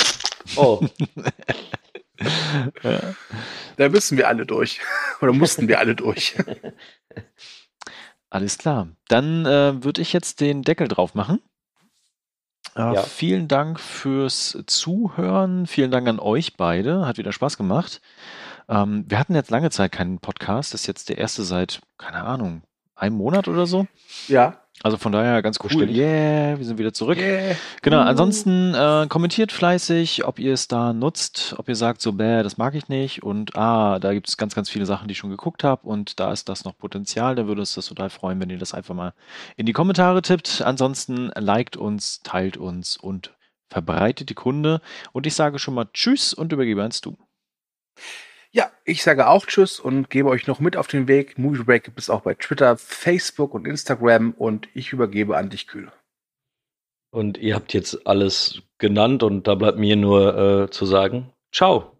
Oh, 0.57 0.81
da 3.77 3.89
müssen 3.89 4.17
wir 4.17 4.29
alle 4.29 4.47
durch. 4.47 4.81
Oder 5.21 5.33
mussten 5.33 5.69
wir 5.69 5.79
alle 5.79 5.95
durch. 5.95 6.35
Alles 8.31 8.59
klar. 8.59 8.89
Dann 9.09 9.47
äh, 9.47 9.83
würde 9.85 10.03
ich 10.03 10.13
jetzt 10.13 10.41
den 10.41 10.63
Deckel 10.63 10.89
drauf 10.89 11.15
machen. 11.15 11.41
Äh, 12.75 12.95
Ja. 12.95 13.03
Vielen 13.03 13.49
Dank 13.49 13.79
fürs 13.81 14.59
Zuhören. 14.67 15.67
Vielen 15.67 15.91
Dank 15.91 16.09
an 16.09 16.19
euch 16.19 16.57
beide. 16.57 17.07
Hat 17.07 17.19
wieder 17.19 17.33
Spaß 17.33 17.57
gemacht. 17.57 18.01
Ähm, 18.69 19.05
wir 19.09 19.19
hatten 19.19 19.35
jetzt 19.35 19.51
lange 19.51 19.71
Zeit 19.71 19.93
keinen 19.93 20.19
Podcast. 20.19 20.75
Das 20.75 20.83
ist 20.83 20.87
jetzt 20.87 21.09
der 21.09 21.19
erste 21.19 21.45
seit, 21.45 21.81
keine 21.99 22.25
Ahnung, 22.25 22.63
einem 22.97 23.17
Monat 23.17 23.47
oder 23.49 23.67
so. 23.67 23.87
Ja. 24.27 24.61
Also 24.83 24.99
von 24.99 25.11
daher 25.11 25.43
ganz 25.43 25.59
cool. 25.61 25.69
Bestimmt. 25.69 25.97
Yeah, 25.97 26.59
wir 26.59 26.65
sind 26.65 26.79
wieder 26.79 26.93
zurück. 26.93 27.19
Yeah. 27.19 27.57
Genau, 27.83 28.01
ansonsten 28.01 28.75
äh, 28.75 29.07
kommentiert 29.09 29.51
fleißig, 29.51 30.27
ob 30.27 30.39
ihr 30.39 30.53
es 30.53 30.69
da 30.69 30.93
nutzt, 30.93 31.55
ob 31.59 31.69
ihr 31.69 31.75
sagt 31.75 32.03
so, 32.03 32.13
bäh, 32.13 32.43
das 32.43 32.59
mag 32.59 32.75
ich 32.75 32.89
nicht 32.89 33.23
und 33.23 33.57
ah, 33.57 33.99
da 33.99 34.13
gibt 34.13 34.29
es 34.29 34.37
ganz, 34.37 34.55
ganz 34.55 34.69
viele 34.69 34.85
Sachen, 34.85 35.09
die 35.09 35.13
ich 35.13 35.19
schon 35.19 35.31
geguckt 35.31 35.65
habe 35.65 35.89
und 35.89 36.21
da 36.21 36.31
ist 36.31 36.49
das 36.49 36.65
noch 36.65 36.77
Potenzial, 36.77 37.35
da 37.35 37.47
würde 37.47 37.63
es 37.63 37.75
das 37.75 37.87
total 37.87 38.11
freuen, 38.11 38.39
wenn 38.41 38.51
ihr 38.51 38.59
das 38.59 38.75
einfach 38.75 38.95
mal 38.95 39.15
in 39.57 39.67
die 39.67 39.73
Kommentare 39.73 40.21
tippt. 40.21 40.63
Ansonsten 40.63 41.31
liked 41.35 41.77
uns, 41.77 42.21
teilt 42.23 42.59
uns 42.59 42.97
und 42.97 43.35
verbreitet 43.71 44.29
die 44.29 44.35
Kunde 44.35 44.81
und 45.13 45.27
ich 45.27 45.35
sage 45.35 45.59
schon 45.59 45.75
mal 45.75 45.89
Tschüss 45.93 46.35
und 46.35 46.53
übergebe 46.53 46.83
ans 46.83 47.01
Du. 47.01 47.17
Ja, 48.57 48.71
ich 48.87 49.03
sage 49.03 49.29
auch 49.29 49.45
Tschüss 49.45 49.79
und 49.79 50.09
gebe 50.09 50.31
euch 50.31 50.47
noch 50.47 50.61
mit 50.61 50.79
auf 50.79 50.87
den 50.87 51.09
Weg. 51.09 51.37
Movie 51.37 51.63
Break 51.63 51.85
gibt 51.85 51.99
es 51.99 52.09
auch 52.09 52.23
bei 52.23 52.33
Twitter, 52.33 52.79
Facebook 52.79 53.53
und 53.53 53.67
Instagram 53.67 54.31
und 54.31 54.67
ich 54.73 54.95
übergebe 54.95 55.37
an 55.37 55.51
dich, 55.51 55.67
Kühl. 55.67 55.93
und 57.11 57.37
ihr 57.37 57.55
habt 57.55 57.75
jetzt 57.75 58.07
alles 58.07 58.63
genannt 58.79 59.23
und 59.23 59.47
da 59.47 59.57
bleibt 59.57 59.79
mir 59.79 59.97
nur 59.97 60.65
äh, 60.65 60.71
zu 60.71 60.87
sagen, 60.87 61.35
ciao. 61.53 61.96